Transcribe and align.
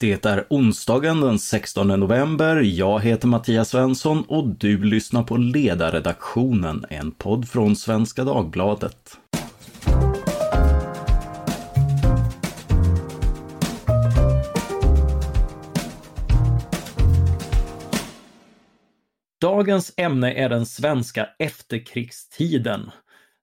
Det 0.00 0.26
är 0.26 0.46
onsdagen 0.50 1.20
den 1.20 1.38
16 1.38 1.88
november. 1.88 2.56
Jag 2.56 3.00
heter 3.00 3.28
Mattias 3.28 3.68
Svensson 3.68 4.24
och 4.28 4.48
du 4.48 4.84
lyssnar 4.84 5.22
på 5.22 5.36
Ledarredaktionen, 5.36 6.84
en 6.90 7.10
podd 7.10 7.48
från 7.48 7.76
Svenska 7.76 8.24
Dagbladet. 8.24 9.16
Dagens 19.40 19.92
ämne 19.96 20.34
är 20.34 20.48
den 20.48 20.66
svenska 20.66 21.28
efterkrigstiden. 21.38 22.90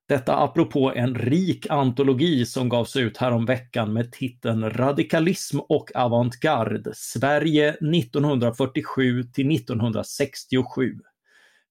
Detta 0.08 0.36
apropå 0.36 0.92
en 0.96 1.14
rik 1.14 1.66
antologi 1.70 2.46
som 2.46 2.68
gavs 2.68 2.96
ut 2.96 3.16
häromveckan 3.16 3.92
med 3.92 4.12
titeln 4.12 4.70
Radikalism 4.70 5.58
och 5.60 5.90
avantgarde, 5.94 6.92
Sverige 6.94 7.68
1947 7.68 9.22
till 9.22 9.54
1967. 9.54 10.94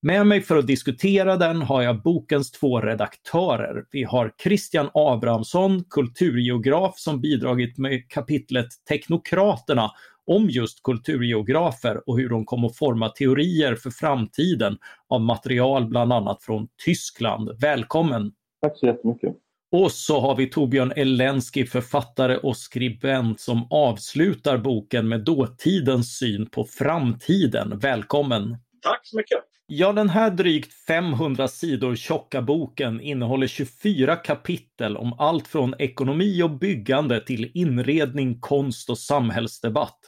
Med 0.02 0.26
mig 0.26 0.40
för 0.40 0.56
att 0.56 0.66
diskutera 0.66 1.36
den 1.36 1.62
har 1.62 1.82
jag 1.82 2.02
bokens 2.02 2.50
två 2.50 2.80
redaktörer. 2.80 3.84
Vi 3.90 4.04
har 4.04 4.32
Christian 4.42 4.90
Abrahamsson, 4.94 5.84
kulturgeograf 5.84 6.98
som 6.98 7.20
bidragit 7.20 7.78
med 7.78 8.08
kapitlet 8.08 8.68
Teknokraterna 8.88 9.90
om 10.28 10.50
just 10.50 10.82
kulturgeografer 10.82 12.08
och 12.08 12.18
hur 12.18 12.28
de 12.28 12.44
kom 12.44 12.64
att 12.64 12.76
forma 12.76 13.08
teorier 13.08 13.74
för 13.74 13.90
framtiden 13.90 14.78
av 15.08 15.20
material 15.20 15.86
bland 15.86 16.12
annat 16.12 16.42
från 16.42 16.68
Tyskland. 16.84 17.50
Välkommen! 17.60 18.32
Tack 18.62 18.78
så 18.78 18.86
jättemycket! 18.86 19.36
Och 19.72 19.92
så 19.92 20.20
har 20.20 20.36
vi 20.36 20.46
Torbjörn 20.46 20.92
Elensky, 20.96 21.66
författare 21.66 22.36
och 22.36 22.56
skribent 22.56 23.40
som 23.40 23.66
avslutar 23.70 24.58
boken 24.58 25.08
med 25.08 25.20
dåtidens 25.20 26.18
syn 26.18 26.46
på 26.46 26.64
framtiden. 26.64 27.78
Välkommen! 27.78 28.56
Tack 28.82 29.00
så 29.02 29.16
mycket! 29.16 29.38
Ja, 29.70 29.92
den 29.92 30.08
här 30.08 30.30
drygt 30.30 30.72
500 30.72 31.48
sidor 31.48 31.96
tjocka 31.96 32.42
boken 32.42 33.00
innehåller 33.00 33.46
24 33.46 34.16
kapitel 34.16 34.96
om 34.96 35.12
allt 35.18 35.48
från 35.48 35.74
ekonomi 35.78 36.42
och 36.42 36.50
byggande 36.50 37.20
till 37.20 37.50
inredning, 37.54 38.40
konst 38.40 38.90
och 38.90 38.98
samhällsdebatt 38.98 39.98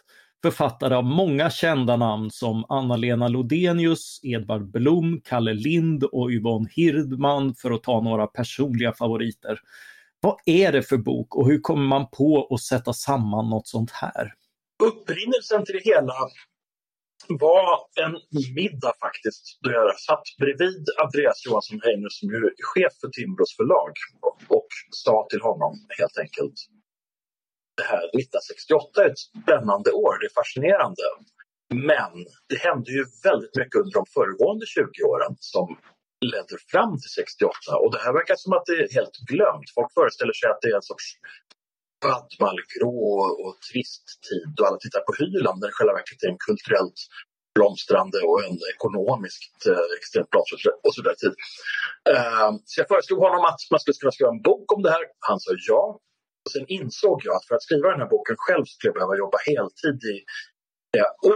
författare 0.43 0.95
av 0.95 1.05
många 1.05 1.51
kända 1.51 1.97
namn 1.97 2.31
som 2.31 2.65
Anna-Lena 2.69 3.29
Lodenius, 3.29 4.21
Edvard 4.23 4.71
Blom, 4.71 5.21
Kalle 5.25 5.55
Lind 5.55 6.05
och 6.05 6.31
Yvonne 6.31 6.69
Hirdman 6.73 7.55
för 7.55 7.71
att 7.71 7.83
ta 7.83 8.01
några 8.01 8.27
personliga 8.27 8.93
favoriter. 8.93 9.61
Vad 10.21 10.41
är 10.47 10.73
det 10.73 10.83
för 10.83 10.97
bok 10.97 11.37
och 11.37 11.47
hur 11.47 11.61
kommer 11.61 11.87
man 11.87 12.07
på 12.11 12.49
att 12.55 12.61
sätta 12.61 12.93
samman 12.93 13.51
något 13.51 13.69
sånt 13.69 13.91
här? 13.91 14.35
Upprinnelsen 14.83 15.65
till 15.65 15.75
det 15.75 15.85
hela 15.85 16.15
var 17.29 17.79
en 18.05 18.13
middag 18.55 18.93
faktiskt 19.01 19.59
då 19.61 19.71
jag 19.71 20.01
satt 20.01 20.23
bredvid 20.39 20.85
Andreas 21.05 21.47
Johansson 21.47 21.81
Heiner 21.85 22.09
som 22.09 22.29
är 22.29 22.43
chef 22.73 22.93
för 23.01 23.09
Timbros 23.09 23.57
förlag 23.57 23.93
och 24.49 24.69
sa 24.91 25.27
till 25.31 25.41
honom 25.41 25.73
helt 25.99 26.19
enkelt 26.19 26.55
det 27.81 27.89
här 27.95 28.05
1968 28.05 29.05
är 29.05 29.09
ett 29.13 29.25
spännande 29.29 29.91
år, 30.05 30.13
det 30.21 30.27
är 30.31 30.39
fascinerande. 30.43 31.07
Men 31.93 32.13
det 32.51 32.59
hände 32.69 32.91
ju 32.99 33.05
väldigt 33.29 33.57
mycket 33.61 33.77
under 33.81 33.95
de 34.01 34.05
föregående 34.17 34.67
20 34.67 35.03
åren 35.13 35.33
som 35.55 35.67
ledde 36.33 36.57
fram 36.73 36.93
till 37.01 37.13
68 37.21 37.77
och 37.83 37.91
det 37.95 38.01
här 38.05 38.13
verkar 38.19 38.37
som 38.43 38.53
att 38.57 38.67
det 38.69 38.77
är 38.83 38.89
helt 38.99 39.17
glömt. 39.33 39.69
Folk 39.79 39.91
föreställer 39.99 40.37
sig 40.39 40.47
att 40.51 40.61
det 40.63 40.71
är 40.73 40.77
en 40.81 40.89
sorts 40.93 41.07
badmallgrå 42.05 42.99
och 43.43 43.55
trist 43.69 44.07
tid 44.29 44.53
och 44.61 44.67
alla 44.67 44.81
tittar 44.85 45.03
på 45.09 45.13
Hyland 45.21 45.59
när 45.59 45.67
det 45.69 45.77
själva 45.79 45.99
verket 46.01 46.23
är 46.25 46.29
en 46.35 46.45
kulturellt 46.49 47.01
blomstrande 47.55 48.19
och 48.29 48.39
en 48.47 48.59
ekonomiskt 48.75 49.59
eh, 49.71 49.87
extremt 49.99 50.31
blomstrande 50.31 50.71
och 50.85 50.95
så 50.95 51.01
tid. 51.23 51.35
Eh, 52.13 52.51
så 52.69 52.75
jag 52.81 52.89
föreslog 52.93 53.19
honom 53.27 53.43
att 53.51 53.61
man 53.71 53.81
skulle 53.81 54.01
kunna 54.01 54.17
skriva 54.17 54.31
en 54.37 54.47
bok 54.49 54.67
om 54.75 54.83
det 54.83 54.91
här. 54.97 55.05
Han 55.29 55.41
sa 55.41 55.51
ja. 55.69 55.83
Och 56.45 56.51
sen 56.55 56.67
insåg 56.69 57.19
jag 57.25 57.35
att 57.37 57.47
för 57.47 57.55
att 57.55 57.63
skriva 57.63 57.91
den 57.91 58.01
här 58.01 58.13
boken 58.15 58.37
själv 58.39 58.65
skulle 58.65 58.89
jag 58.91 58.99
behöva 59.01 59.17
jobba 59.17 59.39
heltid 59.51 60.01
i 60.15 60.17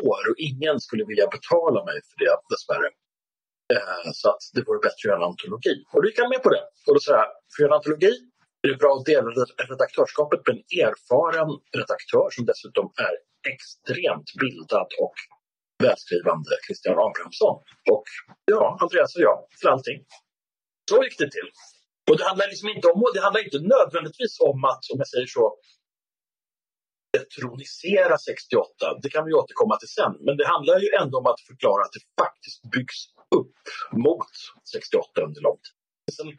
år 0.09 0.23
och 0.31 0.39
ingen 0.49 0.77
skulle 0.81 1.05
vilja 1.05 1.27
betala 1.37 1.85
mig 1.89 1.99
för 2.09 2.17
det 2.25 2.37
dessvärre. 2.53 2.91
Eh, 3.75 4.11
så 4.21 4.27
att 4.33 4.43
det 4.55 4.63
vore 4.67 4.79
bättre 4.87 5.01
att 5.01 5.05
göra 5.05 5.21
en 5.23 5.31
antologi. 5.33 5.75
Och 5.93 6.03
då 6.03 6.09
gick 6.09 6.21
han 6.23 6.33
med 6.35 6.43
på 6.43 6.51
det. 6.57 6.65
Och 6.87 6.95
då 6.97 7.01
sa 7.01 7.13
jag, 7.21 7.29
för 7.51 7.57
att 7.57 7.63
göra 7.63 7.73
en 7.73 7.81
antologi 7.81 8.15
är 8.63 8.69
det 8.73 8.81
bra 8.83 8.93
att 8.97 9.07
dela 9.13 9.29
redaktörskapet 9.73 10.41
med 10.47 10.53
en 10.57 10.65
erfaren 10.87 11.51
redaktör 11.79 12.27
som 12.35 12.45
dessutom 12.51 12.87
är 13.09 13.15
extremt 13.53 14.29
bildad 14.43 14.89
och 15.05 15.17
välskrivande 15.83 16.55
Christian 16.67 16.99
Abrahamsson. 17.07 17.57
Och 17.95 18.07
ja, 18.45 18.79
Andreas 18.83 19.17
och 19.17 19.23
jag 19.29 19.39
för 19.61 19.69
allting. 19.69 19.99
Så 20.91 21.05
gick 21.05 21.19
det 21.19 21.31
till. 21.31 21.49
Och 22.11 22.17
det 22.19 22.25
handlar 22.25 22.47
liksom 22.49 22.69
inte 22.69 22.89
om, 22.89 23.05
det 23.15 23.21
handlar 23.21 23.45
inte 23.45 23.61
nödvändigtvis 23.75 24.41
om 24.41 24.65
att, 24.65 24.83
om 24.93 24.99
jag 25.03 25.09
säger 25.09 25.27
så, 25.27 25.45
detronisera 27.19 28.19
68. 28.19 28.99
Det 29.03 29.09
kan 29.15 29.25
vi 29.25 29.33
återkomma 29.33 29.77
till 29.77 29.89
sen. 29.89 30.13
Men 30.27 30.37
det 30.37 30.47
handlar 30.47 30.79
ju 30.85 30.91
ändå 31.03 31.19
om 31.19 31.27
att 31.27 31.41
förklara 31.41 31.83
att 31.85 31.95
det 31.97 32.05
faktiskt 32.25 32.61
byggs 32.75 32.99
upp 33.39 33.63
mot 34.07 34.33
68 34.73 35.23
under 35.27 35.41
lång 35.41 35.59
tid. 35.65 35.75
Det 36.07 36.23
är 36.23 36.27
en 36.27 36.39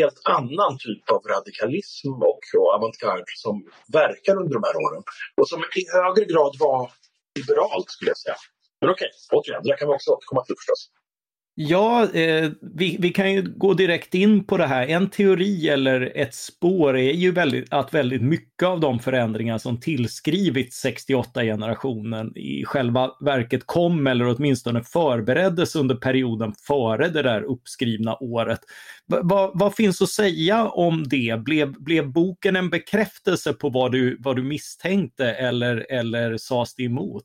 helt 0.00 0.20
annan 0.36 0.78
typ 0.86 1.10
av 1.10 1.22
radikalism 1.34 2.12
och, 2.30 2.42
och 2.58 2.68
avantgarde 2.76 3.32
som 3.44 3.56
verkar 3.92 4.34
under 4.40 4.54
de 4.58 4.62
här 4.68 4.76
åren 4.84 5.02
och 5.38 5.48
som 5.48 5.60
i 5.80 5.82
högre 5.96 6.24
grad 6.32 6.52
var 6.58 6.92
liberalt 7.38 7.90
skulle 7.90 8.10
jag 8.10 8.18
säga. 8.18 8.36
Men 8.80 8.90
okej, 8.90 9.10
okay, 9.10 9.38
återigen, 9.38 9.62
det 9.62 9.70
där 9.70 9.76
kan 9.76 9.88
vi 9.88 9.94
också 9.94 10.10
återkomma 10.10 10.42
till 10.44 10.56
förstås. 10.60 10.82
Ja, 11.60 12.10
eh, 12.12 12.50
vi, 12.60 12.96
vi, 13.00 13.10
kan 13.10 13.32
ju 13.32 13.42
gå 13.42 13.74
direkt 13.74 14.14
in 14.14 14.44
på 14.44 14.56
det 14.56 14.66
här. 14.66 14.86
En 14.86 15.10
teori 15.10 15.68
eller 15.68 16.12
ett 16.14 16.34
spår 16.34 16.96
är 16.96 17.12
ju 17.12 17.32
väldigt, 17.32 17.72
att 17.72 17.94
väldigt 17.94 18.22
mycket 18.22 18.68
av 18.68 18.80
de 18.80 18.98
förändringar 18.98 19.58
som 19.58 19.80
tillskrivits 19.80 20.84
68-generationen 20.84 22.38
i 22.38 22.64
själva 22.64 23.10
verket 23.20 23.66
kom 23.66 24.06
eller 24.06 24.28
åtminstone 24.28 24.82
förbereddes 24.82 25.76
under 25.76 25.94
perioden 25.94 26.52
före 26.66 27.08
det 27.08 27.22
där 27.22 27.42
uppskrivna 27.42 28.16
året. 28.22 28.60
Va, 29.06 29.20
va, 29.22 29.50
vad 29.54 29.74
finns 29.74 30.02
att 30.02 30.08
säga 30.08 30.68
om 30.68 31.04
det? 31.08 31.40
Blev, 31.44 31.82
blev 31.82 32.12
boken 32.12 32.56
en 32.56 32.70
bekräftelse 32.70 33.52
på 33.52 33.68
vad 33.68 33.92
du, 33.92 34.16
vad 34.20 34.36
du 34.36 34.42
misstänkte 34.42 35.32
eller, 35.32 35.86
eller 35.90 36.36
sades 36.36 36.74
det 36.74 36.82
emot? 36.82 37.24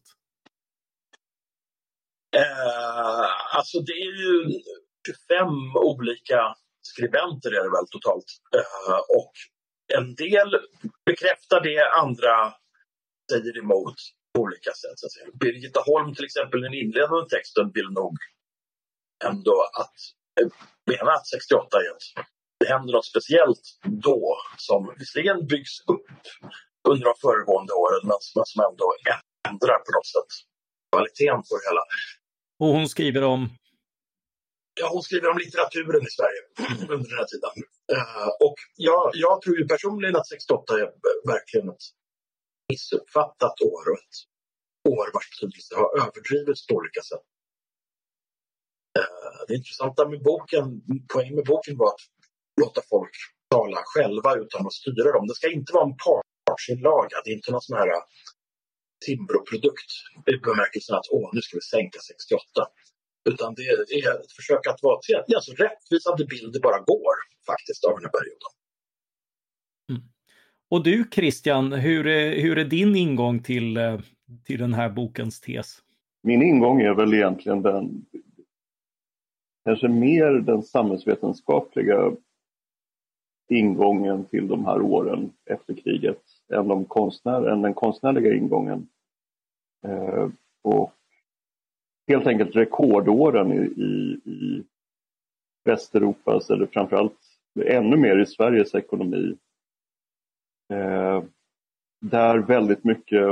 Eh, 2.35 3.55
alltså 3.57 3.79
det 3.79 3.91
är 3.91 4.13
ju 4.25 4.59
25 5.07 5.47
olika 5.75 6.55
skribenter 6.81 7.49
är 7.49 7.63
det 7.63 7.75
väl 7.77 7.87
totalt. 7.91 8.29
Eh, 8.55 8.99
och 9.17 9.33
en 9.97 10.15
del 10.15 10.49
bekräftar 11.05 11.61
det, 11.61 11.91
andra 12.03 12.53
säger 13.31 13.57
emot 13.57 13.95
på 14.33 14.41
olika 14.41 14.71
sätt. 14.71 14.95
Så 14.99 15.05
att 15.05 15.11
säga. 15.11 15.27
Birgitta 15.39 15.81
Holm 15.85 16.15
till 16.15 16.25
exempel, 16.25 16.61
den 16.61 16.73
inledande 16.73 17.29
texten 17.29 17.71
vill 17.73 17.89
nog 17.89 18.17
ändå 19.25 19.57
att 19.81 19.97
eh, 20.39 20.49
mena 20.91 21.11
att 21.11 21.27
68 21.27 21.77
är 21.77 21.91
ett 21.95 22.25
det 22.63 22.73
händer 22.73 22.93
något 22.93 23.11
speciellt 23.13 23.65
då 24.05 24.37
som 24.57 24.95
visserligen 24.99 25.47
byggs 25.47 25.75
upp 25.93 26.11
under 26.89 27.05
de 27.09 27.13
föregående 27.25 27.73
åren 27.73 28.03
men 28.09 28.45
som 28.51 28.59
ändå 28.69 28.87
ändrar 29.49 29.79
på 29.85 29.91
något 29.97 30.11
sätt 30.15 30.31
kvaliteten 30.91 31.41
på 31.47 31.51
det 31.57 31.65
hela. 31.69 31.83
Och 32.63 32.69
hon 32.69 32.89
skriver 32.89 33.23
om? 33.23 33.49
Ja, 34.79 34.89
hon 34.93 35.03
skriver 35.03 35.29
om 35.29 35.37
litteraturen 35.37 36.01
i 36.07 36.11
Sverige 36.17 36.41
under 36.93 37.07
den 37.09 37.17
här 37.19 37.27
tiden. 37.33 37.53
Uh, 37.97 38.29
och 38.45 38.57
jag, 38.75 39.11
jag 39.13 39.41
tror 39.41 39.57
ju 39.59 39.67
personligen 39.67 40.15
att 40.15 40.27
68 40.27 40.73
är 40.73 40.89
verkligen 41.33 41.69
ett 41.69 41.85
missuppfattat 42.69 43.61
år 43.61 43.83
och 43.91 43.99
ett 44.03 44.17
år 44.93 45.07
vars 45.13 45.27
betydelse 45.31 45.75
har 45.75 45.89
överdrivits 46.01 46.67
på 46.67 46.75
olika 46.75 47.01
sätt. 47.01 47.25
Uh, 48.99 49.39
det 49.47 49.53
intressanta 49.55 50.09
med 50.09 50.21
boken, 50.23 50.63
poängen 51.13 51.35
med 51.35 51.45
boken 51.45 51.77
var 51.77 51.87
att 51.87 52.03
låta 52.61 52.81
folk 52.89 53.15
tala 53.51 53.81
själva 53.85 54.35
utan 54.43 54.67
att 54.67 54.73
styra 54.81 55.11
dem. 55.11 55.27
Det 55.27 55.35
ska 55.35 55.51
inte 55.51 55.73
vara 55.73 55.85
en 55.89 55.97
partsinlaga, 56.49 57.15
det 57.23 57.29
är 57.31 57.35
inte 57.35 57.51
någon 57.51 57.67
sån 57.67 57.77
här 57.77 57.89
Timbro-produkt 59.05 59.89
i 60.31 60.37
bemärkelsen 60.37 60.95
att 60.95 61.07
åh, 61.11 61.29
nu 61.33 61.41
ska 61.41 61.57
vi 61.57 61.61
sänka 61.61 61.99
68. 61.99 62.41
Utan 63.29 63.53
det 63.55 63.61
är 63.61 64.19
ett 64.19 64.31
försök 64.31 64.67
att 64.67 64.83
vara 64.83 64.99
så 65.01 65.35
alltså, 65.35 65.51
rättvisande 65.51 66.25
bild 66.25 66.53
det 66.53 66.59
bara 66.59 66.79
går 66.79 67.15
faktiskt 67.45 67.83
av 67.85 67.93
den 67.95 68.03
här 68.05 68.11
perioden. 68.19 68.51
Mm. 69.89 70.01
Och 70.69 70.83
du 70.83 71.05
Christian, 71.11 71.73
hur 71.73 72.07
är, 72.07 72.41
hur 72.41 72.57
är 72.57 72.65
din 72.65 72.95
ingång 72.95 73.43
till, 73.43 73.77
till 74.45 74.59
den 74.59 74.73
här 74.73 74.89
bokens 74.89 75.41
tes? 75.41 75.77
Min 76.23 76.41
ingång 76.41 76.81
är 76.81 76.93
väl 76.93 77.13
egentligen 77.13 77.61
den 77.61 78.05
kanske 79.65 79.87
mer 79.87 80.31
den 80.31 80.63
samhällsvetenskapliga 80.63 82.15
ingången 83.49 84.25
till 84.25 84.47
de 84.47 84.65
här 84.65 84.81
åren 84.81 85.31
efter 85.45 85.73
kriget 85.73 86.21
än, 86.53 86.67
de 86.67 86.85
konstnär, 86.85 87.47
än 87.47 87.61
den 87.61 87.73
konstnärliga 87.73 88.33
ingången. 88.33 88.87
Eh, 89.83 90.29
och 90.61 90.93
helt 92.07 92.27
enkelt 92.27 92.55
rekordåren 92.55 93.51
i, 93.51 93.81
i, 93.81 94.21
i 94.31 94.63
Västeuropas, 95.65 96.49
eller 96.49 96.65
framförallt 96.65 97.19
ännu 97.65 97.97
mer 97.97 98.19
i 98.19 98.25
Sveriges 98.25 98.75
ekonomi. 98.75 99.37
Eh, 100.73 101.23
där 102.01 102.37
väldigt 102.37 102.83
mycket, 102.83 103.27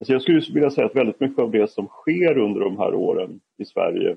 alltså 0.00 0.12
jag 0.12 0.22
skulle 0.22 0.40
vilja 0.40 0.70
säga 0.70 0.86
att 0.86 0.96
väldigt 0.96 1.20
mycket 1.20 1.38
av 1.38 1.50
det 1.50 1.70
som 1.70 1.86
sker 1.86 2.38
under 2.38 2.60
de 2.60 2.78
här 2.78 2.94
åren 2.94 3.40
i 3.58 3.64
Sverige 3.64 4.16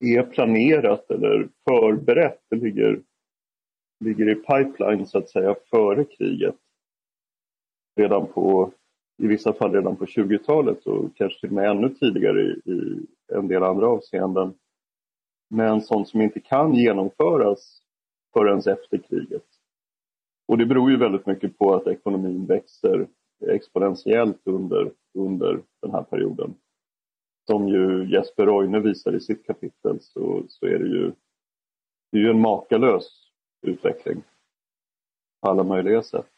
är 0.00 0.22
planerat 0.22 1.10
eller 1.10 1.48
förberett. 1.68 2.40
Det 2.50 2.56
ligger, 2.56 3.02
ligger 4.00 4.28
i 4.28 4.34
pipeline 4.34 5.06
så 5.06 5.18
att 5.18 5.30
säga 5.30 5.56
före 5.70 6.04
kriget. 6.04 6.56
Redan 7.96 8.26
på, 8.26 8.72
i 9.22 9.26
vissa 9.26 9.52
fall 9.52 9.72
redan 9.72 9.96
på 9.96 10.04
20-talet 10.04 10.86
och 10.86 11.16
kanske 11.16 11.40
till 11.40 11.48
och 11.48 11.54
med 11.54 11.70
ännu 11.70 11.88
tidigare 11.88 12.42
i, 12.42 12.70
i 12.70 13.06
en 13.32 13.48
del 13.48 13.62
andra 13.62 13.88
avseenden. 13.88 14.54
Men 15.50 15.80
sånt 15.80 16.08
som 16.08 16.20
inte 16.20 16.40
kan 16.40 16.74
genomföras 16.74 17.82
förrän 18.32 18.58
efter 18.58 18.98
kriget. 18.98 19.44
Och 20.48 20.58
det 20.58 20.66
beror 20.66 20.90
ju 20.90 20.96
väldigt 20.96 21.26
mycket 21.26 21.58
på 21.58 21.74
att 21.74 21.86
ekonomin 21.86 22.46
växer 22.46 23.06
exponentiellt 23.46 24.40
under, 24.44 24.92
under 25.14 25.62
den 25.82 25.90
här 25.90 26.02
perioden 26.02 26.54
som 27.46 27.68
ju 27.68 28.10
Jesper 28.10 28.46
Roine 28.46 28.82
visar 28.82 29.14
i 29.14 29.20
sitt 29.20 29.46
kapitel 29.46 30.00
så, 30.00 30.44
så 30.48 30.66
är 30.66 30.78
det 30.78 30.88
ju, 30.88 31.12
det 32.12 32.18
är 32.18 32.22
ju 32.22 32.30
en 32.30 32.40
makalös 32.40 33.30
utveckling 33.62 34.22
på 35.40 35.48
alla 35.48 35.64
möjliga 35.64 36.02
sätt. 36.02 36.31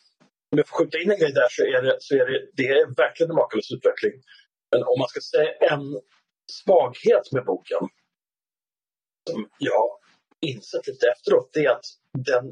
Om 0.55 0.59
jag 0.59 0.69
får 0.69 0.79
skjuta 0.79 0.99
in 0.99 1.11
en 1.11 1.19
grej 1.19 1.33
där 1.33 1.49
så 1.51 1.63
är 1.63 1.83
det, 1.83 1.97
så 2.01 2.15
är 2.15 2.27
det, 2.31 2.39
det 2.59 2.69
är 2.69 2.87
verkligen 3.03 3.31
en 3.31 3.37
makalös 3.37 3.73
utveckling. 3.73 4.13
Men 4.71 4.81
om 4.91 4.97
man 4.99 5.09
ska 5.09 5.21
säga 5.21 5.53
en 5.73 5.85
svaghet 6.63 7.27
med 7.33 7.45
boken 7.45 7.83
som 9.31 9.49
jag 9.59 9.89
insett 10.41 10.87
lite 10.87 11.07
efteråt, 11.15 11.51
det 11.53 11.65
är 11.65 11.71
att 11.71 11.87
den 12.31 12.45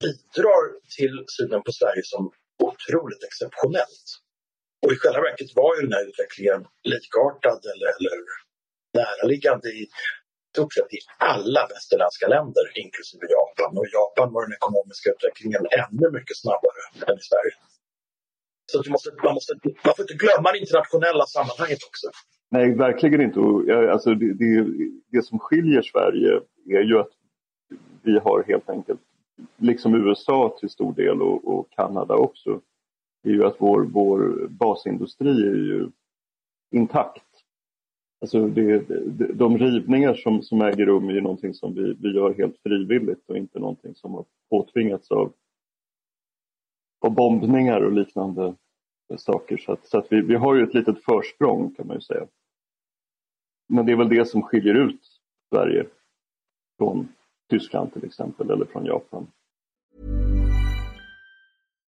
bidrar 0.00 0.62
till 0.96 1.24
synen 1.36 1.62
på 1.62 1.72
Sverige 1.72 2.02
som 2.04 2.32
otroligt 2.68 3.24
exceptionellt. 3.28 4.06
Och 4.82 4.92
i 4.92 4.96
själva 4.96 5.20
verket 5.20 5.50
var 5.60 5.76
ju 5.76 5.82
den 5.86 5.92
här 5.92 6.04
utvecklingen 6.08 6.62
likartad 6.92 7.60
eller, 7.72 7.88
eller 7.96 8.16
näraliggande 8.98 9.68
i 9.68 9.82
stort 10.52 10.72
sett 10.74 10.92
i 10.98 11.00
alla 11.32 11.62
västerländska 11.72 12.26
länder, 12.34 12.64
inklusive 12.82 13.24
Japan. 13.36 13.70
Och 13.78 13.86
i 13.88 13.92
Japan 13.98 14.32
var 14.34 14.42
den 14.46 14.54
ekonomiska 14.58 15.06
utvecklingen 15.14 15.62
ännu 15.82 16.06
mycket 16.18 16.36
snabbare 16.42 16.80
än 17.08 17.16
i 17.22 17.24
Sverige. 17.30 17.54
Så 18.70 18.78
man, 18.78 18.92
måste, 18.92 19.10
man, 19.24 19.34
måste, 19.34 19.52
man 19.84 19.94
får 19.96 20.02
inte 20.06 20.18
glömma 20.24 20.52
det 20.52 20.58
internationella 20.64 21.24
sammanhanget 21.36 21.82
också. 21.90 22.06
Nej, 22.50 22.74
verkligen 22.74 23.20
inte. 23.20 23.40
Eh, 23.72 23.92
alltså, 23.92 24.14
det, 24.14 24.34
det, 24.42 24.54
det 25.12 25.22
som 25.22 25.38
skiljer 25.38 25.82
Sverige 25.82 26.32
är 26.78 26.84
ju 26.90 26.98
att 26.98 27.12
vi 28.02 28.18
har 28.18 28.44
helt 28.46 28.68
enkelt, 28.70 29.00
liksom 29.56 29.94
USA 29.94 30.56
till 30.60 30.70
stor 30.70 30.92
del 30.94 31.22
och, 31.22 31.48
och 31.48 31.70
Kanada 31.70 32.14
också, 32.14 32.60
är 33.24 33.30
ju 33.30 33.44
att 33.44 33.56
vår, 33.58 33.82
vår 33.82 34.46
basindustri 34.48 35.30
är 35.30 35.54
ju 35.54 35.88
intakt. 36.70 37.29
Alltså 38.20 38.46
det, 38.46 38.78
de 39.34 39.58
rivningar 39.58 40.14
som, 40.14 40.42
som 40.42 40.62
äger 40.62 40.86
rum 40.86 41.08
är 41.08 41.12
ju 41.12 41.20
någonting 41.20 41.54
som 41.54 41.74
vi, 41.74 41.94
vi 42.00 42.14
gör 42.14 42.34
helt 42.34 42.58
frivilligt 42.62 43.30
och 43.30 43.36
inte 43.36 43.58
någonting 43.58 43.94
som 43.94 44.14
har 44.14 44.24
påtvingats 44.50 45.10
av, 45.10 45.32
av 47.00 47.14
bombningar 47.14 47.80
och 47.80 47.92
liknande 47.92 48.54
saker. 49.18 49.56
Så 49.56 49.72
att, 49.72 49.86
så 49.86 49.98
att 49.98 50.06
vi, 50.10 50.20
vi 50.20 50.34
har 50.34 50.54
ju 50.54 50.62
ett 50.62 50.74
litet 50.74 51.04
försprång 51.04 51.74
kan 51.74 51.86
man 51.86 51.96
ju 51.96 52.00
säga. 52.00 52.26
Men 53.68 53.86
det 53.86 53.92
är 53.92 53.96
väl 53.96 54.08
det 54.08 54.24
som 54.24 54.42
skiljer 54.42 54.74
ut 54.74 55.00
Sverige 55.54 55.86
från 56.78 57.08
Tyskland 57.50 57.92
till 57.92 58.04
exempel 58.04 58.50
eller 58.50 58.64
från 58.64 58.84
Japan. 58.84 59.26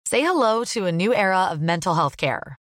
Say 0.09 0.21
hello 0.21 0.65
to 0.75 0.85
a 0.85 0.91
new 0.91 1.13
era 1.13 1.53
of 1.53 1.61
mental 1.61 1.95
health 1.95 2.17
care. 2.17 2.62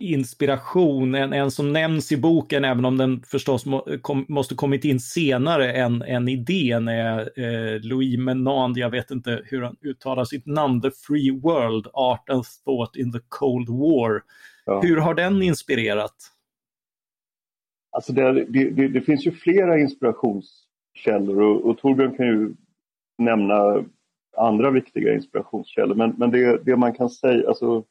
inspiration, 0.00 1.14
en, 1.14 1.32
en 1.32 1.50
som 1.50 1.72
nämns 1.72 2.12
i 2.12 2.16
boken, 2.16 2.64
även 2.64 2.84
om 2.84 2.96
den 2.96 3.22
förstås 3.22 3.66
må, 3.66 3.86
kom, 4.02 4.26
måste 4.28 4.54
kommit 4.54 4.84
in 4.84 5.00
senare 5.00 5.72
än, 5.72 6.02
än 6.02 6.28
idén, 6.28 6.88
är 6.88 7.18
eh, 7.20 7.80
Louis 7.80 8.18
Menand, 8.18 8.78
jag 8.78 8.90
vet 8.90 9.10
inte 9.10 9.42
hur 9.44 9.62
han 9.62 9.76
uttalar 9.82 10.24
sitt 10.24 10.46
namn, 10.46 10.80
The 10.80 10.90
Free 10.90 11.30
World, 11.30 11.86
Art 11.92 12.30
and 12.30 12.44
Thought 12.64 12.96
in 12.96 13.12
the 13.12 13.20
Cold 13.28 13.68
War. 13.68 14.22
Ja. 14.64 14.80
Hur 14.80 14.96
har 14.96 15.14
den 15.14 15.42
inspirerat? 15.42 16.16
Alltså 17.92 18.12
det, 18.12 18.44
det, 18.44 18.88
det, 18.88 19.00
finns 19.00 19.26
ju 19.26 19.32
flera 19.32 19.78
inspirationskällor 19.78 21.40
och, 21.40 21.64
och 21.64 21.78
Torbjörn 21.78 22.16
kan 22.16 22.26
ju 22.26 22.54
nämna 23.18 23.84
andra 24.36 24.70
viktiga 24.70 25.14
inspirationskällor. 25.14 25.94
Men, 25.94 26.14
men 26.18 26.30
det, 26.30 26.64
det 26.64 26.76
man 26.76 26.94
kan 26.94 27.10
säga, 27.10 27.48
alltså 27.48 27.84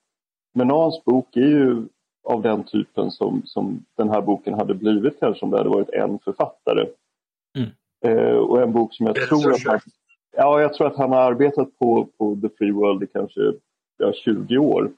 Menans 0.54 1.04
bok 1.06 1.38
är 1.38 1.42
ju 1.42 1.88
av 2.30 2.42
den 2.42 2.64
typen 2.64 3.12
som, 3.12 3.42
som 3.46 3.86
den 3.98 4.10
här 4.10 4.22
boken 4.22 4.54
hade 4.54 4.74
blivit 4.74 5.20
kanske 5.20 5.46
om 5.46 5.52
det 5.52 5.58
hade 5.58 5.70
varit 5.70 5.90
en 5.90 6.20
författare. 6.20 6.88
Mm. 7.58 7.70
Eh, 8.06 8.36
och 8.36 8.62
en 8.62 8.72
bok 8.72 8.94
som 8.94 9.06
jag 9.06 9.16
tror 9.16 9.54
att 9.54 9.66
han, 9.66 9.80
ja, 10.38 10.62
jag 10.62 10.74
tror 10.74 10.88
att 10.88 10.98
han 10.98 11.12
har 11.12 11.22
arbetat 11.22 11.80
på, 11.80 12.10
på 12.18 12.40
The 12.42 12.50
Free 12.58 12.72
World 12.72 13.04
i 13.04 13.08
kanske 13.08 13.42
ja, 13.98 14.14
20 14.14 14.58
år. 14.58 14.92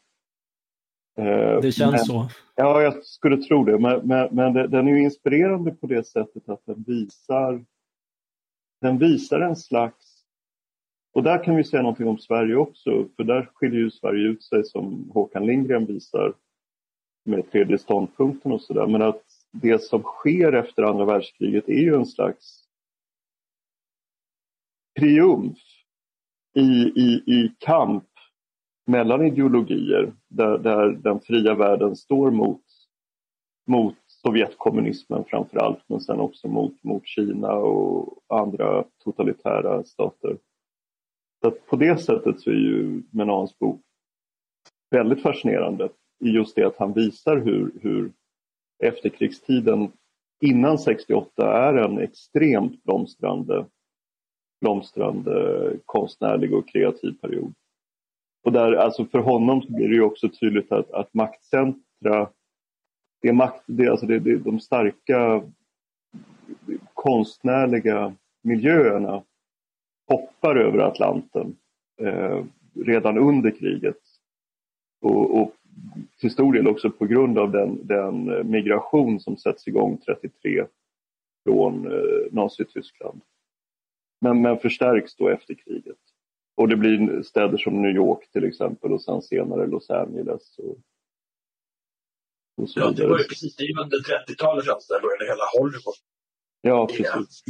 Eh, 1.17 1.61
det 1.61 1.71
känns 1.71 1.91
men, 1.91 1.99
så. 1.99 2.29
Ja, 2.55 2.81
jag 2.81 3.03
skulle 3.03 3.37
tro 3.37 3.63
det. 3.63 3.79
Men, 3.79 4.07
men, 4.07 4.29
men 4.31 4.53
det, 4.53 4.67
den 4.67 4.87
är 4.87 4.91
ju 4.91 5.03
inspirerande 5.03 5.71
på 5.71 5.87
det 5.87 6.07
sättet 6.07 6.49
att 6.49 6.65
den 6.65 6.83
visar 6.87 7.65
den 8.81 8.97
visar 8.97 9.39
en 9.39 9.55
slags 9.55 10.21
och 11.13 11.23
där 11.23 11.43
kan 11.43 11.55
vi 11.55 11.63
säga 11.63 11.81
någonting 11.81 12.07
om 12.07 12.17
Sverige 12.17 12.55
också, 12.55 13.05
för 13.15 13.23
där 13.23 13.49
skiljer 13.53 13.79
ju 13.79 13.91
Sverige 13.91 14.27
ut 14.27 14.43
sig 14.43 14.63
som 14.63 15.11
Håkan 15.13 15.45
Lindgren 15.45 15.85
visar 15.85 16.33
med 17.23 17.51
tredje 17.51 17.77
ståndpunkten 17.77 18.51
och 18.51 18.61
sådär. 18.61 18.87
Men 18.87 19.01
att 19.01 19.23
det 19.51 19.83
som 19.83 20.03
sker 20.03 20.53
efter 20.53 20.83
andra 20.83 21.05
världskriget 21.05 21.69
är 21.69 21.81
ju 21.81 21.95
en 21.95 22.05
slags 22.05 22.63
triumf 24.99 25.57
i, 26.55 26.61
i, 27.01 27.23
i 27.25 27.55
kamp 27.59 28.03
mellan 28.85 29.25
ideologier 29.25 30.13
där, 30.27 30.57
där 30.57 30.89
den 30.89 31.19
fria 31.19 31.55
världen 31.55 31.95
står 31.95 32.31
mot, 32.31 32.61
mot 33.67 33.95
Sovjetkommunismen 34.07 35.23
framför 35.27 35.57
allt 35.57 35.83
men 35.87 36.01
sen 36.01 36.19
också 36.19 36.47
mot, 36.47 36.83
mot 36.83 37.07
Kina 37.07 37.53
och 37.53 38.23
andra 38.27 38.83
totalitära 39.03 39.83
stater. 39.83 40.37
Så 41.41 41.51
på 41.51 41.75
det 41.75 41.97
sättet 41.97 42.39
så 42.39 42.49
är 42.49 42.55
ju 42.55 43.03
Menans 43.11 43.59
bok 43.59 43.81
väldigt 44.89 45.21
fascinerande 45.21 45.89
i 46.21 46.29
just 46.29 46.55
det 46.55 46.63
att 46.63 46.77
han 46.77 46.93
visar 46.93 47.37
hur, 47.37 47.71
hur 47.81 48.11
efterkrigstiden 48.83 49.91
innan 50.41 50.77
68 50.77 51.53
är 51.53 51.73
en 51.73 51.99
extremt 51.99 52.83
blomstrande, 52.83 53.65
blomstrande 54.61 55.73
konstnärlig 55.85 56.53
och 56.53 56.69
kreativ 56.69 57.13
period. 57.21 57.53
Och 58.43 58.51
där, 58.51 58.73
alltså 58.73 59.05
för 59.05 59.19
honom 59.19 59.61
så 59.61 59.73
blir 59.73 59.87
det 59.87 59.95
ju 59.95 60.01
också 60.01 60.29
tydligt 60.29 60.71
att, 60.71 60.91
att 60.91 61.13
maktcentra 61.13 62.29
det 63.21 63.33
makt, 63.33 63.63
det, 63.65 63.87
alltså 63.87 64.05
det, 64.05 64.19
det, 64.19 64.37
de 64.37 64.59
starka 64.59 65.43
konstnärliga 66.93 68.15
miljöerna 68.41 69.23
hoppar 70.07 70.55
över 70.55 70.79
Atlanten 70.79 71.55
eh, 72.01 72.43
redan 72.73 73.17
under 73.17 73.51
kriget. 73.51 73.97
Och, 75.01 75.41
och, 75.41 75.55
till 76.21 76.31
stor 76.31 76.53
del 76.53 76.67
också 76.67 76.89
på 76.89 77.05
grund 77.05 77.39
av 77.39 77.51
den, 77.51 77.87
den 77.87 78.49
migration 78.51 79.19
som 79.19 79.37
sätts 79.37 79.67
igång 79.67 79.97
33 80.05 80.65
från 81.43 81.91
eh, 81.91 82.31
Nazityskland. 82.31 83.21
Men, 84.21 84.41
men 84.41 84.59
förstärks 84.59 85.15
då 85.15 85.29
efter 85.29 85.53
kriget. 85.53 85.97
Och 86.55 86.67
det 86.67 86.75
blir 86.75 87.21
städer 87.21 87.57
som 87.57 87.81
New 87.81 87.95
York 87.95 88.31
till 88.31 88.43
exempel 88.43 88.93
och 88.93 89.01
sen 89.01 89.21
senare 89.21 89.67
Los 89.67 89.89
Angeles. 89.89 90.59
Och, 90.59 90.77
och 92.57 92.67
ja, 92.75 92.91
det 92.91 93.07
var 93.07 93.17
ju 93.17 93.23
precis 93.23 93.55
det 93.55 93.81
under 93.83 93.97
30-talet 93.97 94.65
känns 94.65 94.87
det, 94.87 94.99
började 95.01 95.25
hela 95.25 95.45
Hollywood. 95.57 95.99
Ja, 96.61 96.87
precis. 96.87 97.43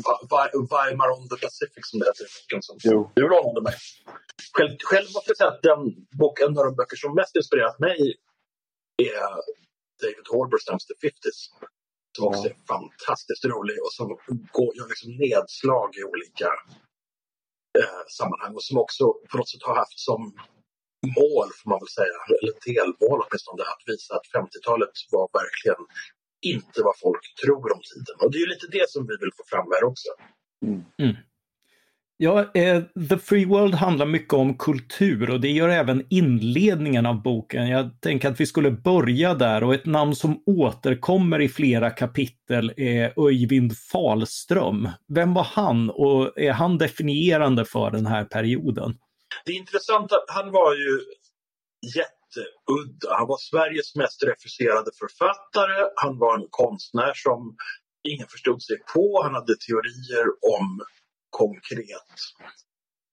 Weimar 0.74 1.10
on 1.18 1.30
the 1.30 1.38
Pacific 1.46 1.84
som 1.90 2.00
det 2.00 2.06
heter 2.06 2.24
i 2.24 2.32
boken. 2.38 2.62
Som 2.62 2.78
jo. 2.84 3.12
du 3.16 3.22
lånade 3.22 3.62
mig. 3.62 3.76
Själv, 4.54 4.74
själv 4.90 5.08
måste 5.16 5.30
jag 5.32 5.38
säga 5.38 5.50
att 5.50 5.62
den 5.62 5.82
bok, 6.20 6.40
en 6.40 6.58
av 6.58 6.64
de 6.68 6.76
böcker 6.76 6.98
som 7.04 7.16
mest 7.16 7.36
inspirerat 7.36 7.80
mig 7.80 7.98
är 9.10 9.32
David 10.02 10.28
Halberstams 10.32 10.86
The 10.86 10.96
50s. 11.08 11.40
Som 12.18 12.28
också 12.28 12.46
ja. 12.48 12.50
är 12.54 12.58
fantastiskt 12.76 13.46
rolig 13.46 13.78
och 13.86 13.94
som 14.00 14.08
går, 14.58 14.70
gör 14.78 14.88
liksom 14.94 15.12
nedslag 15.26 15.90
i 16.00 16.04
olika 16.12 16.50
eh, 17.80 18.04
sammanhang 18.18 18.54
och 18.56 18.64
som 18.64 18.78
också 18.78 19.04
på 19.30 19.38
något 19.38 19.50
sätt 19.50 19.64
har 19.70 19.76
haft 19.76 20.00
som 20.10 20.22
mål, 21.18 21.50
får 21.60 21.70
man 21.72 21.80
väl 21.84 21.94
säga, 22.00 22.18
eller 22.40 22.56
delmål 22.70 23.20
åtminstone, 23.24 23.64
att 23.74 23.84
visa 23.92 24.12
att 24.18 24.28
50-talet 24.38 24.96
var 25.16 25.28
verkligen 25.42 25.84
inte 26.54 26.78
vad 26.88 26.98
folk 27.06 27.24
tror 27.44 27.66
om 27.76 27.82
tiden. 27.90 28.16
Och 28.22 28.32
det 28.32 28.40
är 28.44 28.48
lite 28.54 28.68
det 28.78 28.88
som 28.94 29.02
vi 29.10 29.16
vill 29.22 29.34
få 29.38 29.44
fram 29.52 29.68
här 29.74 29.84
också. 29.92 30.10
Mm. 30.66 30.82
Mm. 31.04 31.16
Ja, 32.24 32.52
eh, 32.54 32.84
The 33.10 33.18
Free 33.18 33.46
World 33.46 33.76
handlar 33.76 34.06
mycket 34.06 34.34
om 34.34 34.58
kultur 34.58 35.30
och 35.30 35.42
det 35.42 35.50
gör 35.50 35.70
även 35.70 36.06
inledningen 36.10 37.06
av 37.06 37.22
boken. 37.22 37.68
Jag 37.68 38.02
tänker 38.02 38.30
att 38.32 38.40
vi 38.40 38.46
skulle 38.46 38.72
börja 38.72 39.34
där 39.34 39.64
och 39.64 39.74
ett 39.74 39.86
namn 39.86 40.16
som 40.16 40.44
återkommer 40.46 41.42
i 41.42 41.50
flera 41.50 41.90
kapitel 41.90 42.74
är 42.78 43.28
Öyvind 43.28 43.78
Falström. 43.78 44.90
Vem 45.16 45.34
var 45.34 45.44
han 45.44 45.90
och 45.90 46.40
är 46.40 46.52
han 46.52 46.78
definierande 46.78 47.66
för 47.66 47.92
den 47.92 48.06
här 48.06 48.26
perioden? 48.26 48.94
Det 49.46 49.52
är 49.52 49.58
intressant 49.58 50.12
att 50.12 50.26
han 50.28 50.52
var 50.52 50.74
ju 50.74 51.00
jätteudda. 51.98 53.16
Han 53.18 53.28
var 53.28 53.38
Sveriges 53.38 53.96
mest 53.96 54.24
refuserade 54.24 54.92
författare. 55.00 55.90
Han 55.96 56.18
var 56.20 56.40
en 56.40 56.48
konstnär 56.50 57.14
som 57.16 57.56
ingen 58.10 58.28
förstod 58.28 58.64
sig 58.64 58.78
på. 58.94 59.24
Han 59.24 59.34
hade 59.34 59.54
teorier 59.68 60.28
om 60.60 60.82
konkret 61.40 62.18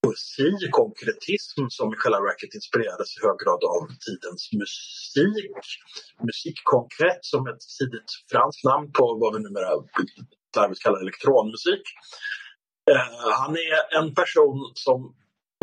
poesi, 0.03 0.51
konkretism 0.71 1.61
som 1.77 1.87
i 1.95 1.97
själva 1.97 2.21
verket 2.31 2.55
inspirerades 2.59 3.11
i 3.17 3.19
hög 3.27 3.37
grad 3.43 3.63
av 3.77 3.83
tidens 4.07 4.43
musik. 4.61 5.67
Musikkonkret 6.29 7.23
som 7.33 7.43
ett 7.51 7.65
tidigt 7.79 8.11
franskt 8.33 8.65
namn 8.65 8.87
på 8.99 9.05
vad 9.21 9.31
vi 9.35 9.39
numera 9.43 9.71
slarvigt 10.53 10.83
kallar 10.83 11.01
elektronmusik. 11.01 11.85
Eh, 12.91 13.09
han 13.43 13.53
är 13.71 13.99
en 13.99 14.09
person 14.21 14.59
som, 14.75 14.99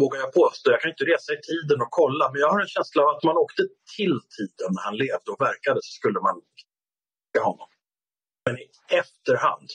vågar 0.02 0.20
jag 0.20 0.34
påstå, 0.34 0.72
jag 0.72 0.82
kan 0.82 0.92
inte 0.92 1.10
resa 1.14 1.30
i 1.34 1.42
tiden 1.50 1.78
och 1.82 1.92
kolla, 2.02 2.26
men 2.32 2.40
jag 2.42 2.50
har 2.54 2.62
en 2.62 2.74
känsla 2.76 3.04
av 3.04 3.10
att 3.16 3.24
man 3.24 3.38
åkte 3.38 3.64
till 3.98 4.16
tiden 4.38 4.70
när 4.76 4.84
han 4.90 4.98
levde 5.04 5.28
och 5.34 5.42
verkade 5.50 5.80
så 5.86 5.92
skulle 6.00 6.20
man 6.28 6.36
honom. 7.48 7.70
Men 8.46 8.56
i 8.60 8.68
efterhand 9.02 9.70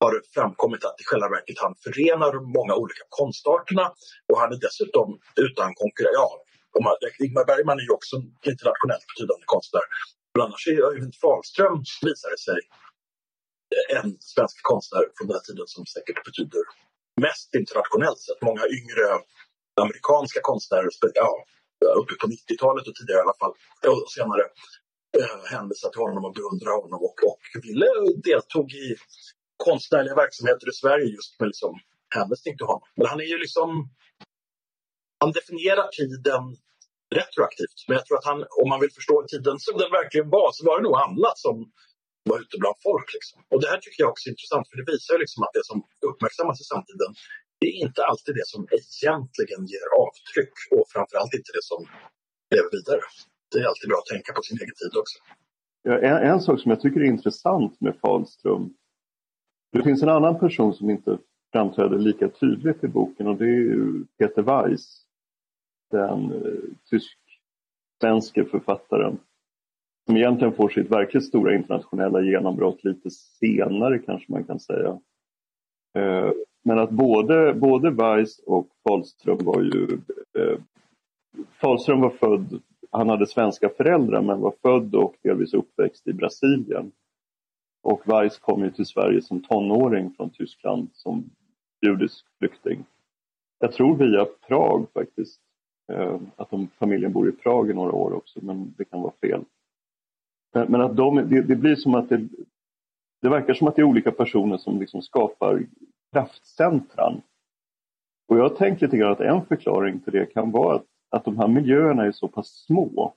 har 0.00 0.10
det 0.14 0.22
framkommit 0.36 0.84
att 0.84 1.00
i 1.02 1.04
själva 1.04 1.28
verket 1.36 1.58
han 1.64 1.74
förenar 1.84 2.32
de 2.36 2.42
många 2.58 2.74
olika 2.82 3.04
konstarterna 3.08 3.86
och 4.30 4.38
han 4.40 4.52
är 4.54 4.60
dessutom 4.66 5.08
utan 5.46 5.68
konkurrens. 5.82 6.16
Ja, 6.18 6.32
Ingmar 7.24 7.44
Bergman 7.50 7.78
är 7.82 7.86
ju 7.90 7.94
också 7.98 8.16
en 8.16 8.28
internationellt 8.52 9.06
betydande 9.10 9.44
konstnär. 9.54 9.86
Men 10.32 10.40
annars 10.46 10.62
är 10.66 10.78
Öyvind 10.88 11.16
Fahlström, 11.22 11.76
visar 12.06 12.30
det 12.34 12.42
sig, 12.48 12.60
en 13.98 14.10
svensk 14.20 14.56
konstnär 14.72 15.04
från 15.14 15.26
den 15.28 15.36
här 15.36 15.44
tiden 15.48 15.66
som 15.74 15.82
säkert 15.94 16.24
betyder 16.28 16.62
mest 17.26 17.48
internationellt 17.60 18.20
sett. 18.26 18.40
Många 18.48 18.64
yngre 18.78 19.04
amerikanska 19.84 20.40
konstnärer, 20.50 20.88
ja, 21.14 21.30
uppe 22.00 22.14
på 22.20 22.26
90-talet 22.26 22.88
och 22.88 22.94
tidigare 22.94 23.20
i 23.20 23.26
alla 23.26 23.40
fall, 23.42 23.54
och 23.92 24.10
senare, 24.16 24.44
eh, 25.18 25.38
hänvisar 25.52 25.88
till 25.90 26.04
honom 26.06 26.24
och 26.24 26.34
beundrar 26.38 26.74
honom 26.82 27.00
och, 27.08 27.18
och 27.30 27.42
ville 27.64 27.88
deltog 28.30 28.68
i 28.72 28.86
konstnärliga 29.56 30.14
verksamheter 30.14 30.66
i 30.68 30.74
Sverige 30.82 31.06
just 31.16 31.40
med 31.40 31.46
liksom 31.52 31.72
hänvisning 32.16 32.56
till 32.56 32.66
honom. 32.66 32.88
Men 32.96 33.06
han 33.06 33.20
är 33.20 33.30
ju 33.34 33.38
liksom... 33.38 33.68
Han 35.22 35.32
definierar 35.32 35.88
tiden 35.98 36.42
retroaktivt. 37.18 37.78
Men 37.86 37.94
jag 37.98 38.04
tror 38.06 38.18
att 38.18 38.28
han, 38.30 38.38
om 38.62 38.68
man 38.72 38.80
vill 38.82 38.96
förstå 38.98 39.14
tiden 39.32 39.56
som 39.66 39.74
den 39.82 39.90
verkligen 39.98 40.28
var, 40.38 40.48
så 40.56 40.60
var 40.68 40.74
det 40.76 40.84
nog 40.88 40.96
annat 41.06 41.38
som 41.46 41.56
var 42.30 42.38
ute 42.42 42.56
bland 42.62 42.78
folk. 42.88 43.08
Liksom. 43.16 43.36
Och 43.52 43.60
det 43.62 43.68
här 43.72 43.80
tycker 43.82 44.00
jag 44.02 44.10
också 44.12 44.24
är 44.28 44.32
intressant, 44.36 44.64
för 44.68 44.76
det 44.80 44.86
visar 44.92 45.14
liksom 45.24 45.40
att 45.44 45.54
det 45.58 45.64
som 45.70 45.78
uppmärksammas 46.10 46.58
i 46.64 46.66
samtiden, 46.72 47.10
det 47.60 47.68
är 47.72 47.76
inte 47.86 48.00
alltid 48.10 48.32
det 48.40 48.48
som 48.54 48.62
egentligen 48.78 49.62
ger 49.72 49.88
avtryck 50.04 50.56
och 50.74 50.84
framförallt 50.94 51.34
inte 51.38 51.50
det 51.58 51.64
som 51.70 51.80
lever 52.54 52.70
vidare. 52.76 53.02
Det 53.50 53.58
är 53.62 53.66
alltid 53.70 53.88
bra 53.90 53.98
att 54.02 54.12
tänka 54.14 54.30
på 54.36 54.42
sin 54.48 54.58
egen 54.62 54.76
tid 54.82 54.92
också. 55.02 55.18
Ja, 55.88 55.94
en, 56.08 56.18
en 56.30 56.40
sak 56.46 56.56
som 56.60 56.68
jag 56.72 56.80
tycker 56.80 57.00
är 57.00 57.14
intressant 57.16 57.72
med 57.84 57.94
det 59.76 59.82
finns 59.82 60.02
en 60.02 60.08
annan 60.08 60.38
person 60.38 60.74
som 60.74 60.90
inte 60.90 61.18
framträder 61.52 61.98
lika 61.98 62.28
tydligt 62.28 62.84
i 62.84 62.88
boken 62.88 63.26
och 63.26 63.36
det 63.36 63.44
är 63.44 64.04
Peter 64.18 64.42
Weiss. 64.42 65.02
Den 65.90 66.32
eh, 66.32 66.60
tysk-svenske 66.90 68.44
författaren 68.44 69.18
som 70.06 70.16
egentligen 70.16 70.54
får 70.54 70.68
sitt 70.68 70.90
verkligt 70.90 71.24
stora 71.24 71.54
internationella 71.54 72.22
genombrott 72.22 72.84
lite 72.84 73.10
senare 73.10 73.98
kanske 73.98 74.32
man 74.32 74.44
kan 74.44 74.60
säga. 74.60 75.00
Eh, 75.98 76.30
men 76.64 76.78
att 76.78 76.90
både, 76.90 77.54
både 77.54 77.90
Weiss 77.90 78.38
och 78.46 78.68
Fahlström 78.88 79.38
var 79.40 79.62
ju... 79.62 79.98
Eh, 80.38 80.58
Falström 81.36 81.46
Fahlström 81.60 82.00
var 82.00 82.10
född, 82.10 82.62
han 82.90 83.08
hade 83.08 83.26
svenska 83.26 83.68
föräldrar 83.68 84.22
men 84.22 84.40
var 84.40 84.54
född 84.62 84.94
och 84.94 85.14
delvis 85.22 85.54
uppväxt 85.54 86.08
i 86.08 86.12
Brasilien. 86.12 86.92
Och 87.86 88.02
Weiss 88.08 88.38
kom 88.38 88.64
ju 88.64 88.70
till 88.70 88.86
Sverige 88.86 89.22
som 89.22 89.40
tonåring 89.40 90.10
från 90.16 90.30
Tyskland 90.30 90.88
som 90.92 91.30
judisk 91.86 92.24
flykting. 92.38 92.84
Jag 93.58 93.72
tror 93.72 93.96
via 93.96 94.24
Prag 94.24 94.86
faktiskt. 94.94 95.40
Eh, 95.92 96.20
att 96.36 96.50
de, 96.50 96.68
familjen 96.68 97.12
bor 97.12 97.28
i 97.28 97.32
Prag 97.32 97.70
i 97.70 97.74
några 97.74 97.92
år 97.92 98.12
också, 98.12 98.38
men 98.42 98.74
det 98.78 98.84
kan 98.84 99.00
vara 99.00 99.12
fel. 99.20 99.44
Men, 100.54 100.70
men 100.70 100.80
att 100.80 100.96
de, 100.96 101.16
det, 101.16 101.42
det, 101.42 101.56
blir 101.56 101.76
som 101.76 101.94
att 101.94 102.08
det, 102.08 102.28
det 103.22 103.28
verkar 103.28 103.54
som 103.54 103.68
att 103.68 103.76
det 103.76 103.82
är 103.82 103.86
olika 103.86 104.12
personer 104.12 104.56
som 104.56 104.80
liksom 104.80 105.02
skapar 105.02 105.66
kraftcentran. 106.12 107.22
Och 108.28 108.38
jag 108.38 108.42
har 108.42 108.56
tänkt 108.56 108.82
lite 108.82 108.96
grann 108.96 109.12
att 109.12 109.20
en 109.20 109.46
förklaring 109.46 110.00
till 110.00 110.12
det 110.12 110.26
kan 110.26 110.50
vara 110.50 110.76
att, 110.76 110.86
att 111.10 111.24
de 111.24 111.38
här 111.38 111.48
miljöerna 111.48 112.04
är 112.04 112.12
så 112.12 112.28
pass 112.28 112.48
små 112.48 113.14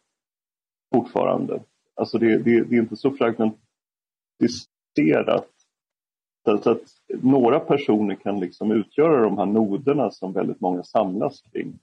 fortfarande. 0.94 1.64
Alltså 1.96 2.18
det, 2.18 2.38
det, 2.38 2.62
det 2.62 2.76
är 2.76 2.80
inte 2.80 2.96
så 2.96 3.12
fragment, 3.12 3.58
komplicerat. 4.40 5.50
Så 6.46 6.72
att 6.72 6.82
några 7.08 7.60
personer 7.60 8.16
kan 8.16 8.40
liksom 8.40 8.72
utgöra 8.72 9.22
de 9.22 9.38
här 9.38 9.46
noderna 9.46 10.12
som 10.12 10.34
väldigt 10.34 10.62
många 10.62 10.84
samlas 10.84 11.42
kring. 11.42 11.80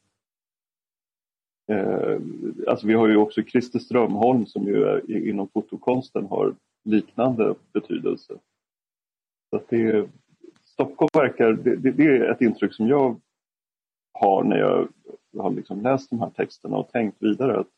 Eh, 1.69 2.21
alltså 2.69 2.87
vi 2.87 2.95
har 2.95 3.09
ju 3.09 3.17
också 3.17 3.43
Christer 3.43 3.79
Strömholm 3.79 4.47
som 4.47 4.67
ju 4.67 4.85
är, 4.85 5.29
inom 5.29 5.49
fotokonsten 5.49 6.27
har 6.27 6.55
liknande 6.85 7.55
betydelse. 7.73 8.35
Så 9.51 9.57
att 9.57 9.69
det, 9.69 10.09
Stockholm 10.65 11.09
verkar, 11.13 11.53
det, 11.53 11.77
det, 11.77 12.05
är 12.05 12.31
ett 12.31 12.41
intryck 12.41 12.75
som 12.75 12.89
jag 12.89 13.21
har 14.13 14.45
när 14.45 14.59
jag 14.59 14.89
har 15.39 15.51
liksom 15.51 15.81
läst 15.81 16.11
de 16.11 16.21
här 16.21 16.31
texterna 16.31 16.77
och 16.77 16.93
tänkt 16.93 17.17
vidare. 17.23 17.61
att 17.61 17.69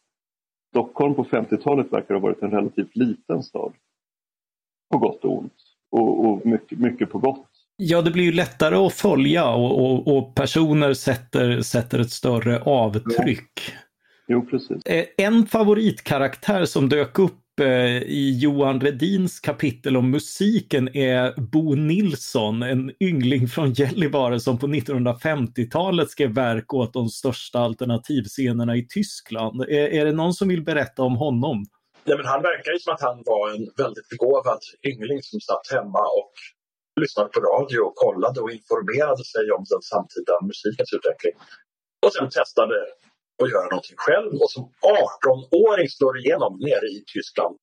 Stockholm 0.70 1.14
på 1.14 1.25
50-talet 1.25 1.92
verkar 1.92 2.14
ha 2.14 2.20
varit 2.20 2.42
en 2.42 2.50
relativt 2.50 2.97
liten 2.97 3.42
stad 3.42 3.73
på 4.90 4.99
gott 4.99 5.25
och 5.25 5.38
ont. 5.38 5.52
Och, 5.90 6.26
och 6.26 6.47
mycket, 6.47 6.78
mycket 6.78 7.11
på 7.11 7.18
gott. 7.18 7.47
Ja, 7.76 8.02
det 8.02 8.11
blir 8.11 8.25
ju 8.25 8.33
lättare 8.33 8.76
att 8.76 8.92
följa 8.92 9.50
och, 9.50 9.85
och, 9.85 10.16
och 10.16 10.35
personer 10.35 10.95
sätter, 10.95 11.61
sätter 11.61 11.99
ett 11.99 12.11
större 12.11 12.61
avtryck. 12.61 13.52
Ja. 13.66 13.73
Jo, 14.28 14.47
precis. 14.50 14.87
Eh, 14.87 15.04
en 15.16 15.47
favoritkaraktär 15.47 16.64
som 16.64 16.88
dök 16.88 17.18
upp 17.18 17.61
eh, 17.61 17.66
i 18.02 18.38
Johan 18.38 18.80
Redins 18.80 19.40
kapitel 19.40 19.97
om 19.97 20.11
musiken 20.11 20.97
är 20.97 21.40
Bo 21.40 21.75
Nilsson, 21.75 22.62
en 22.62 22.92
yngling 23.00 23.49
från 23.49 23.73
Gällivare 23.73 24.40
som 24.40 24.59
på 24.59 24.66
1950-talet 24.66 26.11
skrev 26.11 26.35
verk 26.35 26.75
åt 26.75 26.92
de 26.92 27.09
största 27.09 27.59
alternativscenerna 27.59 28.76
i 28.76 28.87
Tyskland. 28.87 29.61
Är, 29.62 29.88
är 29.88 30.04
det 30.04 30.12
någon 30.12 30.35
som 30.35 30.49
vill 30.49 30.62
berätta 30.62 31.02
om 31.02 31.16
honom? 31.16 31.66
Nej, 32.08 32.16
men 32.16 32.26
han 32.26 32.42
verkar 32.42 32.70
ju 32.72 32.78
som 32.78 32.94
att 32.94 33.06
han 33.08 33.18
var 33.32 33.44
en 33.54 33.64
väldigt 33.82 34.08
begåvad 34.12 34.62
yngling 34.90 35.20
som 35.30 35.40
satt 35.40 35.66
hemma 35.76 36.02
och 36.20 36.34
lyssnade 37.00 37.28
på 37.34 37.40
radio 37.40 37.78
och 37.88 37.96
kollade 38.04 38.40
och 38.40 38.52
informerade 38.58 39.24
sig 39.34 39.44
om 39.56 39.62
den 39.72 39.82
samtida 39.92 40.34
musikens 40.50 40.90
utveckling. 40.96 41.36
Och 42.04 42.12
sen 42.14 42.28
testade 42.38 42.76
att 43.42 43.50
göra 43.54 43.68
någonting 43.74 44.00
själv 44.06 44.30
och 44.42 44.50
som 44.54 44.64
18-åring 45.04 45.88
slår 45.96 46.14
igenom 46.22 46.52
nere 46.68 46.86
i 46.96 46.98
Tyskland. 47.14 47.56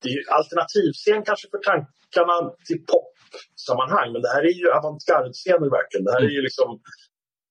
Det 0.00 0.08
är 0.08 0.16
ju 0.18 0.24
alternativscen 0.38 1.20
kanske 1.28 1.46
för 1.52 1.62
tankarna 1.70 2.36
till 2.66 2.80
popsammanhang 2.90 4.08
men 4.12 4.22
det 4.24 4.32
här 4.34 4.44
är 4.50 4.56
ju 4.62 4.66
avantgarde-scener 4.78 5.68
verkligen. 5.78 6.04
Det 6.06 6.14
här 6.16 6.24
är 6.30 6.34
ju 6.38 6.42
liksom 6.48 6.68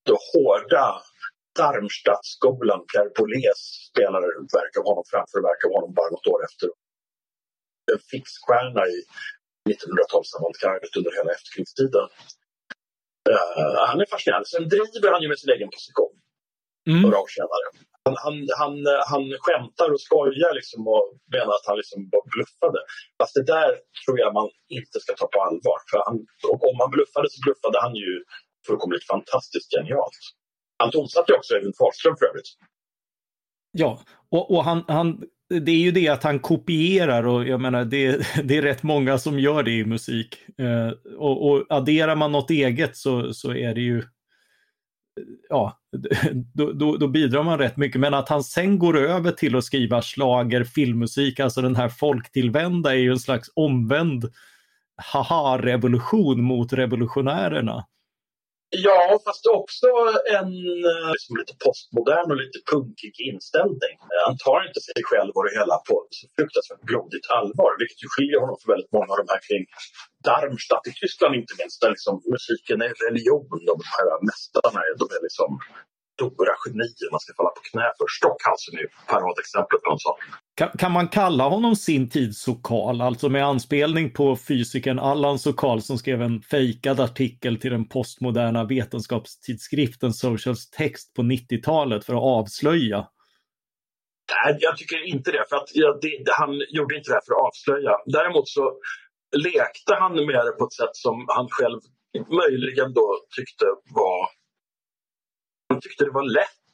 det 0.08 0.17
hårda 0.29 0.86
Darmstadtskolan, 1.58 2.82
Pierre 2.90 3.12
Boulez 3.16 3.62
spelar 3.90 4.24
verk 4.58 4.74
av 4.80 4.84
honom 4.90 5.04
framför 5.14 5.40
verk 5.50 5.62
av 5.66 5.72
honom 5.78 5.92
bara 6.00 6.10
något 6.16 6.28
år 6.34 6.42
efter. 6.50 6.68
En 7.94 8.02
fixstjärna 8.12 8.84
i 8.96 8.98
1900-talsavantgardet 9.70 10.92
under 10.98 11.12
hela 11.18 11.32
efterkrigstiden. 11.36 12.08
Uh, 13.30 13.76
han 13.90 14.02
är 14.02 14.08
fascinerande. 14.14 14.48
Sen 14.56 14.70
driver 14.76 15.12
han 15.14 15.22
ju 15.24 15.30
med 15.32 15.40
sin 15.40 15.54
egen 15.56 15.70
position 15.76 16.14
mm. 16.90 17.02
några 17.02 17.20
år 17.24 17.32
senare. 17.38 17.66
Han, 18.06 18.16
han, 18.26 18.36
han, 18.62 18.74
han 19.12 19.24
skämtar 19.46 19.90
och 19.94 20.02
skojar 20.08 20.54
liksom 20.60 20.88
och 20.94 21.06
menar 21.36 21.54
att 21.58 21.68
han 21.70 21.78
liksom 21.82 22.00
bluffade. 22.34 22.80
Fast 23.20 23.34
det 23.38 23.46
där 23.56 23.70
tror 24.02 24.16
jag 24.24 24.34
man 24.40 24.50
inte 24.80 24.98
ska 25.04 25.12
ta 25.16 25.28
på 25.34 25.40
allvar. 25.48 25.80
För 25.90 25.98
han, 26.08 26.16
om 26.70 26.76
han 26.84 26.92
bluffade 26.96 27.28
så 27.34 27.40
bluffade 27.46 27.78
han 27.86 27.96
ju 28.04 28.12
fullkomligt 28.68 29.08
fantastiskt 29.14 29.70
genialt. 29.76 30.24
Han 30.78 30.92
tonsatte 30.92 31.34
också 31.34 31.54
Evin 31.54 31.74
Fahlström 31.78 32.16
för 32.20 32.26
övrigt. 32.26 32.58
Ja, 33.72 34.00
och, 34.30 34.52
och 34.52 34.64
han, 34.64 34.84
han, 34.88 35.24
det 35.50 35.72
är 35.72 35.80
ju 35.80 35.92
det 35.92 36.08
att 36.08 36.24
han 36.24 36.40
kopierar 36.40 37.28
och 37.28 37.48
jag 37.48 37.62
menar 37.62 37.86
det, 37.86 38.28
det 38.44 38.58
är 38.58 38.62
rätt 38.62 38.84
många 38.84 39.18
som 39.18 39.40
gör 39.40 39.64
det 39.64 39.72
i 39.72 39.86
musik. 39.86 40.38
Eh, 40.58 41.14
och, 41.18 41.50
och 41.50 41.66
adderar 41.70 42.16
man 42.16 42.32
något 42.32 42.50
eget 42.50 42.98
så, 42.98 43.34
så 43.34 43.54
är 43.54 43.76
det 43.76 43.82
ju 43.82 44.04
ja, 45.50 45.80
då, 46.54 46.72
då, 46.72 46.98
då, 46.98 47.08
bidrar 47.08 47.44
man 47.44 47.58
rätt 47.58 47.78
mycket. 47.78 48.02
Men 48.02 48.14
att 48.14 48.30
han 48.30 48.44
sen 48.44 48.80
går 48.80 48.98
över 48.98 49.32
till 49.32 49.56
att 49.56 49.64
skriva 49.64 50.02
slager, 50.02 50.64
filmmusik, 50.64 51.40
alltså 51.40 51.62
den 51.62 51.76
här 51.76 51.90
folktillvända 51.90 52.92
är 52.92 53.00
ju 53.00 53.12
en 53.12 53.20
slags 53.20 53.52
omvänd 53.54 54.32
haha-revolution 55.14 56.42
mot 56.42 56.74
revolutionärerna. 56.74 57.86
Ja, 58.70 59.20
fast 59.26 59.44
också 59.60 59.90
en 60.38 60.52
eh, 60.92 61.08
liksom 61.16 61.34
lite 61.42 61.56
postmodern 61.66 62.28
och 62.32 62.40
lite 62.46 62.60
punkig 62.72 63.14
inställning. 63.30 63.96
Han 64.28 64.38
tar 64.46 64.60
inte 64.68 64.82
sig 64.88 65.02
själv 65.10 65.32
och 65.36 65.44
det 65.46 65.54
hela 65.62 65.78
på 65.88 65.96
så 66.18 66.26
fruktansvärt 66.38 66.84
blodigt 66.90 67.28
allvar, 67.38 67.72
vilket 67.82 68.00
ju 68.04 68.08
skiljer 68.14 68.40
honom 68.44 68.56
från 68.60 68.74
väldigt 68.76 68.94
många 68.98 69.10
av 69.14 69.20
de 69.22 69.28
här 69.34 69.42
kring 69.48 69.64
Darmstadt 70.28 70.88
i 70.92 70.94
Tyskland 71.02 71.34
inte 71.42 71.54
minst, 71.62 71.78
där 71.82 71.92
liksom 71.96 72.14
musiken 72.36 72.80
är 72.88 72.94
religion 73.08 73.48
och 73.54 73.62
de 73.72 73.78
här 73.96 74.08
mästarna 74.30 74.80
är, 74.88 74.92
de 75.04 75.08
är 75.18 75.22
liksom 75.28 75.50
stora 76.16 76.56
genier 76.68 77.12
man 77.12 77.20
ska 77.20 77.34
falla 77.38 77.50
på 77.50 77.62
knä 77.72 77.92
för. 77.98 78.06
Stockhalsen 78.18 78.78
är 78.78 78.82
ju 78.82 78.90
paradexemplet 79.08 79.82
på 79.82 79.92
en 79.92 80.00
sån. 80.00 80.14
Kan, 80.56 80.70
kan 80.78 80.92
man 80.92 81.08
kalla 81.08 81.50
honom 81.50 81.76
sin 81.76 82.10
tids 82.10 82.42
Sokal, 82.42 83.02
alltså 83.02 83.30
med 83.30 83.46
anspelning 83.46 84.14
på 84.14 84.36
fysikern 84.36 85.00
Allan 85.00 85.40
Sokal 85.40 85.82
som 85.82 85.98
skrev 85.98 86.22
en 86.22 86.42
fejkad 86.42 87.00
artikel 87.00 87.60
till 87.60 87.72
den 87.72 87.88
postmoderna 87.88 88.64
vetenskapstidskriften 88.64 90.14
Socials 90.14 90.70
text 90.70 91.14
på 91.14 91.22
90-talet 91.22 92.06
för 92.06 92.14
att 92.14 92.24
avslöja? 92.24 93.08
Nej, 94.32 94.58
jag 94.60 94.78
tycker 94.78 95.08
inte 95.08 95.32
det. 95.32 95.46
För 95.50 95.56
att 95.56 95.70
ja, 95.74 96.00
det, 96.02 96.32
han 96.32 96.52
gjorde 96.70 96.98
inte 96.98 97.12
det 97.12 97.22
för 97.26 97.34
att 97.34 97.48
avslöja. 97.48 97.92
Däremot 98.06 98.48
så 98.48 98.74
lekte 99.38 99.94
han 100.00 100.16
med 100.16 100.46
det 100.46 100.52
på 100.60 100.66
ett 100.66 100.74
sätt 100.74 100.96
som 100.96 101.26
han 101.28 101.48
själv 101.50 101.80
möjligen 102.30 102.94
då 102.94 103.08
tyckte 103.36 103.65
var 103.96 104.30
han 105.70 105.82
tyckte 105.82 106.06
det 106.06 106.12
var 106.12 106.24
lätt. 106.24 106.66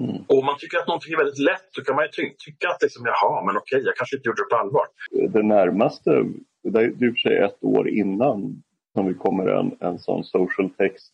Mm. 0.00 0.24
Och 0.28 0.38
om 0.38 0.46
man 0.46 0.58
tycker 0.58 0.78
att 0.78 0.86
någonting 0.86 1.12
är 1.12 1.16
väldigt 1.16 1.38
lätt 1.38 1.68
då 1.76 1.82
kan 1.82 1.96
man 1.96 2.04
ju 2.04 2.10
ty 2.10 2.34
tycka 2.38 2.68
att 2.68 2.82
liksom, 2.82 3.06
jaha, 3.06 3.44
men 3.46 3.56
okej, 3.56 3.82
jag 3.84 3.96
kanske 3.96 4.16
inte 4.16 4.28
gjorde 4.28 4.42
det 4.42 4.50
på 4.50 4.56
allvar. 4.56 4.86
Det 5.28 5.42
närmaste, 5.42 6.24
det 6.62 6.80
är 6.80 6.88
i 6.88 7.10
och 7.10 7.14
för 7.14 7.28
sig 7.28 7.38
ett 7.38 7.64
år 7.64 7.88
innan 7.88 8.62
som 8.94 9.06
vi 9.06 9.14
kommer 9.14 9.46
en, 9.46 9.76
en 9.80 9.98
sån 9.98 10.24
social 10.24 10.70
text 10.70 11.12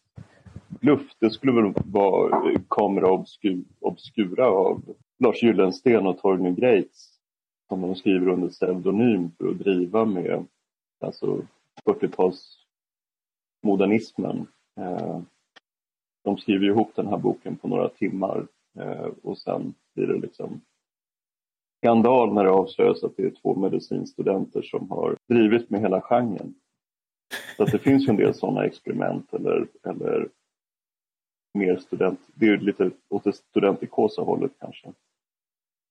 bluff, 0.68 1.02
det 1.18 1.30
skulle 1.30 1.52
väl 1.52 1.72
vara 1.84 2.58
Kamera 2.68 3.10
obskur, 3.10 3.64
Obscura 3.80 4.46
av 4.46 4.94
Lars 5.18 5.42
Gyllensten 5.42 6.06
och 6.06 6.18
Torgny 6.18 6.54
Greitz 6.54 7.16
som 7.68 7.80
de 7.80 7.94
skriver 7.94 8.28
under 8.28 8.48
pseudonym 8.48 9.30
för 9.38 9.48
att 9.48 9.58
driva 9.58 10.04
med 10.04 10.46
alltså 11.00 11.42
40-talsmodernismen. 11.84 14.46
Eh, 14.80 15.20
de 16.24 16.38
skriver 16.38 16.66
ihop 16.66 16.96
den 16.96 17.06
här 17.06 17.18
boken 17.18 17.56
på 17.56 17.68
några 17.68 17.88
timmar 17.88 18.46
Eh, 18.78 19.08
och 19.22 19.38
sen 19.38 19.74
blir 19.94 20.06
det 20.06 20.18
liksom 20.18 20.60
skandal 21.82 22.34
när 22.34 22.44
det 22.44 22.50
avslöjas 22.50 23.04
att 23.04 23.16
det 23.16 23.22
är 23.22 23.30
två 23.42 23.54
medicinstudenter 23.54 24.62
som 24.62 24.90
har 24.90 25.16
drivit 25.28 25.70
med 25.70 25.80
hela 25.80 26.00
genren. 26.00 26.54
Så 27.56 27.62
att 27.62 27.72
det 27.72 27.78
finns 27.78 28.06
ju 28.06 28.10
en 28.10 28.16
del 28.16 28.34
sådana 28.34 28.64
experiment 28.64 29.34
eller, 29.34 29.68
eller 29.88 30.28
mer 31.54 31.76
student, 31.76 32.20
det 32.34 32.46
är 32.46 32.58
lite 32.58 32.90
åt 33.08 33.24
det 33.24 33.32
studentikosa 33.32 34.22
hållet 34.22 34.52
kanske. 34.60 34.92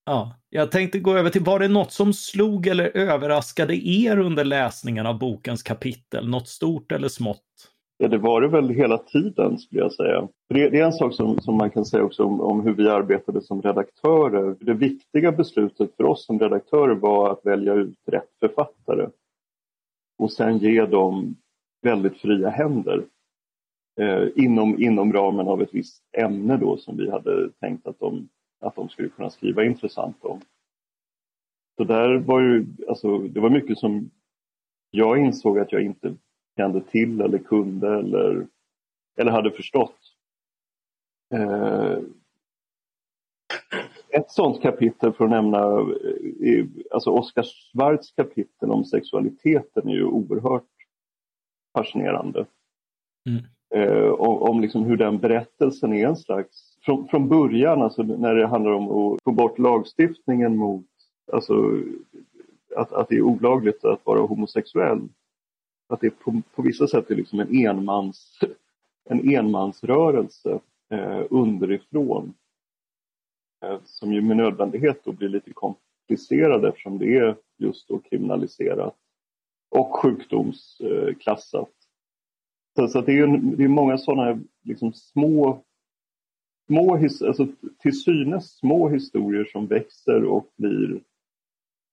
Ja, 0.05 0.35
jag 0.49 0.71
tänkte 0.71 0.99
gå 0.99 1.17
över 1.17 1.29
till, 1.29 1.43
var 1.43 1.59
det 1.59 1.67
något 1.67 1.91
som 1.91 2.13
slog 2.13 2.67
eller 2.67 2.97
överraskade 2.97 3.75
er 3.89 4.19
under 4.19 4.43
läsningen 4.43 5.05
av 5.05 5.19
bokens 5.19 5.63
kapitel? 5.63 6.29
Något 6.29 6.47
stort 6.47 6.91
eller 6.91 7.07
smått? 7.07 7.74
Ja, 7.97 8.07
det 8.07 8.17
var 8.17 8.41
det 8.41 8.47
väl 8.47 8.69
hela 8.69 8.97
tiden 8.97 9.57
skulle 9.57 9.81
jag 9.81 9.93
säga. 9.93 10.27
Det, 10.49 10.69
det 10.69 10.79
är 10.79 10.85
en 10.85 10.93
sak 10.93 11.13
som, 11.13 11.39
som 11.39 11.57
man 11.57 11.69
kan 11.69 11.85
säga 11.85 12.03
också 12.03 12.23
om, 12.23 12.41
om, 12.41 12.61
hur 12.61 12.73
vi 12.73 12.89
arbetade 12.89 13.41
som 13.41 13.61
redaktörer. 13.61 14.55
Det 14.59 14.73
viktiga 14.73 15.31
beslutet 15.31 15.95
för 15.95 16.03
oss 16.03 16.25
som 16.25 16.39
redaktörer 16.39 16.95
var 16.95 17.31
att 17.31 17.45
välja 17.45 17.73
ut 17.73 17.99
rätt 18.05 18.29
författare 18.39 19.09
och 20.17 20.31
sen 20.31 20.57
ge 20.57 20.85
dem 20.85 21.35
väldigt 21.81 22.17
fria 22.17 22.49
händer 22.49 23.05
eh, 23.99 24.27
inom, 24.35 24.81
inom 24.81 25.13
ramen 25.13 25.47
av 25.47 25.61
ett 25.61 25.73
visst 25.73 26.03
ämne 26.17 26.57
då 26.57 26.77
som 26.77 26.97
vi 26.97 27.11
hade 27.11 27.49
tänkt 27.51 27.87
att 27.87 27.99
de, 27.99 28.29
att 28.59 28.75
de 28.75 28.89
skulle 28.89 29.09
kunna 29.09 29.29
skriva 29.29 29.65
intressant 29.65 30.25
om. 30.25 30.41
Så 31.77 31.83
där 31.83 32.17
var 32.17 32.41
ju, 32.41 32.65
alltså, 32.87 33.17
det 33.17 33.39
var 33.39 33.49
mycket 33.49 33.77
som 33.77 34.09
jag 34.91 35.17
insåg 35.17 35.59
att 35.59 35.71
jag 35.71 35.81
inte 35.81 36.15
kände 36.57 36.81
till 36.81 37.21
eller 37.21 37.37
kunde 37.37 37.99
eller, 37.99 38.47
eller 39.17 39.31
hade 39.31 39.51
förstått. 39.51 39.97
Eh, 41.33 41.97
ett 44.09 44.31
sånt 44.31 44.61
kapitel 44.61 45.13
för 45.13 45.25
att 45.25 45.31
nämna, 45.31 45.79
eh, 46.41 46.65
alltså 46.91 47.09
Oskar 47.09 47.43
Schwarz 47.43 48.11
kapitel 48.11 48.71
om 48.71 48.85
sexualiteten 48.85 49.89
är 49.89 49.93
ju 49.93 50.05
oerhört 50.05 50.69
fascinerande. 51.73 52.45
Mm. 53.29 53.43
Eh, 53.75 54.07
om, 54.07 54.41
om 54.41 54.61
liksom 54.61 54.83
hur 54.83 54.97
den 54.97 55.17
berättelsen 55.17 55.93
är 55.93 56.07
en 56.07 56.15
slags, 56.15 56.77
från, 56.81 57.07
från 57.07 57.29
början, 57.29 57.81
alltså 57.81 58.03
när 58.03 58.35
det 58.35 58.47
handlar 58.47 58.71
om 58.71 59.13
att 59.13 59.23
få 59.23 59.31
bort 59.31 59.59
lagstiftningen 59.59 60.57
mot, 60.57 60.85
alltså 61.33 61.81
att, 62.75 62.93
att 62.93 63.09
det 63.09 63.15
är 63.15 63.21
olagligt 63.21 63.85
att 63.85 64.05
vara 64.05 64.19
homosexuell 64.19 65.01
att 65.87 66.01
det 66.01 66.09
på, 66.09 66.41
på 66.55 66.61
vissa 66.61 66.87
sätt 66.87 67.11
är 67.11 67.15
liksom 67.15 67.39
en, 67.39 67.55
enmans, 67.55 68.39
en 69.09 69.29
enmansrörelse 69.29 70.59
eh, 70.89 71.23
underifrån. 71.29 72.33
Eh, 73.65 73.79
som 73.85 74.13
ju 74.13 74.21
med 74.21 74.37
nödvändighet 74.37 75.03
då 75.03 75.11
blir 75.11 75.29
lite 75.29 75.51
komplicerad 75.53 76.65
eftersom 76.65 76.97
det 76.97 77.17
är 77.17 77.35
just 77.57 77.87
då 77.87 77.99
kriminaliserat 77.99 78.95
och 79.69 79.95
sjukdomsklassat. 79.95 81.71
Så, 82.75 82.87
så 82.87 83.01
det 83.01 83.19
är, 83.19 83.27
det 83.57 83.63
är 83.63 83.67
många 83.67 83.97
sådana 83.97 84.39
liksom 84.63 84.93
små, 84.93 85.63
små 86.67 86.95
his, 86.95 87.21
alltså 87.21 87.47
till 87.79 88.01
synes 88.01 88.57
små 88.57 88.89
historier 88.89 89.45
som 89.45 89.67
växer 89.67 90.23
och 90.23 90.51
blir, 90.55 91.01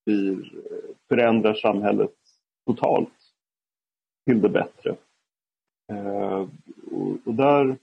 blir 0.04 0.32
eh, 0.32 0.94
förändrar 1.08 1.54
samhället 1.54 2.14
totalt 2.66 3.21
till 4.26 4.40
det 4.42 4.48
bättre. 4.48 4.90
Eh, 5.92 6.40
och, 7.24 7.34
där, 7.34 7.78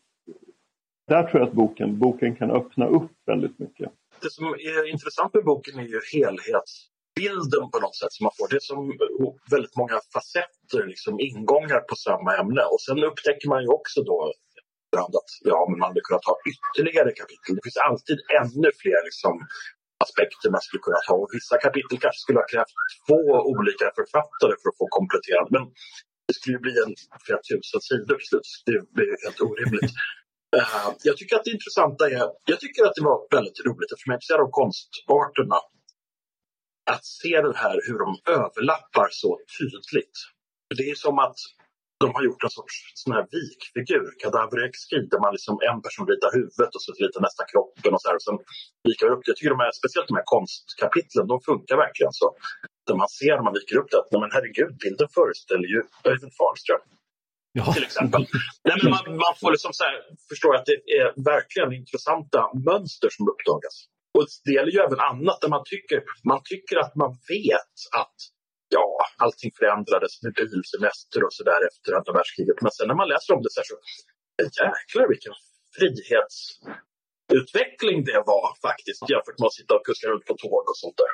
där 1.08 1.23
tror 1.23 1.41
jag 1.41 1.47
att 1.47 1.56
boken, 1.56 1.99
boken 1.99 2.36
kan 2.36 2.52
öppna 2.52 2.88
upp 2.88 3.12
väldigt 3.25 3.60
mycket. 3.60 3.91
Det 4.21 4.32
som 4.32 4.45
är 4.45 4.89
intressant 4.89 5.34
med 5.34 5.43
boken 5.43 5.80
är 5.80 5.84
ju 5.84 5.99
helhetsbilden 6.13 7.63
på 7.71 7.80
något 7.80 7.95
sätt 7.95 8.13
som 8.13 8.23
man 8.23 8.34
får. 8.38 8.47
Det 8.49 8.56
är 8.56 8.69
som 8.73 8.82
väldigt 9.52 9.75
många 9.78 9.97
facetter, 10.13 10.88
liksom 10.88 11.19
ingångar 11.19 11.80
på 11.89 11.95
samma 11.95 12.38
ämne. 12.41 12.62
Och 12.62 12.82
sen 12.82 13.04
upptäcker 13.04 13.47
man 13.49 13.62
ju 13.62 13.67
också 13.67 14.04
då 14.04 14.34
att 14.97 15.30
ja, 15.52 15.67
men 15.69 15.80
man 15.80 15.89
hade 15.89 16.02
kunnat 16.08 16.25
ha 16.32 16.36
ytterligare 16.52 17.12
kapitel. 17.21 17.52
Det 17.56 17.63
finns 17.67 17.84
alltid 17.89 18.17
ännu 18.41 18.69
fler 18.82 18.99
liksom, 19.10 19.34
aspekter 20.06 20.47
man 20.56 20.62
skulle 20.65 20.86
kunna 20.88 21.02
ta. 21.08 21.15
Och 21.23 21.32
vissa 21.39 21.56
kapitel 21.65 21.95
kanske 22.04 22.21
skulle 22.25 22.39
ha 22.43 22.47
krävt 22.54 22.75
två 23.06 23.21
olika 23.54 23.86
författare 23.99 24.54
för 24.60 24.67
att 24.69 24.80
få 24.82 24.86
kompletterande. 24.97 25.49
Men 25.56 25.65
det 26.29 26.35
skulle 26.39 26.59
bli 26.65 26.73
en 26.85 26.93
flera 27.25 27.41
tusen 27.49 27.81
sidor 27.89 28.15
till 28.19 28.29
slut. 28.31 28.49
Det 28.65 28.77
blir 28.95 29.11
helt 29.25 29.41
orimligt. 29.49 29.91
uh, 30.57 30.87
jag 31.09 31.15
tycker 31.17 31.35
att 31.35 31.45
det 31.47 31.55
intressanta 31.57 32.03
är, 32.15 32.25
jag 32.51 32.59
tycker 32.63 32.81
att 32.87 32.95
det 32.97 33.05
var 33.11 33.17
väldigt 33.35 33.59
roligt 33.65 33.91
eftersom 33.91 34.09
jag 34.11 34.15
är 34.15 34.19
intresserad 34.19 34.41
av 34.47 34.51
konstarterna. 34.61 35.59
Att 36.93 37.05
se 37.19 37.33
det 37.41 37.57
här 37.63 37.77
hur 37.87 37.99
de 38.05 38.09
överlappar 38.39 39.07
så 39.11 39.31
tydligt. 39.57 40.17
Det 40.77 40.85
är 40.91 40.95
som 40.95 41.19
att 41.19 41.39
de 42.03 42.07
har 42.15 42.23
gjort 42.27 42.43
en 42.47 42.53
sorts 42.57 42.75
sån 43.01 43.13
här 43.15 43.25
vikfigur, 43.38 44.07
kadaverexki, 44.23 44.97
där 45.12 45.19
man 45.23 45.31
liksom 45.35 45.55
en 45.69 45.79
person 45.85 46.05
ritar 46.12 46.29
huvudet 46.38 46.71
och 46.75 46.83
så 46.85 46.89
ritar 47.03 47.21
nästa 47.27 47.43
kroppen 47.51 47.91
och 47.95 48.01
så 48.01 48.07
här. 48.09 48.15
Och 48.19 48.25
sen 48.27 48.38
vikar 48.89 49.07
upp 49.13 49.21
det. 49.23 49.29
Jag 49.31 49.38
tycker 49.38 49.55
de 49.57 49.63
här, 49.65 49.71
speciellt 49.79 50.09
de 50.12 50.15
här 50.19 50.27
konstkapitlen, 50.35 51.25
de 51.33 51.38
funkar 51.49 51.75
verkligen 51.85 52.13
så. 52.21 52.27
Där 52.88 52.95
man 53.01 53.09
ser 53.19 53.33
när 53.38 53.45
man 53.47 53.55
viker 53.59 53.77
upp 53.81 53.89
det, 53.93 54.01
nej 54.12 54.19
men 54.23 54.31
herregud, 54.35 54.71
bilden 54.83 55.09
föreställer 55.17 55.67
ju 55.73 55.79
Öyvind 56.09 56.35
Farnström. 56.39 56.83
Ja. 57.59 57.65
Till 57.75 57.88
exempel. 57.89 58.21
Nej, 58.67 58.75
men 58.81 58.89
man, 58.95 59.03
man 59.25 59.33
får 59.41 59.51
liksom 59.55 59.73
så 59.79 59.83
här, 59.88 59.95
förstå 60.31 60.49
att 60.57 60.65
det 60.69 60.79
är 60.99 61.07
verkligen 61.33 61.69
intressanta 61.81 62.39
mönster 62.69 63.09
som 63.15 63.23
uppdagas. 63.33 63.75
Och 64.17 64.25
det 64.45 64.51
gäller 64.57 64.71
ju 64.71 64.79
även 64.88 64.99
annat 65.12 65.38
där 65.41 65.49
man 65.55 65.63
tycker, 65.73 65.99
man 66.31 66.41
tycker 66.51 66.77
att 66.83 66.95
man 67.01 67.12
vet 67.33 67.75
att 68.01 68.19
ja, 68.69 68.97
allting 69.17 69.51
förändrades 69.60 70.23
med 70.23 70.34
bilsemester 70.34 71.23
och 71.25 71.34
sådär 71.39 71.62
efter 71.69 71.89
andra 71.97 72.12
världskriget. 72.17 72.58
Men 72.62 72.71
sen 72.71 72.88
när 72.88 72.97
man 73.01 73.10
läser 73.13 73.29
om 73.36 73.41
det 73.43 73.51
så 73.51 73.60
här 73.60 73.67
så, 73.71 73.77
jäklar 74.62 75.05
vilken 75.13 75.34
frihetsutveckling 75.77 77.97
det 78.10 78.21
var 78.32 78.45
faktiskt 78.67 79.01
jämfört 79.12 79.39
med 79.39 79.47
att 79.47 79.58
sitta 79.60 79.73
och 79.77 79.86
kuska 79.86 80.05
runt 80.08 80.25
på 80.25 80.34
tåg 80.43 80.63
och 80.71 80.79
sånt 80.84 80.97
där. 81.03 81.13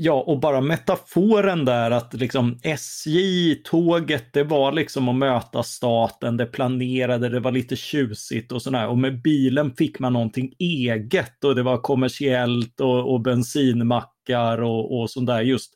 Ja, 0.00 0.24
och 0.26 0.40
bara 0.40 0.60
metaforen 0.60 1.64
där 1.64 1.90
att 1.90 2.14
liksom 2.14 2.58
SJ, 2.62 3.54
tåget, 3.54 4.32
det 4.32 4.44
var 4.44 4.72
liksom 4.72 5.08
att 5.08 5.14
möta 5.14 5.62
staten, 5.62 6.36
det 6.36 6.46
planerade, 6.46 7.28
det 7.28 7.40
var 7.40 7.52
lite 7.52 7.76
tjusigt 7.76 8.52
och 8.52 8.62
sådär. 8.62 8.88
Och 8.88 8.98
med 8.98 9.22
bilen 9.22 9.74
fick 9.74 9.98
man 9.98 10.12
någonting 10.12 10.52
eget 10.58 11.44
och 11.44 11.54
det 11.54 11.62
var 11.62 11.78
kommersiellt 11.78 12.80
och, 12.80 13.12
och 13.12 13.20
bensinmackar 13.20 14.62
och, 14.62 15.00
och 15.00 15.10
sånt 15.10 15.26
där. 15.26 15.40
Just 15.40 15.74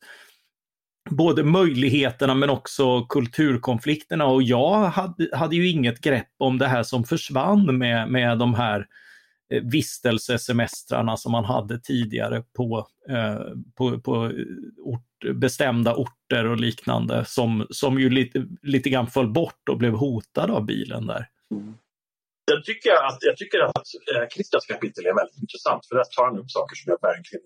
både 1.11 1.45
möjligheterna 1.45 2.35
men 2.35 2.51
också 2.51 3.05
kulturkonflikterna 3.05 4.27
och 4.27 4.43
jag 4.43 4.85
hade, 4.85 5.37
hade 5.37 5.57
ju 5.57 5.71
inget 5.71 6.01
grepp 6.01 6.29
om 6.39 6.59
det 6.59 6.67
här 6.67 6.83
som 6.83 7.05
försvann 7.05 7.79
med, 7.79 8.11
med 8.11 8.39
de 8.39 8.55
här 8.55 8.87
eh, 9.53 9.63
vistelsesemestrarna 9.63 11.17
som 11.17 11.33
man 11.33 11.45
hade 11.45 11.79
tidigare 11.79 12.43
på, 12.57 12.87
eh, 13.09 13.41
på, 13.75 14.01
på 14.01 14.25
eh, 14.25 14.31
ort, 14.79 15.35
bestämda 15.35 15.95
orter 15.95 16.45
och 16.45 16.57
liknande 16.57 17.25
som, 17.25 17.67
som 17.71 18.01
ju 18.01 18.11
lite, 18.11 18.47
lite 18.63 18.91
grann 18.91 19.07
föll 19.07 19.33
bort 19.33 19.69
och 19.71 19.79
blev 19.79 19.93
hotade 19.93 20.53
av 20.53 20.65
bilen 20.65 21.07
där. 21.07 21.29
Mm. 21.55 21.75
Jag 22.45 22.65
tycker 22.65 22.93
att, 22.93 23.19
jag 23.21 23.37
tycker 23.37 23.61
att 23.61 23.87
eh, 24.15 24.29
Christians 24.35 24.67
kapitel 24.67 25.07
är 25.07 25.15
väldigt 25.15 25.43
intressant 25.43 25.87
för 25.87 25.97
där 25.97 26.05
tar 26.05 26.25
han 26.25 26.39
upp 26.39 26.51
saker 26.51 26.77
som 26.77 26.91
jag 26.93 27.09
verkligen 27.11 27.45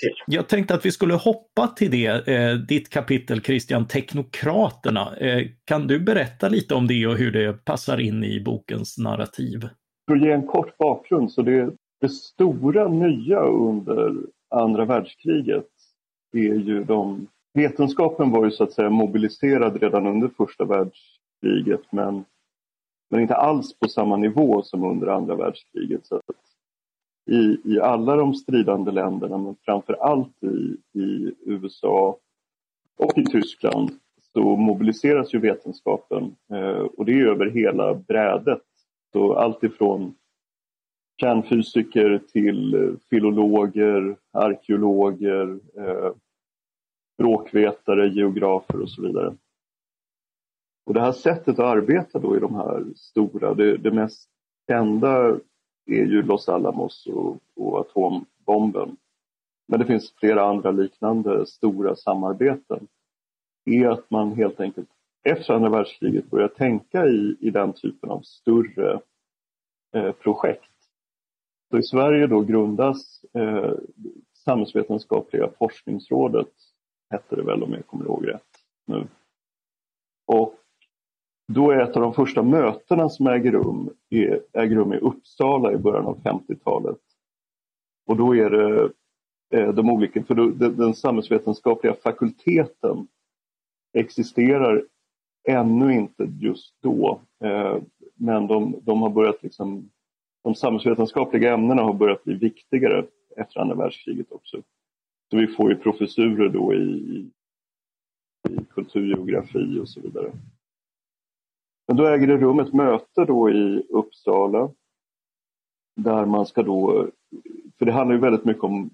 till. 0.00 0.14
Jag 0.26 0.48
tänkte 0.48 0.74
att 0.74 0.86
vi 0.86 0.92
skulle 0.92 1.14
hoppa 1.14 1.66
till 1.66 1.90
det, 1.90 2.28
eh, 2.28 2.54
ditt 2.54 2.90
kapitel 2.90 3.42
Christian, 3.42 3.86
Teknokraterna. 3.86 5.16
Eh, 5.16 5.46
kan 5.64 5.86
du 5.86 6.00
berätta 6.00 6.48
lite 6.48 6.74
om 6.74 6.86
det 6.86 7.06
och 7.06 7.16
hur 7.16 7.32
det 7.32 7.64
passar 7.64 8.00
in 8.00 8.24
i 8.24 8.40
bokens 8.40 8.98
narrativ? 8.98 9.68
För 10.08 10.16
att 10.16 10.22
ge 10.22 10.32
en 10.32 10.46
kort 10.46 10.78
bakgrund 10.78 11.32
så 11.32 11.42
det, 11.42 11.72
det 12.00 12.08
stora 12.08 12.88
nya 12.88 13.40
under 13.40 14.16
andra 14.54 14.84
världskriget 14.84 15.66
är 16.32 16.54
ju 16.54 16.84
de 16.84 17.26
Vetenskapen 17.54 18.30
var 18.30 18.44
ju 18.44 18.50
så 18.50 18.64
att 18.64 18.72
säga 18.72 18.90
mobiliserad 18.90 19.82
redan 19.82 20.06
under 20.06 20.28
första 20.28 20.64
världskriget 20.64 21.92
men 21.92 22.24
men 23.10 23.20
inte 23.20 23.34
alls 23.34 23.78
på 23.78 23.88
samma 23.88 24.16
nivå 24.16 24.62
som 24.62 24.84
under 24.84 25.06
andra 25.06 25.34
världskriget. 25.34 26.06
Så 26.06 26.20
i, 27.30 27.60
I 27.64 27.80
alla 27.80 28.16
de 28.16 28.34
stridande 28.34 28.90
länderna, 28.90 29.38
men 29.38 29.56
framför 29.64 29.92
allt 29.92 30.42
i, 30.42 30.76
i 31.00 31.34
USA 31.46 32.16
och 32.98 33.18
i 33.18 33.24
Tyskland, 33.24 33.90
så 34.32 34.56
mobiliseras 34.56 35.34
ju 35.34 35.38
vetenskapen 35.38 36.36
eh, 36.52 36.78
och 36.96 37.04
det 37.04 37.12
är 37.12 37.26
över 37.26 37.50
hela 37.50 37.94
brädet. 37.94 38.62
Så 39.12 39.34
allt 39.34 39.62
ifrån 39.62 40.14
kärnfysiker 41.20 42.20
till 42.32 42.74
eh, 42.74 42.90
filologer, 43.10 44.16
arkeologer, 44.32 45.58
eh, 45.76 46.12
språkvetare, 47.14 48.08
geografer 48.08 48.80
och 48.80 48.90
så 48.90 49.02
vidare. 49.02 49.36
Och 50.86 50.94
det 50.94 51.00
här 51.00 51.12
sättet 51.12 51.58
att 51.58 51.76
arbeta 51.76 52.18
då 52.18 52.36
i 52.36 52.40
de 52.40 52.54
här 52.54 52.84
stora, 52.96 53.54
det, 53.54 53.76
det 53.76 53.90
mest 53.90 54.28
kända 54.68 55.38
är 55.90 56.06
ju 56.06 56.22
Los 56.22 56.48
Alamos 56.48 57.06
och, 57.06 57.38
och 57.56 57.80
atombomben. 57.80 58.96
Men 59.68 59.80
det 59.80 59.86
finns 59.86 60.14
flera 60.16 60.44
andra 60.44 60.70
liknande 60.70 61.46
stora 61.46 61.96
samarbeten. 61.96 62.88
är 63.64 63.88
att 63.88 64.10
man 64.10 64.32
helt 64.32 64.60
enkelt 64.60 64.88
efter 65.22 65.54
andra 65.54 65.70
världskriget 65.70 66.30
börjar 66.30 66.48
tänka 66.48 67.06
i, 67.06 67.36
i 67.40 67.50
den 67.50 67.72
typen 67.72 68.10
av 68.10 68.20
större 68.20 69.00
eh, 69.94 70.12
projekt. 70.12 70.70
Så 71.70 71.78
I 71.78 71.82
Sverige 71.82 72.26
då 72.26 72.40
grundas 72.40 73.24
eh, 73.34 73.72
Samhällsvetenskapliga 74.44 75.50
forskningsrådet, 75.58 76.52
hette 77.10 77.36
det 77.36 77.42
väl 77.42 77.62
om 77.62 77.72
jag 77.72 77.86
kommer 77.86 78.04
ihåg 78.04 78.28
rätt 78.28 78.64
nu. 78.86 79.06
Och 80.26 80.54
då 81.54 81.70
är 81.70 81.80
ett 81.80 81.96
av 81.96 82.02
de 82.02 82.14
första 82.14 82.42
mötena 82.42 83.08
som 83.08 83.26
äger 83.26 83.52
rum, 83.52 83.90
äger 84.52 84.76
rum 84.76 84.92
i 84.92 84.98
Uppsala 84.98 85.72
i 85.72 85.76
början 85.76 86.06
av 86.06 86.22
50-talet. 86.22 86.98
Och 88.06 88.16
då 88.16 88.36
är 88.36 88.50
det 88.50 88.92
eh, 89.54 89.74
de 89.74 89.90
olika, 89.90 90.22
för 90.22 90.34
då, 90.34 90.46
den 90.68 90.94
samhällsvetenskapliga 90.94 91.94
fakulteten 91.94 93.08
existerar 93.92 94.84
ännu 95.48 95.94
inte 95.94 96.28
just 96.40 96.74
då. 96.82 97.20
Eh, 97.44 97.76
men 98.14 98.46
de, 98.46 98.80
de 98.82 99.02
har 99.02 99.10
börjat 99.10 99.42
liksom, 99.42 99.90
de 100.42 100.54
samhällsvetenskapliga 100.54 101.54
ämnena 101.54 101.82
har 101.82 101.92
börjat 101.92 102.24
bli 102.24 102.34
viktigare 102.34 103.04
efter 103.36 103.60
andra 103.60 103.74
världskriget 103.74 104.32
också. 104.32 104.62
Så 105.30 105.36
vi 105.36 105.46
får 105.46 105.70
ju 105.70 105.76
professurer 105.76 106.48
då 106.48 106.74
i, 106.74 107.30
i 108.48 108.58
kulturgeografi 108.74 109.78
och 109.78 109.88
så 109.88 110.00
vidare. 110.00 110.32
Men 111.90 111.96
då 111.96 112.06
äger 112.06 112.26
det 112.26 112.36
rum 112.36 112.60
ett 112.60 112.72
möte 112.72 113.24
då 113.24 113.50
i 113.50 113.86
Uppsala 113.88 114.70
där 115.96 116.26
man 116.26 116.46
ska 116.46 116.62
då, 116.62 117.08
för 117.78 117.86
det 117.86 117.92
handlar 117.92 118.14
ju 118.14 118.20
väldigt 118.20 118.44
mycket 118.44 118.64
om 118.64 118.90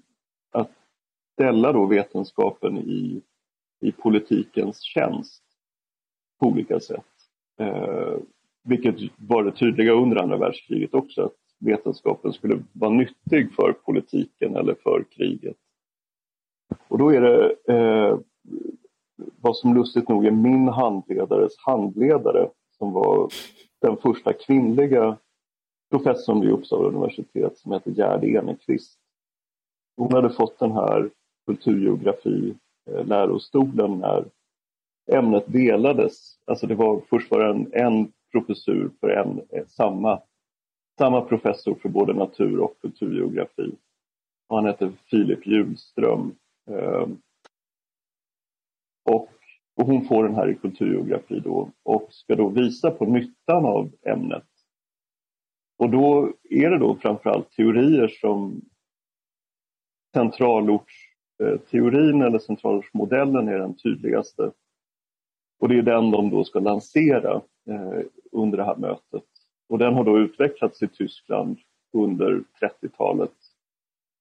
att 0.51 0.71
ställa 1.33 1.71
då 1.71 1.85
vetenskapen 1.85 2.77
i, 2.77 3.21
i 3.81 3.91
politikens 3.91 4.81
tjänst 4.81 5.43
på 6.39 6.47
olika 6.47 6.79
sätt. 6.79 7.05
Eh, 7.59 8.13
vilket 8.63 8.95
var 9.17 9.43
det 9.43 9.51
tydliga 9.51 9.93
under 9.93 10.17
andra 10.17 10.37
världskriget 10.37 10.93
också, 10.93 11.21
att 11.21 11.35
vetenskapen 11.59 12.33
skulle 12.33 12.63
vara 12.73 12.91
nyttig 12.91 13.53
för 13.55 13.73
politiken 13.73 14.55
eller 14.55 14.75
för 14.83 15.05
kriget. 15.11 15.57
Och 16.87 16.97
då 16.97 17.09
är 17.09 17.21
det 17.21 17.55
eh, 17.73 18.19
vad 19.41 19.57
som 19.57 19.75
lustigt 19.75 20.09
nog 20.09 20.25
är 20.25 20.31
min 20.31 20.67
handledares 20.67 21.53
handledare 21.57 22.49
som 22.77 22.93
var 22.93 23.29
den 23.81 23.97
första 23.97 24.33
kvinnliga 24.33 25.17
professorn 25.89 26.41
vid 26.41 26.49
Uppsala 26.49 26.87
universitet 26.87 27.57
som 27.57 27.71
hette 27.71 27.91
Gerd 27.91 28.23
Enekvist. 28.23 28.99
Hon 29.97 30.13
hade 30.13 30.29
fått 30.29 30.59
den 30.59 30.71
här 30.71 31.09
kulturgeografi 31.45 32.55
eh, 32.89 33.05
lärostolen 33.05 33.99
när 33.99 34.25
ämnet 35.11 35.43
delades. 35.47 36.39
Alltså 36.45 36.67
det 36.67 36.75
var 36.75 37.01
först 37.09 37.31
var 37.31 37.39
en, 37.39 37.73
en 37.73 38.11
professur 38.31 38.91
för 38.99 39.09
en, 39.09 39.41
eh, 39.49 39.65
samma, 39.67 40.21
samma 40.97 41.21
professor 41.21 41.75
för 41.75 41.89
både 41.89 42.13
natur 42.13 42.59
och 42.59 42.81
kulturgeografi. 42.81 43.71
Och 44.47 44.55
han 44.55 44.65
hette 44.65 44.91
Filip 45.09 45.47
Hjulström. 45.47 46.35
Eh, 46.69 47.07
och 49.09 49.36
och 49.77 49.85
hon 49.85 50.05
får 50.05 50.23
den 50.23 50.35
här 50.35 50.49
i 50.49 50.55
kulturgeografi 50.55 51.39
då 51.39 51.71
och 51.83 52.07
ska 52.09 52.35
då 52.35 52.49
visa 52.49 52.91
på 52.91 53.05
nyttan 53.05 53.65
av 53.65 53.91
ämnet. 54.05 54.47
Och 55.77 55.89
då 55.89 56.33
är 56.43 56.69
det 56.69 56.77
då 56.77 56.95
framförallt 56.95 57.51
teorier 57.51 58.07
som 58.07 58.61
centralortsteorin 60.13 62.21
eller 62.21 62.39
centralortsmodellen 62.39 63.47
är 63.47 63.59
den 63.59 63.75
tydligaste. 63.75 64.51
Och 65.59 65.69
det 65.69 65.77
är 65.77 65.81
den 65.81 66.11
de 66.11 66.29
då 66.29 66.43
ska 66.43 66.59
lansera 66.59 67.41
eh, 67.69 67.99
under 68.31 68.57
det 68.57 68.63
här 68.63 68.75
mötet. 68.75 69.23
Och 69.69 69.77
den 69.77 69.93
har 69.93 70.03
då 70.03 70.19
utvecklats 70.19 70.83
i 70.83 70.87
Tyskland 70.87 71.57
under 71.93 72.43
30-talet 72.61 73.33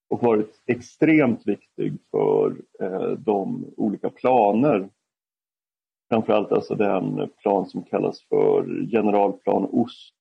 och 0.08 0.22
varit 0.22 0.62
extremt 0.66 1.46
viktig 1.46 1.98
för 2.10 2.56
eh, 2.80 3.10
de 3.10 3.72
olika 3.76 4.10
planer 4.10 4.88
framförallt 6.08 6.52
alltså 6.52 6.74
den 6.74 7.28
plan 7.42 7.66
som 7.66 7.82
kallas 7.82 8.22
för 8.22 8.86
generalplan 8.90 9.64
Ost 9.64 10.16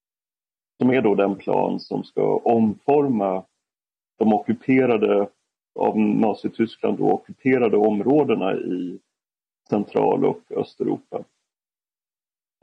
som 0.77 0.89
är 0.89 1.01
då 1.01 1.15
den 1.15 1.35
plan 1.35 1.79
som 1.79 2.03
ska 2.03 2.37
omforma 2.37 3.45
de 4.17 4.33
ockuperade 4.33 5.29
av 5.79 5.99
Nazityskland 5.99 6.97
då 6.97 7.11
ockuperade 7.11 7.77
områdena 7.77 8.53
i 8.53 8.99
Central 9.69 10.25
och 10.25 10.51
Östeuropa. 10.51 11.23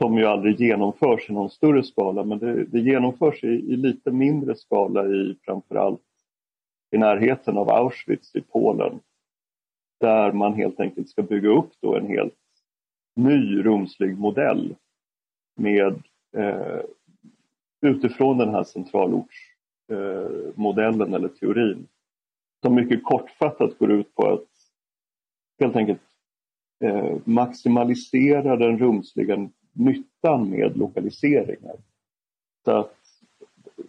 Som 0.03 0.19
ju 0.19 0.27
aldrig 0.27 0.61
genomförs 0.61 1.31
i 1.31 1.33
någon 1.33 1.51
större 1.51 1.83
skala 1.83 2.25
men 2.25 2.39
det, 2.39 2.65
det 2.65 2.81
genomförs 2.81 3.45
i, 3.45 3.47
i, 3.47 3.77
lite 3.77 4.11
mindre 4.11 4.55
skala 4.55 5.07
i 5.07 5.37
framförallt 5.45 6.01
i 6.91 6.99
närheten 6.99 7.57
av 7.57 7.71
Auschwitz 7.71 8.35
i 8.35 8.41
Polen. 8.41 9.01
Där 10.01 10.33
man 10.33 10.55
helt 10.55 10.81
enkelt 10.81 11.09
ska 11.09 11.23
bygga 11.23 11.49
upp 11.49 11.71
då 11.81 11.97
en 11.97 12.07
helt 12.07 12.35
ny 13.15 13.63
rumslig 13.63 14.19
modell 14.19 14.77
med 15.57 16.03
eh, 16.37 16.81
utifrån 17.81 18.39
den 18.39 18.49
här 18.49 18.65
centralortsmodellen 18.65 21.09
eh, 21.09 21.15
eller 21.15 21.29
teorin 21.29 21.89
som 22.63 22.75
mycket 22.75 23.05
kortfattat 23.05 23.79
går 23.79 23.93
ut 23.93 24.15
på 24.15 24.33
att 24.33 24.49
helt 25.61 25.77
enkelt 25.77 26.03
eh, 26.85 27.17
maximalisera 27.25 28.57
den 28.57 28.79
rumsliga 28.79 29.51
nyttan 29.73 30.51
med 30.51 30.77
lokaliseringar. 30.77 31.77
Så 32.65 32.71
att 32.71 32.97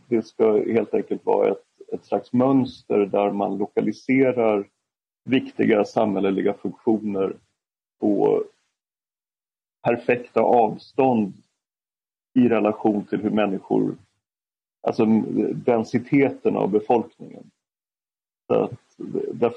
det 0.07 0.25
ska 0.25 0.63
helt 0.63 0.93
enkelt 0.93 1.25
vara 1.25 1.51
ett, 1.51 1.65
ett 1.93 2.05
slags 2.05 2.33
mönster 2.33 3.05
där 3.05 3.31
man 3.31 3.57
lokaliserar 3.57 4.67
viktiga 5.25 5.85
samhälleliga 5.85 6.53
funktioner 6.53 7.35
på 7.99 8.43
perfekta 9.83 10.41
avstånd 10.41 11.33
i 12.33 12.49
relation 12.49 13.05
till 13.05 13.21
hur 13.21 13.29
människor, 13.29 13.95
alltså 14.81 15.05
densiteten 15.53 16.57
av 16.57 16.71
befolkningen. 16.71 17.51
Så 18.47 18.53
att 18.53 18.95
där, 19.33 19.53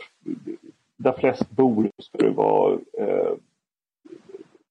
där 0.96 1.12
flest 1.12 1.50
bor 1.50 1.90
ska 1.98 2.18
det 2.18 2.30
vara 2.30 2.78
eh, 2.98 3.34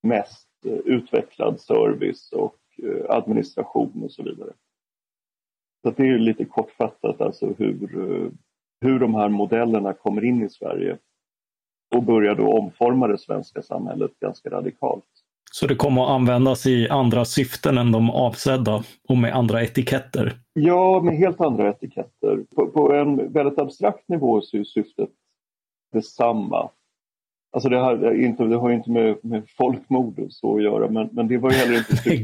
mest 0.02 0.48
eh, 0.66 0.72
utvecklad 0.72 1.60
service 1.60 2.32
och 2.32 2.60
eh, 2.84 3.10
administration 3.10 4.04
och 4.04 4.12
så 4.12 4.24
vidare. 4.24 4.54
Så 5.82 5.92
det 5.92 6.04
är 6.04 6.18
lite 6.18 6.46
kortfattat 6.46 7.22
alltså 7.22 7.54
hur, 7.58 7.98
eh, 7.98 8.32
hur 8.82 9.00
de 9.00 9.16
här 9.16 9.30
modellerna 9.30 9.94
kommer 9.94 10.24
in 10.24 10.44
i 10.44 10.50
Sverige 10.50 10.98
och 11.96 12.04
börjar 12.04 12.36
då 12.36 12.58
omforma 12.58 13.08
det 13.08 13.18
svenska 13.18 13.62
samhället 13.62 14.20
ganska 14.20 14.50
radikalt. 14.50 15.25
Så 15.56 15.68
det 15.68 15.76
kommer 15.76 16.04
att 16.04 16.10
användas 16.10 16.66
i 16.66 16.90
andra 16.90 17.26
syften 17.26 17.78
än 17.78 17.92
de 17.92 18.10
avsedda 18.10 18.84
och 19.10 19.18
med 19.18 19.36
andra 19.36 19.64
etiketter? 19.64 20.34
Ja, 20.54 21.02
med 21.04 21.18
helt 21.18 21.42
andra 21.42 21.70
etiketter. 21.70 22.44
På, 22.56 22.68
på 22.68 22.94
en 22.94 23.34
väldigt 23.34 23.60
abstrakt 23.60 24.10
nivå 24.10 24.42
så 24.42 24.58
är 24.58 24.64
syftet 24.64 25.10
detsamma. 25.94 26.70
Alltså 27.52 27.70
det, 27.70 27.84
här, 27.84 28.22
inte, 28.24 28.44
det 28.44 28.56
har 28.56 28.72
inte 28.72 28.92
med, 28.92 29.18
med 29.24 29.44
folkmord 29.58 30.20
och 30.20 30.34
så 30.34 30.56
att 30.56 30.64
göra 30.64 30.90
men, 30.90 31.10
men 31.12 31.28
det 31.28 31.38
var 31.38 31.52
ju 31.52 31.58
heller 31.58 31.78
inte 31.78 31.98
syftet. 31.98 32.16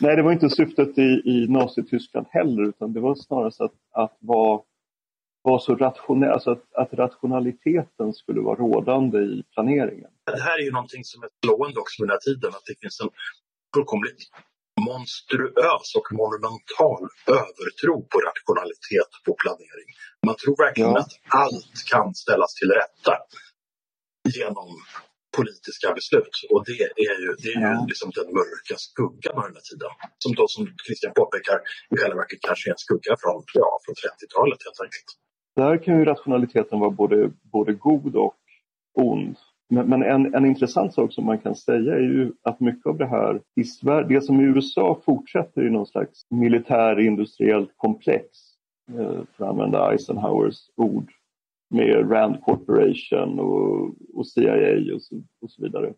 Nej, 0.00 0.16
det 0.16 0.22
var 0.22 0.32
inte 0.32 0.50
syftet 0.50 0.98
i, 0.98 1.22
i 1.24 1.46
Nazityskland 1.48 2.26
heller 2.30 2.68
utan 2.68 2.92
det 2.92 3.00
var 3.00 3.14
snarare 3.14 3.64
att, 3.64 3.72
att 3.92 4.16
vara 4.20 4.60
var 5.42 5.58
så 5.58 5.74
rationell, 5.74 6.32
alltså 6.32 6.50
att, 6.50 6.74
att, 6.74 6.92
rationaliteten 6.92 8.12
skulle 8.12 8.40
vara 8.40 8.56
rådande 8.56 9.18
i 9.18 9.42
planeringen. 9.54 10.10
Det 10.26 10.40
här 10.40 10.58
är 10.58 10.64
ju 10.64 10.72
någonting 10.72 11.04
som 11.04 11.22
är 11.22 11.28
slående 11.44 11.80
också 11.80 12.02
med 12.02 12.08
den 12.08 12.14
här 12.16 12.24
tiden, 12.28 12.50
att 12.56 12.66
det 12.66 12.76
finns 12.82 13.00
en 13.00 13.10
fullkomligt 13.74 14.22
monstruös 14.88 15.88
och 15.98 16.08
monumental 16.20 17.02
övertro 17.42 17.94
på 18.10 18.16
rationalitet 18.28 19.10
på 19.26 19.32
planering. 19.42 19.90
Man 20.26 20.36
tror 20.42 20.56
verkligen 20.66 20.90
ja. 20.90 21.00
att 21.02 21.12
allt 21.44 21.76
kan 21.92 22.14
ställas 22.24 22.52
till 22.58 22.70
rätta 22.80 23.14
genom 24.38 24.68
politiska 25.38 25.88
beslut. 25.98 26.34
Och 26.52 26.62
det 26.68 26.80
är 27.08 27.16
ju, 27.24 27.30
det 27.42 27.50
är 27.54 27.60
ju 27.66 27.72
ja. 27.76 27.86
liksom 27.90 28.08
den 28.18 28.28
mörka 28.40 28.76
skuggan 28.88 29.34
av 29.40 29.44
den 29.48 29.56
här 29.58 29.66
tiden. 29.70 29.92
Som 30.22 30.32
då 30.38 30.44
som 30.54 30.62
Christian 30.86 31.12
påpekar 31.20 31.58
i 31.92 31.94
själva 32.00 32.16
verket 32.22 32.40
kanske 32.48 32.64
är 32.70 32.72
en 32.76 32.84
skugga 32.86 33.12
från, 33.22 33.36
ja, 33.60 33.70
från 33.84 33.94
30-talet 34.04 34.60
helt 34.66 34.80
enkelt 34.86 35.10
där 35.60 35.76
kan 35.76 35.98
ju 35.98 36.04
rationaliteten 36.04 36.80
vara 36.80 36.90
både, 36.90 37.30
både 37.42 37.72
god 37.72 38.16
och 38.16 38.36
ond. 38.94 39.36
Men, 39.68 39.88
men 39.88 40.02
en, 40.02 40.34
en 40.34 40.46
intressant 40.46 40.94
sak 40.94 41.12
som 41.12 41.26
man 41.26 41.38
kan 41.38 41.54
säga 41.54 41.94
är 41.94 42.00
ju 42.00 42.32
att 42.42 42.60
mycket 42.60 42.86
av 42.86 42.98
det 42.98 43.06
här 43.06 43.40
i 43.56 43.64
Sverige, 43.64 44.08
det 44.08 44.20
som 44.20 44.40
i 44.40 44.44
USA 44.44 45.00
fortsätter 45.04 45.66
i 45.66 45.70
någon 45.70 45.86
slags 45.86 46.26
militärindustriellt 46.30 47.70
komplex, 47.76 48.26
eh, 48.88 49.20
för 49.36 49.44
att 49.44 49.50
använda 49.50 49.92
Eisenhowers 49.92 50.70
ord, 50.76 51.12
med 51.70 52.12
Rand 52.12 52.42
Corporation 52.42 53.40
och, 53.40 53.94
och 54.14 54.26
CIA 54.26 54.94
och 54.94 55.02
så, 55.02 55.22
och 55.40 55.50
så 55.50 55.62
vidare. 55.62 55.94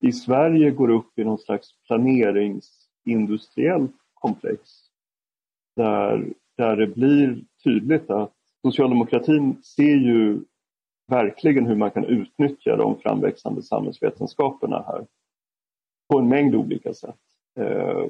I 0.00 0.12
Sverige 0.12 0.70
går 0.70 0.88
det 0.88 0.94
upp 0.94 1.18
i 1.18 1.24
någon 1.24 1.38
slags 1.38 1.68
planeringsindustriellt 1.86 3.94
komplex 4.14 4.60
där, 5.76 6.32
där 6.56 6.76
det 6.76 6.86
blir 6.86 7.44
tydligt 7.64 8.10
att 8.10 8.33
socialdemokratin 8.64 9.62
ser 9.62 9.96
ju 9.96 10.40
verkligen 11.06 11.66
hur 11.66 11.76
man 11.76 11.90
kan 11.90 12.04
utnyttja 12.04 12.76
de 12.76 12.98
framväxande 13.00 13.62
samhällsvetenskaperna 13.62 14.84
här 14.86 15.06
på 16.12 16.18
en 16.18 16.28
mängd 16.28 16.54
olika 16.54 16.94
sätt. 16.94 17.20
Eh, 17.60 18.06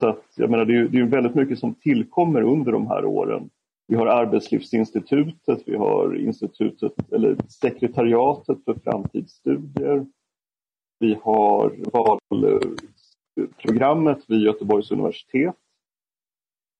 så 0.00 0.08
att, 0.08 0.24
jag 0.36 0.50
menar, 0.50 0.64
det 0.64 0.76
är, 0.76 0.88
det 0.88 0.98
är 0.98 1.04
väldigt 1.04 1.34
mycket 1.34 1.58
som 1.58 1.74
tillkommer 1.74 2.42
under 2.42 2.72
de 2.72 2.86
här 2.86 3.04
åren. 3.04 3.50
Vi 3.86 3.96
har 3.96 4.06
Arbetslivsinstitutet, 4.06 5.62
vi 5.66 5.76
har 5.76 6.16
institutet, 6.16 7.12
eller 7.12 7.36
sekretariatet 7.48 8.64
för 8.64 8.74
framtidsstudier. 8.74 10.06
Vi 10.98 11.18
har 11.22 11.76
valprogrammet 13.36 14.18
eh, 14.18 14.24
vid 14.28 14.42
Göteborgs 14.42 14.90
universitet 14.90 15.56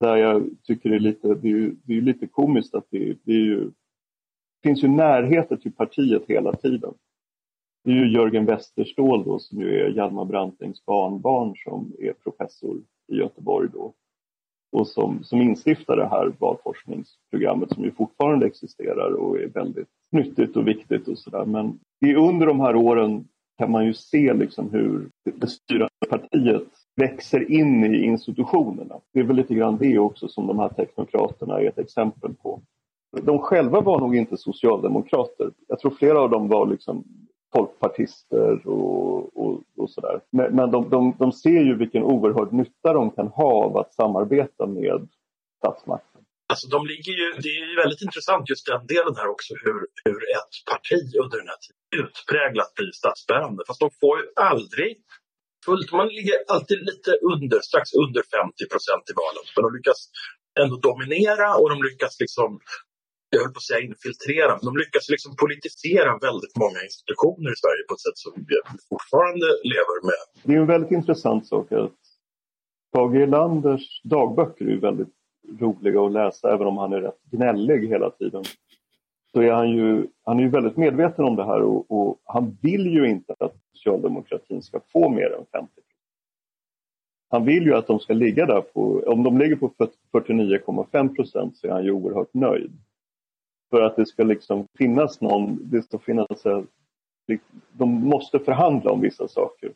där 0.00 0.16
jag 0.16 0.50
tycker 0.62 0.90
det 0.90 0.96
är 0.96 1.00
lite, 1.00 1.34
det 1.34 1.50
är, 1.50 1.72
det 1.84 1.96
är 1.96 2.00
lite 2.00 2.26
komiskt 2.26 2.74
att 2.74 2.87
det, 2.90 3.16
det, 3.24 3.32
är 3.32 3.44
ju, 3.44 3.64
det 3.64 4.68
finns 4.68 4.84
ju 4.84 4.88
närheter 4.88 5.56
till 5.56 5.72
partiet 5.72 6.22
hela 6.28 6.52
tiden. 6.52 6.94
Det 7.84 7.90
är 7.90 7.94
ju 7.94 8.12
Jörgen 8.12 8.46
Westerståhl 8.46 9.24
då 9.24 9.38
som 9.38 9.61
ju 9.61 9.80
är 9.80 9.88
Hjalmar 9.88 10.24
Brantings 10.24 10.84
barnbarn 10.84 11.54
som 11.56 11.92
är 11.98 12.12
professor 12.12 12.76
i 13.12 13.16
Göteborg 13.16 13.68
då 13.72 13.94
och 14.72 14.87
som, 14.87 15.24
som 15.24 15.40
instiftar 15.40 15.96
det 15.96 16.08
här 16.08 16.32
valforskningsprogrammet 16.38 17.72
som 17.72 17.84
ju 17.84 17.90
fortfarande 17.90 18.46
existerar 18.46 19.12
och 19.12 19.38
är 19.38 19.46
väldigt 19.46 19.88
nyttigt 20.11 20.56
och 20.56 20.68
viktigt 20.68 21.08
och 21.08 21.18
sådär. 21.18 21.44
Men 21.44 21.78
under 22.16 22.46
de 22.46 22.61
här 22.61 22.76
åren 22.76 23.24
kan 23.58 23.70
man 23.70 23.87
ju 23.87 23.94
se 23.94 24.34
liksom 24.34 24.70
hur 24.70 25.11
det 25.24 25.46
styrande 25.46 26.06
partiet 26.11 26.68
växer 26.98 27.50
in 27.52 27.94
i 27.94 28.04
institutionerna. 28.04 29.00
Det 29.12 29.20
är 29.20 29.24
väl 29.24 29.37
lite 29.37 29.54
grann 29.54 29.78
det 29.78 29.98
också 29.98 30.28
som 30.28 30.46
de 30.46 30.58
här 30.58 30.68
teknokraterna 30.68 31.61
är 31.61 31.68
ett 31.68 31.78
exempel 31.78 32.34
på. 32.34 32.62
De 33.22 33.38
själva 33.38 33.80
var 33.80 34.00
nog 34.00 34.16
inte 34.16 34.37
socialdemokrater. 34.37 35.50
Jag 35.68 35.78
tror 35.80 35.90
flera 35.90 36.20
av 36.20 36.30
dem 36.30 36.48
var 36.48 36.66
liksom 36.66 37.04
folkpartister 37.54 38.66
och, 38.66 39.37
och, 39.37 39.62
och 39.76 39.90
sådär. 39.90 40.20
Men, 40.30 40.56
men 40.56 40.70
de, 40.70 40.90
de, 40.90 41.16
de, 41.18 41.32
ser 41.32 41.61
ju 41.68 41.76
vilken 41.76 42.02
oerhörd 42.02 42.52
nytta 42.52 42.92
de 42.92 43.11
kan 43.11 43.28
ha 43.28 43.64
av 43.64 43.76
att 43.76 43.94
samarbeta 43.94 44.66
med 44.66 45.08
statsmakten. 45.58 46.20
Alltså 46.48 46.68
de 46.68 46.87
ligger 46.87 47.12
ju, 47.12 47.26
det 47.42 47.48
är 47.48 47.70
ju 47.70 47.76
väldigt 47.82 48.02
intressant 48.02 48.50
just 48.50 48.66
den 48.66 48.87
delen 48.87 49.14
här 49.16 49.28
också 49.28 49.54
hur, 49.64 49.80
hur 50.04 50.20
ett 50.38 50.54
parti 50.72 51.00
under 51.24 51.37
den 51.38 51.48
här 51.52 51.61
tiden 51.64 51.78
utpräglat 52.02 52.74
blir 52.74 52.92
statsbärande. 53.02 53.62
Fast 53.68 53.80
de 53.80 53.90
får 54.00 54.14
ju 54.18 54.24
aldrig 54.50 54.92
fullt. 55.66 55.92
Man 56.00 56.08
ligger 56.18 56.36
alltid 56.54 56.78
lite 56.90 57.10
under, 57.32 57.58
strax 57.68 57.86
under 58.04 58.22
50 58.36 58.68
procent 58.72 59.04
i 59.10 59.14
valet. 59.22 59.46
Men 59.54 59.62
de 59.66 59.70
lyckas 59.78 60.00
ändå 60.62 60.76
dominera 60.88 61.48
och 61.60 61.68
de 61.72 61.78
lyckas 61.88 62.14
liksom 62.24 62.48
jag 63.30 63.40
höll 63.40 63.52
på 63.52 63.62
att 63.62 63.70
säga 63.70 63.80
infiltrera, 63.80 64.50
men 64.56 64.64
de 64.68 64.76
lyckas 64.82 65.08
liksom 65.14 65.36
politisera 65.44 66.10
väldigt 66.28 66.56
många 66.64 66.80
institutioner 66.88 67.50
i 67.54 67.58
Sverige 67.62 67.82
på 67.88 67.94
ett 67.94 68.04
sätt 68.06 68.18
som 68.24 68.32
vi 68.48 68.54
fortfarande 68.92 69.46
lever 69.72 69.98
med. 70.10 70.22
Det 70.44 70.52
är 70.54 70.60
en 70.60 70.72
väldigt 70.74 70.92
intressant 71.00 71.46
sak 71.46 71.72
att 71.72 72.00
Tage 72.94 73.14
Erlanders 73.14 74.02
dagböcker 74.04 74.64
är 74.74 74.76
väldigt 74.76 75.14
roliga 75.60 76.00
att 76.00 76.12
läsa 76.12 76.54
även 76.54 76.66
om 76.66 76.76
han 76.78 76.92
är 76.92 77.00
rätt 77.00 77.22
gnällig 77.30 77.88
hela 77.88 78.10
tiden. 78.10 78.44
Så 79.32 79.40
är 79.40 79.52
han 79.52 79.70
ju, 79.70 80.06
han 80.24 80.38
är 80.38 80.42
ju 80.42 80.50
väldigt 80.50 80.76
medveten 80.76 81.24
om 81.24 81.36
det 81.36 81.44
här 81.44 81.62
och, 81.62 81.90
och 81.90 82.20
han 82.24 82.58
vill 82.62 82.86
ju 82.86 83.08
inte 83.08 83.34
att 83.38 83.56
socialdemokratin 83.78 84.62
ska 84.62 84.80
få 84.80 85.08
mer 85.08 85.34
än 85.38 85.46
50 85.52 85.72
Han 87.30 87.44
vill 87.44 87.62
ju 87.62 87.74
att 87.74 87.86
de 87.86 88.00
ska 88.00 88.12
ligga 88.12 88.46
där 88.46 88.60
på, 88.60 89.02
om 89.06 89.22
de 89.22 89.38
ligger 89.38 89.56
på 89.56 89.68
49,5 90.12 91.14
procent 91.14 91.56
så 91.56 91.66
är 91.66 91.70
han 91.70 91.84
ju 91.84 91.90
oerhört 91.90 92.34
nöjd. 92.34 92.72
För 93.70 93.82
att 93.82 93.96
det 93.96 94.06
ska 94.06 94.24
liksom 94.24 94.66
finnas 94.78 95.20
någon, 95.20 95.58
det 95.70 95.82
ska 95.82 95.98
finnas, 95.98 96.42
de 97.72 97.90
måste 97.90 98.38
förhandla 98.38 98.90
om 98.90 99.00
vissa 99.00 99.28
saker. 99.28 99.72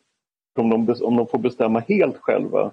Om 0.55 0.69
de, 0.69 0.95
om 1.03 1.15
de 1.15 1.27
får 1.27 1.39
bestämma 1.39 1.79
helt 1.79 2.17
själva, 2.17 2.71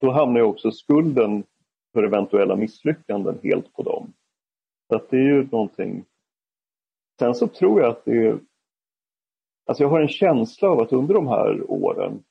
då 0.00 0.10
hamnar 0.10 0.40
ju 0.40 0.46
också 0.46 0.70
skulden 0.72 1.44
för 1.92 2.02
eventuella 2.02 2.56
misslyckanden 2.56 3.38
helt 3.42 3.72
på 3.72 3.82
dem. 3.82 4.12
Så 4.88 4.96
att 4.96 5.10
det 5.10 5.16
är 5.16 5.22
ju 5.22 5.48
någonting. 5.50 6.04
Sen 7.18 7.34
så 7.34 7.46
tror 7.46 7.80
jag 7.80 7.90
att 7.90 8.04
det 8.04 8.26
är, 8.26 8.38
alltså 9.66 9.82
jag 9.82 9.90
har 9.90 10.00
en 10.00 10.08
känsla 10.08 10.68
av 10.68 10.80
att 10.80 10.92
under 10.92 11.14
de 11.14 11.28
här 11.28 11.70
åren, 11.70 12.24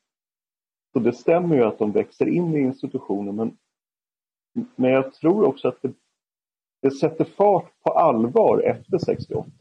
så 0.93 0.99
det 0.99 1.13
stämmer 1.13 1.55
ju 1.55 1.63
att 1.63 1.79
de 1.79 1.91
växer 1.91 2.27
in 2.27 2.55
i 2.55 2.59
institutionen 2.59 3.35
men, 3.35 3.57
men 4.75 4.91
jag 4.91 5.13
tror 5.13 5.43
också 5.43 5.67
att 5.67 5.81
det, 5.81 5.93
det 6.81 6.91
sätter 6.91 7.25
fart 7.25 7.71
på 7.83 7.91
allvar 7.91 8.59
efter 8.59 8.97
68. 8.97 9.51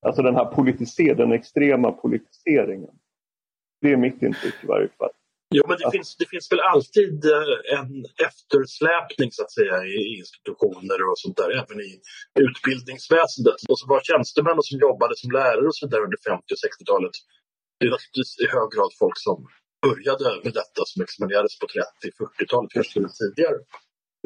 Alltså 0.00 0.22
den 0.22 0.34
här 0.34 0.44
politiser 0.44 1.14
den 1.14 1.32
extrema 1.32 1.92
politiseringen. 1.92 2.98
Det 3.80 3.92
är 3.92 3.96
mitt 3.96 4.22
intryck 4.22 4.64
i 4.64 4.66
varje 4.66 4.88
fall. 4.88 5.10
Jo, 5.56 5.62
men 5.68 5.76
det, 5.78 5.86
att... 5.86 5.96
finns, 5.96 6.10
det 6.22 6.28
finns 6.34 6.52
väl 6.52 6.62
alltid 6.72 7.16
eh, 7.36 7.78
en 7.78 7.92
eftersläpning 8.28 9.28
så 9.36 9.40
att 9.44 9.52
säga 9.58 9.76
i 9.96 9.98
institutioner 10.20 10.98
och 11.08 11.18
sånt 11.24 11.36
där, 11.40 11.50
även 11.60 11.78
i 11.90 11.92
utbildningsväsendet. 12.46 13.58
Och 13.70 13.78
så 13.80 13.84
var 13.92 14.00
tjänstemän 14.08 14.58
och 14.60 14.66
som 14.70 14.78
jobbade 14.86 15.14
som 15.20 15.30
lärare 15.38 15.66
och 15.70 15.76
så 15.78 15.86
där 15.92 16.02
under 16.06 16.18
50 16.30 16.54
och 16.54 16.62
60-talet. 16.66 17.14
Det 17.78 17.86
är 17.86 17.90
naturligtvis 17.96 18.32
i 18.44 18.46
hög 18.56 18.68
grad 18.74 18.92
folk 19.02 19.18
som 19.26 19.38
började 19.86 20.26
med 20.44 20.54
detta 20.60 20.80
som 20.90 20.98
examinerades 21.06 21.54
på 21.60 21.66
30-40-talet, 21.66 22.70
kanske 22.74 23.00
tidigare. 23.20 23.58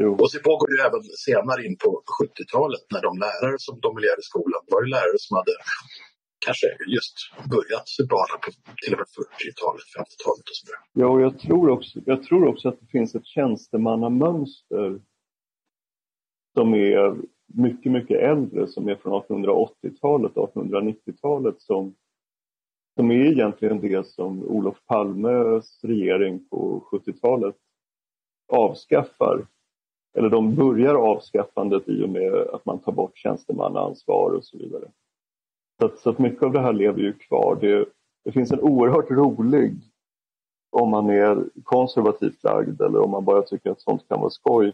Jo. 0.03 0.09
Och 0.21 0.31
så 0.31 0.39
pågår 0.49 0.67
det 0.71 0.83
även 0.89 1.03
senare 1.27 1.61
in 1.67 1.77
på 1.85 1.91
70-talet 2.21 2.85
när 2.93 3.03
de 3.09 3.13
lärare 3.27 3.59
som 3.67 3.75
dominerade 3.87 4.25
skolan 4.31 4.63
var 4.73 4.81
ju 4.83 4.89
lärare 4.97 5.19
som 5.27 5.33
hade 5.41 5.55
kanske 6.39 6.67
just 6.95 7.17
börjat 7.51 7.87
bara 8.11 8.39
på 8.43 8.51
till 8.85 8.93
och 8.95 8.99
med 8.99 9.07
40-talet, 9.07 9.87
50-talet 9.99 10.47
och 10.51 10.57
sådär. 10.61 10.79
Ja, 10.93 11.07
och 11.07 11.21
jag 11.21 11.39
tror, 11.39 11.71
också, 11.71 12.01
jag 12.07 12.23
tror 12.23 12.49
också 12.49 12.69
att 12.69 12.81
det 12.81 12.87
finns 12.87 13.15
ett 13.15 13.27
tjänstemannamönster 13.27 15.01
som 16.55 16.75
är 16.75 17.17
mycket, 17.47 17.93
mycket 17.93 18.21
äldre, 18.21 18.67
som 18.67 18.89
är 18.89 18.97
från 18.97 19.23
1880-talet, 19.23 20.33
1890-talet 20.33 21.61
som, 21.61 21.95
som 22.95 23.11
är 23.11 23.33
egentligen 23.33 23.81
det 23.81 24.07
som 24.07 24.45
Olof 24.45 24.77
Palmes 24.87 25.85
regering 25.85 26.49
på 26.49 26.89
70-talet 26.93 27.57
avskaffar. 28.53 29.47
Eller 30.19 30.31
de 30.31 30.55
börjar 30.55 30.95
avskaffandet 30.95 31.89
i 31.89 32.05
och 32.05 32.09
med 32.09 32.33
att 32.35 32.65
man 32.67 32.79
tar 32.79 32.93
bort 32.93 33.19
tjänstemannaansvar 33.19 34.31
och 34.31 34.45
så 34.45 34.59
vidare. 34.59 34.91
Så 35.81 35.87
att, 35.87 35.99
så 35.99 36.11
att 36.11 36.19
mycket 36.19 36.43
av 36.43 36.53
det 36.53 36.61
här 36.61 36.73
lever 36.73 37.01
ju 37.01 37.13
kvar. 37.13 37.59
Det, 37.61 37.85
det 38.25 38.33
finns 38.33 38.53
en 38.53 38.61
oerhört 38.61 39.11
rolig, 39.11 39.75
om 40.71 40.91
man 40.91 41.11
är 41.11 41.45
konservativt 41.63 42.45
lagd 42.45 42.81
eller 42.81 43.01
om 43.01 43.11
man 43.11 43.25
bara 43.25 43.43
tycker 43.43 43.71
att 43.71 43.81
sånt 43.81 44.09
kan 44.09 44.21
vara 44.21 44.31
skoj, 44.31 44.73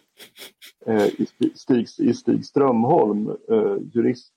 eh, 0.87 1.07
i, 1.07 1.27
Stig, 1.55 1.87
i 1.99 2.15
Stig 2.15 2.47
Strömholm, 2.47 3.31
eh, 3.51 3.77
jurist, 3.93 4.35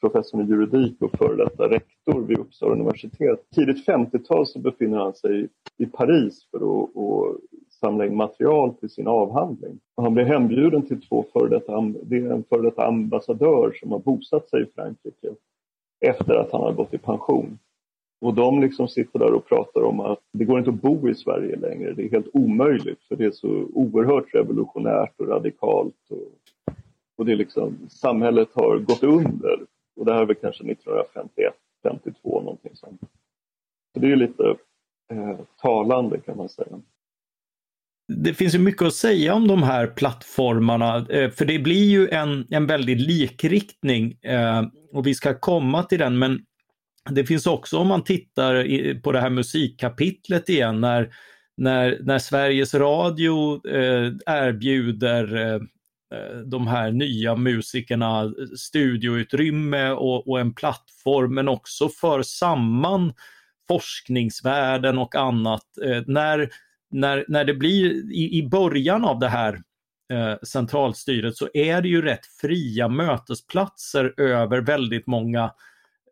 professor 0.00 0.42
i 0.42 0.44
juridik 0.44 1.02
och 1.02 1.18
före 1.18 1.36
detta 1.36 1.70
rektor 1.70 2.20
vid 2.20 2.38
Uppsala 2.38 2.72
universitet. 2.72 3.46
Tidigt 3.54 3.86
50-tal 3.86 4.46
så 4.46 4.58
befinner 4.58 4.98
han 4.98 5.14
sig 5.14 5.48
i 5.78 5.86
Paris 5.86 6.48
för 6.50 6.56
att, 6.56 6.96
att 6.96 7.40
samla 7.80 8.06
in 8.06 8.16
material 8.16 8.74
till 8.74 8.90
sin 8.90 9.08
avhandling. 9.08 9.78
Han 9.96 10.14
blir 10.14 10.24
hembjuden 10.24 10.82
till 10.82 11.08
två 11.08 11.24
före 11.32 11.48
detta, 11.48 11.80
det 12.02 12.16
är 12.16 12.30
en 12.30 12.44
före 12.44 12.62
detta 12.62 12.86
ambassadör 12.86 13.72
som 13.80 13.92
har 13.92 13.98
bosatt 13.98 14.48
sig 14.48 14.62
i 14.62 14.66
Frankrike 14.74 15.34
efter 16.04 16.34
att 16.34 16.52
han 16.52 16.60
har 16.60 16.72
gått 16.72 16.94
i 16.94 16.98
pension. 16.98 17.58
Och 18.20 18.34
de 18.34 18.60
liksom 18.60 18.88
sitter 18.88 19.18
där 19.18 19.32
och 19.32 19.46
pratar 19.46 19.82
om 19.82 20.00
att 20.00 20.18
det 20.32 20.44
går 20.44 20.58
inte 20.58 20.70
att 20.70 20.82
bo 20.82 21.08
i 21.08 21.14
Sverige 21.14 21.56
längre. 21.56 21.92
Det 21.92 22.02
är 22.02 22.10
helt 22.10 22.30
omöjligt 22.32 23.02
för 23.02 23.16
det 23.16 23.24
är 23.24 23.30
så 23.30 23.48
oerhört 23.74 24.34
revolutionärt 24.34 25.20
och 25.20 25.28
radikalt. 25.28 26.10
Och, 26.10 26.74
och 27.16 27.26
det 27.26 27.32
är 27.32 27.36
liksom, 27.36 27.78
samhället 27.88 28.48
har 28.54 28.78
gått 28.78 29.02
under. 29.02 29.58
Och 29.96 30.04
det 30.04 30.12
här 30.12 30.22
är 30.22 30.26
väl 30.26 30.36
kanske 30.36 30.64
1951, 30.64 31.54
52 31.82 32.40
någonting 32.40 32.74
sånt. 32.74 33.00
Så 33.94 34.00
det 34.00 34.12
är 34.12 34.16
lite 34.16 34.56
eh, 35.12 35.38
talande 35.62 36.20
kan 36.20 36.36
man 36.36 36.48
säga. 36.48 36.80
Det 38.08 38.34
finns 38.34 38.54
ju 38.54 38.58
mycket 38.58 38.82
att 38.82 38.94
säga 38.94 39.34
om 39.34 39.48
de 39.48 39.62
här 39.62 39.86
plattformarna, 39.86 40.96
eh, 40.96 41.30
för 41.30 41.44
det 41.44 41.58
blir 41.58 41.84
ju 41.84 42.08
en, 42.08 42.46
en 42.50 42.66
väldig 42.66 43.00
likriktning 43.00 44.12
eh, 44.22 44.62
och 44.92 45.06
vi 45.06 45.14
ska 45.14 45.38
komma 45.38 45.82
till 45.82 45.98
den, 45.98 46.18
men 46.18 46.40
det 47.10 47.24
finns 47.24 47.46
också 47.46 47.78
om 47.78 47.88
man 47.88 48.04
tittar 48.04 49.00
på 49.00 49.12
det 49.12 49.20
här 49.20 49.30
musikkapitlet 49.30 50.48
igen 50.48 50.80
när, 50.80 51.14
när, 51.56 51.98
när 52.00 52.18
Sveriges 52.18 52.74
Radio 52.74 53.68
eh, 53.68 54.12
erbjuder 54.26 55.60
de 56.44 56.66
här 56.66 56.90
nya 56.90 57.36
musikerna 57.36 58.34
studioutrymme 58.58 59.90
och, 59.90 60.28
och 60.28 60.40
en 60.40 60.54
plattform 60.54 61.34
men 61.34 61.48
också 61.48 61.88
för 61.88 62.22
samman 62.22 63.12
forskningsvärlden 63.68 64.98
och 64.98 65.14
annat. 65.14 65.64
när 66.06 66.50
när, 66.90 67.24
när 67.28 67.44
det 67.44 67.54
blir 67.54 68.12
i, 68.12 68.38
i 68.38 68.48
början 68.48 69.04
av 69.04 69.18
det 69.18 69.28
här 69.28 69.62
eh, 70.12 70.34
centralstyret 70.42 71.36
så 71.36 71.48
är 71.54 71.82
det 71.82 71.88
ju 71.88 72.02
rätt 72.02 72.26
fria 72.40 72.88
mötesplatser 72.88 74.20
över 74.20 74.60
väldigt 74.60 75.06
många 75.06 75.52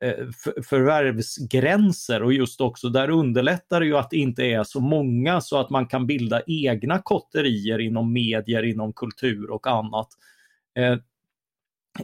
eh, 0.01 0.27
förvärvsgränser 0.69 2.23
och 2.23 2.33
just 2.33 2.61
också 2.61 2.89
där 2.89 3.11
underlättar 3.11 3.81
det 3.81 3.87
ju 3.87 3.97
att 3.97 4.11
det 4.11 4.17
inte 4.17 4.45
är 4.45 4.65
så 4.65 4.81
många 4.81 5.41
så 5.41 5.61
att 5.61 5.71
man 5.71 5.87
kan 5.87 6.07
bilda 6.07 6.43
egna 6.47 6.99
kotterier 6.99 7.79
inom 7.79 8.13
medier, 8.13 8.63
inom 8.63 8.93
kultur 8.93 9.51
och 9.51 9.67
annat. 9.67 10.09
Eh, 10.79 10.97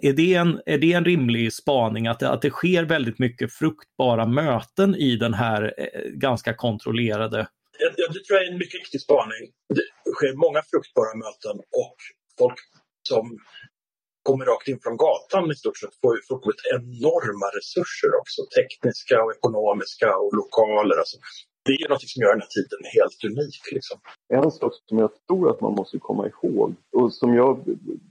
är 0.03 0.13
det, 0.13 0.35
en, 0.35 0.61
är 0.67 0.79
det 0.79 0.93
en 0.93 1.05
rimlig 1.05 1.53
spaning 1.53 2.07
att 2.07 2.19
det, 2.19 2.31
att 2.31 2.43
det 2.43 2.51
sker 2.51 2.85
väldigt 2.85 3.19
mycket 3.19 3.53
fruktbara 3.53 4.27
möten 4.27 4.95
i 4.95 5.17
den 5.17 5.35
här 5.35 5.75
eh, 5.79 6.11
ganska 6.11 6.55
kontrollerade 6.55 7.47
det, 7.97 8.05
det 8.15 8.23
tror 8.25 8.35
jag 8.37 8.45
är 8.47 8.53
en 8.53 8.63
mycket 8.65 8.81
viktig 8.83 9.01
spaning. 9.07 9.43
Det 9.77 9.87
sker 10.17 10.33
många 10.47 10.61
fruktbara 10.71 11.13
möten 11.25 11.57
och 11.83 11.97
folk 12.41 12.59
som 13.11 13.25
kommer 14.29 14.45
rakt 14.45 14.69
in 14.69 14.81
från 14.85 14.97
gatan 15.07 15.51
i 15.55 15.57
stort 15.63 15.79
sett 15.79 15.95
får 16.03 16.15
fullkomligt 16.29 16.65
enorma 16.79 17.47
resurser 17.59 18.11
också. 18.21 18.41
Tekniska 18.59 19.17
och 19.25 19.33
ekonomiska 19.37 20.09
och 20.23 20.33
lokaler. 20.41 20.97
Alltså, 21.03 21.17
det 21.67 21.75
är 21.85 21.89
något 21.89 22.09
som 22.13 22.21
gör 22.23 22.33
den 22.37 22.45
här 22.47 22.55
tiden 22.57 22.81
helt 22.97 23.21
unik. 23.31 23.63
Liksom. 23.77 23.97
En 24.39 24.51
sak 24.51 24.73
som 24.89 24.99
jag 24.99 25.11
tror 25.29 25.45
att 25.51 25.61
man 25.61 25.75
måste 25.81 25.99
komma 25.99 26.25
ihåg 26.33 26.75
och 26.93 27.13
som 27.21 27.35
jag 27.35 27.55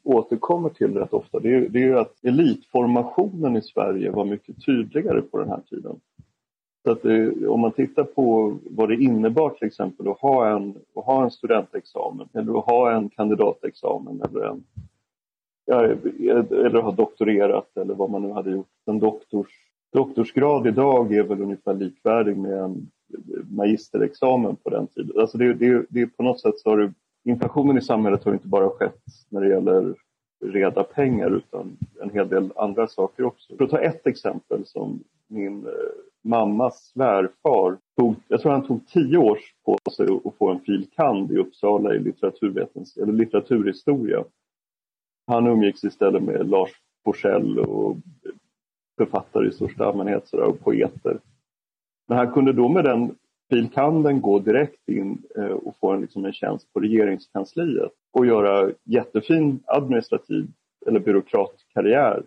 återkommer 0.04 0.70
till 0.70 0.94
rätt 0.94 1.14
ofta 1.14 1.40
det 1.40 1.52
är, 1.56 1.62
det 1.70 1.84
är 1.84 1.94
att 1.94 2.14
elitformationen 2.24 3.58
i 3.58 3.62
Sverige 3.62 4.12
var 4.12 4.26
mycket 4.26 4.56
tydligare 4.66 5.22
på 5.22 5.40
den 5.40 5.50
här 5.50 5.62
tiden. 5.70 5.96
Så 6.88 6.92
att 6.92 7.02
det, 7.02 7.48
om 7.48 7.60
man 7.60 7.72
tittar 7.72 8.04
på 8.04 8.58
vad 8.64 8.90
det 8.90 8.96
innebar 8.96 9.50
till 9.50 9.68
exempel 9.68 10.08
att 10.08 10.20
ha 10.20 10.50
en, 10.50 10.76
att 10.96 11.06
ha 11.06 11.24
en 11.24 11.32
studentexamen 11.32 12.30
eller 12.34 12.60
att 12.60 12.66
ha 12.66 12.92
en 12.92 13.10
kandidatexamen 13.10 14.22
eller 14.22 14.46
en 14.46 14.64
ja, 15.66 15.84
eller 15.86 16.82
ha 16.82 16.92
doktorerat 16.92 17.78
eller 17.78 17.94
vad 17.94 18.10
man 18.10 18.22
nu 18.22 18.32
hade 18.32 18.52
gjort. 18.52 18.68
En 18.86 19.00
doktors, 19.00 19.48
doktorsgrad 19.94 20.68
idag 20.68 21.14
är 21.14 21.24
väl 21.24 21.42
ungefär 21.42 21.74
likvärdig 21.74 22.38
med 22.38 22.60
en 22.60 22.92
magisterexamen 23.50 24.56
på 24.56 24.70
den 24.70 24.88
tiden. 24.88 25.20
Alltså 25.20 25.38
det, 25.38 25.54
det, 25.54 25.86
det 25.90 26.08
på 26.08 26.24
något 26.24 26.42
sätt 26.42 26.60
så 26.60 26.70
har 26.70 26.78
det, 26.78 26.94
inflationen 27.24 27.78
i 27.78 27.82
samhället 27.82 28.24
har 28.24 28.34
inte 28.34 28.48
bara 28.48 28.70
skett 28.70 29.04
när 29.30 29.42
det 29.42 29.50
gäller 29.50 29.96
reda 30.46 30.84
pengar 30.84 31.36
utan 31.36 31.78
en 32.02 32.10
hel 32.10 32.30
del 32.30 32.52
andra 32.56 32.88
saker 32.88 33.26
också. 33.26 33.58
För 33.58 33.64
att 33.64 33.70
ta 33.70 33.80
ett 33.80 34.08
exempel 34.08 34.66
som 34.66 35.04
min 35.28 35.66
eh, 35.66 35.72
mammas 36.28 36.92
svärfar 36.94 37.78
tog, 37.98 38.16
jag 38.28 38.42
tror 38.42 38.52
han 38.52 38.68
tog 38.68 38.88
tio 38.88 39.18
år 39.18 39.40
på 39.66 39.92
sig 39.92 40.08
att 40.26 40.36
få 40.38 40.50
en 40.50 40.60
fil. 40.60 40.88
kand. 40.96 41.32
i 41.32 41.38
Uppsala 41.38 41.96
i 41.96 42.00
litteraturvetens, 42.00 42.98
eller 42.98 43.14
litteraturhistoria. 43.14 44.24
Han 45.28 45.48
umgicks 45.48 45.84
istället 45.84 46.24
med 46.24 46.50
Lars 46.50 46.70
Forssell 47.04 47.60
och 47.60 47.98
författare 48.98 49.48
i 49.48 49.52
största 49.52 49.86
allmänhet 49.86 50.28
sådär, 50.28 50.44
och 50.44 50.60
poeter. 50.60 51.20
Men 52.08 52.18
han 52.18 52.32
kunde 52.32 52.54
då 52.54 52.70
med 52.70 52.84
den 52.84 53.16
filkanden 53.50 54.22
gå 54.22 54.40
direkt 54.40 54.90
in 54.90 55.24
eh, 55.36 55.46
och 55.46 55.76
få 55.80 55.92
en, 55.92 56.02
liksom 56.02 56.26
en 56.26 56.34
tjänst 56.34 56.74
på 56.74 56.80
regeringskansliet 56.80 57.92
och 58.12 58.26
göra 58.26 58.72
jättefin 58.84 59.60
administrativ 59.66 60.48
eller 60.88 61.00
byråkratkarriär 61.00 62.24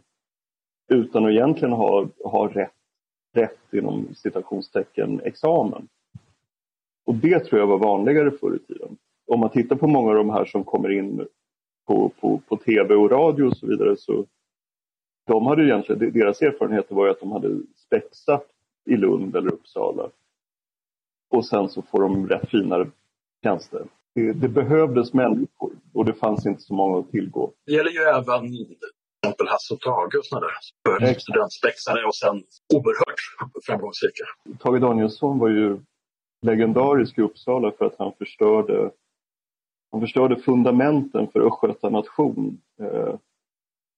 utan 0.88 1.24
att 1.24 1.30
egentligen 1.30 1.72
ha, 1.72 2.08
ha 2.24 2.48
rätt 2.48 2.79
rätt 3.32 3.74
inom 3.74 4.14
citationstecken 4.14 5.20
examen. 5.20 5.88
Och 7.06 7.14
det 7.14 7.40
tror 7.40 7.60
jag 7.60 7.66
var 7.66 7.78
vanligare 7.78 8.30
förr 8.30 8.56
i 8.56 8.58
tiden. 8.58 8.96
Om 9.26 9.40
man 9.40 9.50
tittar 9.50 9.76
på 9.76 9.86
många 9.86 10.10
av 10.10 10.16
de 10.16 10.30
här 10.30 10.44
som 10.44 10.64
kommer 10.64 10.90
in 10.90 11.26
på, 11.86 12.12
på, 12.20 12.40
på 12.48 12.56
tv 12.56 12.94
och 12.94 13.10
radio 13.10 13.44
och 13.44 13.56
så 13.56 13.66
vidare 13.66 13.96
så 13.96 14.26
de 15.26 15.46
hade 15.46 15.64
egentligen, 15.64 16.12
deras 16.12 16.42
erfarenheter 16.42 16.94
var 16.94 17.04
ju 17.04 17.10
att 17.10 17.20
de 17.20 17.32
hade 17.32 17.60
spexat 17.76 18.46
i 18.84 18.96
Lund 18.96 19.36
eller 19.36 19.52
Uppsala. 19.52 20.10
Och 21.30 21.46
sen 21.46 21.68
så 21.68 21.82
får 21.82 22.00
de 22.00 22.28
rätt 22.28 22.50
fina 22.50 22.86
tjänster. 23.42 23.84
Det, 24.14 24.32
det 24.32 24.48
behövdes 24.48 25.12
människor 25.12 25.72
och 25.92 26.04
det 26.04 26.12
fanns 26.12 26.46
inte 26.46 26.62
så 26.62 26.74
många 26.74 26.98
att 26.98 27.10
tillgå. 27.10 27.52
Det 27.66 27.72
gäller 27.72 27.90
ju 27.90 27.98
även 28.00 28.54
exempel 29.22 29.48
Hasse 29.48 29.74
och 29.74 29.80
Tage 29.80 30.18
och 30.18 30.24
sådana 30.24 30.46
där. 30.46 31.14
Studentspexare 31.14 32.04
och 32.04 32.14
sen 32.14 32.42
oerhört 32.74 33.20
framgångsrika. 33.66 34.24
Tage 34.58 34.80
Danielsson 34.80 35.38
var 35.38 35.48
ju 35.48 35.80
legendarisk 36.46 37.18
i 37.18 37.22
Uppsala 37.22 37.72
för 37.78 37.84
att 37.84 37.98
han 37.98 38.12
förstörde, 38.18 38.90
han 39.92 40.00
förstörde 40.00 40.36
fundamenten 40.36 41.28
för 41.32 41.40
Östgöta 41.40 41.90
nation. 41.90 42.60
Eh, 42.80 43.14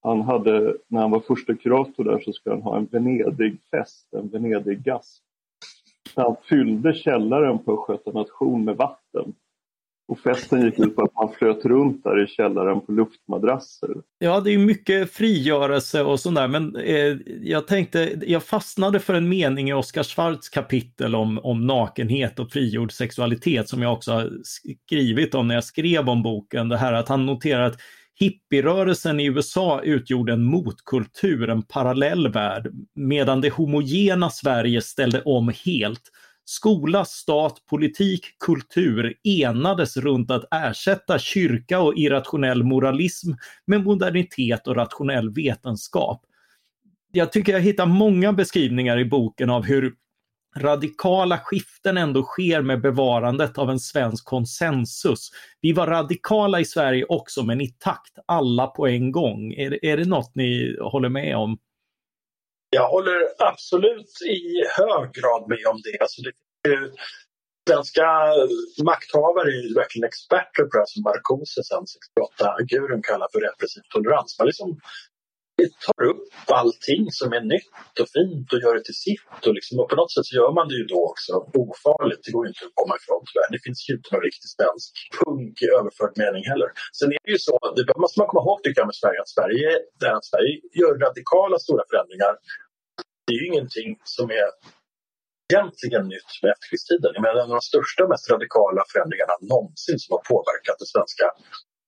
han 0.03 0.23
hade, 0.23 0.77
när 0.89 1.01
han 1.01 1.11
var 1.11 1.21
första 1.21 1.55
kurator 1.55 2.05
där 2.05 2.21
så 2.21 2.33
skulle 2.33 2.55
han 2.55 2.63
ha 2.63 2.77
en 2.77 2.87
Venedigfest, 2.87 4.15
en 4.15 4.29
Venediggask. 4.29 5.23
Han 6.15 6.37
fyllde 6.49 6.95
källaren 6.95 7.59
på 7.59 7.73
Östgöta 7.73 8.19
nation 8.19 8.65
med 8.65 8.77
vatten. 8.77 9.35
Och 10.09 10.19
festen 10.19 10.65
gick 10.65 10.79
ut 10.79 10.97
på 10.97 11.03
att 11.03 11.15
man 11.15 11.33
flöt 11.39 11.65
runt 11.65 12.05
där 12.05 12.25
i 12.25 12.27
källaren 12.27 12.81
på 12.81 12.93
luftmadrasser. 12.93 13.91
Ja, 14.19 14.41
det 14.41 14.51
är 14.51 14.59
mycket 14.59 15.13
frigörelse 15.13 16.03
och 16.03 16.21
sånt 16.21 16.37
där, 16.37 16.49
men 16.49 16.77
eh, 16.77 17.17
jag 17.43 17.67
tänkte, 17.67 18.13
jag 18.27 18.43
fastnade 18.43 19.01
för 19.01 19.15
en 19.15 19.29
mening 19.29 19.71
i 19.71 19.73
Oskar 19.73 20.03
Schwartz 20.03 20.49
kapitel 20.49 21.15
om, 21.15 21.39
om 21.39 21.67
nakenhet 21.67 22.39
och 22.39 22.53
frigjord 22.53 22.93
sexualitet 22.93 23.69
som 23.69 23.83
jag 23.83 23.93
också 23.93 24.13
har 24.13 24.31
skrivit 24.45 25.35
om 25.35 25.49
när 25.49 25.55
jag 25.55 25.65
skrev 25.65 26.09
om 26.09 26.23
boken. 26.23 26.69
Det 26.69 26.77
här 26.77 26.93
att 26.93 27.09
han 27.09 27.27
noterar 27.27 27.63
att 27.63 27.77
hippierörelsen 28.21 29.21
i 29.21 29.27
USA 29.27 29.81
utgjorde 29.83 30.33
en 30.33 30.45
motkultur, 30.45 31.51
en 31.51 31.63
parallell 31.63 32.33
värld, 32.33 32.73
medan 32.95 33.41
det 33.41 33.51
homogena 33.53 34.31
Sverige 34.31 34.81
ställde 34.81 35.23
om 35.23 35.53
helt. 35.65 36.03
Skola, 36.45 37.05
stat, 37.05 37.63
politik, 37.71 38.25
kultur 38.45 39.15
enades 39.25 39.97
runt 39.97 40.31
att 40.31 40.45
ersätta 40.51 41.19
kyrka 41.19 41.81
och 41.81 41.95
irrationell 41.97 42.65
moralism 42.65 43.31
med 43.67 43.85
modernitet 43.85 44.67
och 44.67 44.77
rationell 44.77 45.31
vetenskap. 45.31 46.23
Jag 47.13 47.33
tycker 47.33 47.53
jag 47.53 47.61
hittar 47.61 47.87
många 47.87 48.33
beskrivningar 48.33 48.99
i 48.99 49.05
boken 49.05 49.51
av 49.51 49.65
hur 49.65 49.95
radikala 50.57 51.39
skiften 51.39 51.97
ändå 51.97 52.23
sker 52.23 52.63
med 52.63 52.81
bevarandet 52.81 53.59
av 53.59 53.71
en 53.71 53.81
svensk 53.81 54.25
konsensus. 54.25 55.31
Vi 55.61 55.73
var 55.73 55.87
radikala 55.87 56.61
i 56.61 56.65
Sverige 56.65 57.05
också, 57.05 57.43
men 57.43 57.61
i 57.61 57.69
takt, 57.69 58.19
alla 58.27 58.67
på 58.67 58.87
en 58.87 59.13
gång. 59.13 59.53
Är, 59.53 59.85
är 59.85 59.97
det 59.97 60.05
något 60.05 60.35
ni 60.35 60.77
håller 60.81 61.09
med 61.09 61.37
om? 61.37 61.59
Jag 62.75 62.89
håller 62.89 63.19
absolut 63.39 64.13
i 64.23 64.41
hög 64.79 65.13
grad 65.13 65.49
med 65.49 65.67
om 65.67 65.81
det. 65.85 65.99
Alltså 66.01 66.23
det 66.23 66.33
svenska 67.69 68.07
makthavare 68.85 69.49
är 69.49 69.63
ju 69.69 69.75
verkligen 69.75 70.09
experter 70.09 70.63
på 70.65 70.79
det 70.79 70.89
som 70.89 71.03
Marcuse 71.03 71.63
sen 71.65 71.85
68-gurun 71.95 73.03
kallar 73.03 73.29
för 73.33 73.41
repressiv 73.41 73.83
tolerans. 73.89 74.39
Man 74.39 74.47
liksom 74.47 74.81
tar 75.87 76.03
upp 76.11 76.25
allting 76.61 77.03
som 77.19 77.29
är 77.39 77.43
nytt 77.55 77.95
och 78.03 78.11
fint 78.17 78.49
och 78.53 78.61
gör 78.65 78.75
det 78.79 78.85
till 78.89 79.01
sitt. 79.07 79.41
Och, 79.47 79.55
liksom, 79.59 79.75
och 79.81 79.89
på 79.93 79.97
något 80.01 80.13
sätt 80.15 80.27
så 80.29 80.35
gör 80.41 80.53
man 80.59 80.67
det 80.71 80.77
ju 80.81 80.87
då 80.95 81.01
också 81.11 81.33
ofarligt. 81.63 82.23
Det 82.25 82.33
går 82.35 82.43
ju 82.45 82.51
inte 82.53 82.65
att 82.69 82.79
komma 82.81 82.95
ifrån 83.01 83.23
tyvärr. 83.29 83.51
Det 83.55 83.63
finns 83.67 83.81
ju 83.89 83.93
inte 83.99 84.09
någon 84.13 84.25
riktig 84.29 84.49
svensk 84.57 84.91
punk 85.19 85.55
i 85.65 85.67
överförd 85.79 86.15
mening 86.23 86.45
heller. 86.53 86.69
Sen 86.99 87.09
är 87.17 87.23
det 87.27 87.33
ju 87.37 87.43
så, 87.49 87.57
det 87.77 87.85
måste 88.05 88.17
man 88.21 88.29
komma 88.31 88.43
ihåg 88.45 88.59
tycker 88.61 88.81
jag 88.83 88.91
med 88.93 89.01
Sverige, 89.03 89.19
att 89.25 89.33
Sverige, 89.37 89.69
där 90.03 90.13
att 90.19 90.29
Sverige 90.33 90.53
gör 90.81 90.93
radikala 91.07 91.57
stora 91.67 91.83
förändringar. 91.91 92.33
Det 93.27 93.33
är 93.35 93.41
ju 93.43 93.47
ingenting 93.53 93.91
som 94.17 94.27
är 94.41 94.49
egentligen 95.53 96.05
nytt 96.15 96.33
med 96.43 96.49
efterkrigstiden. 96.55 97.13
Men 97.25 97.33
en 97.41 97.49
av 97.51 97.57
de 97.59 97.65
största 97.73 98.01
och 98.05 98.11
mest 98.15 98.31
radikala 98.35 98.81
förändringarna 98.93 99.35
någonsin 99.53 99.99
som 100.03 100.11
har 100.17 100.23
påverkat 100.33 100.77
det 100.83 100.89
svenska 100.95 101.27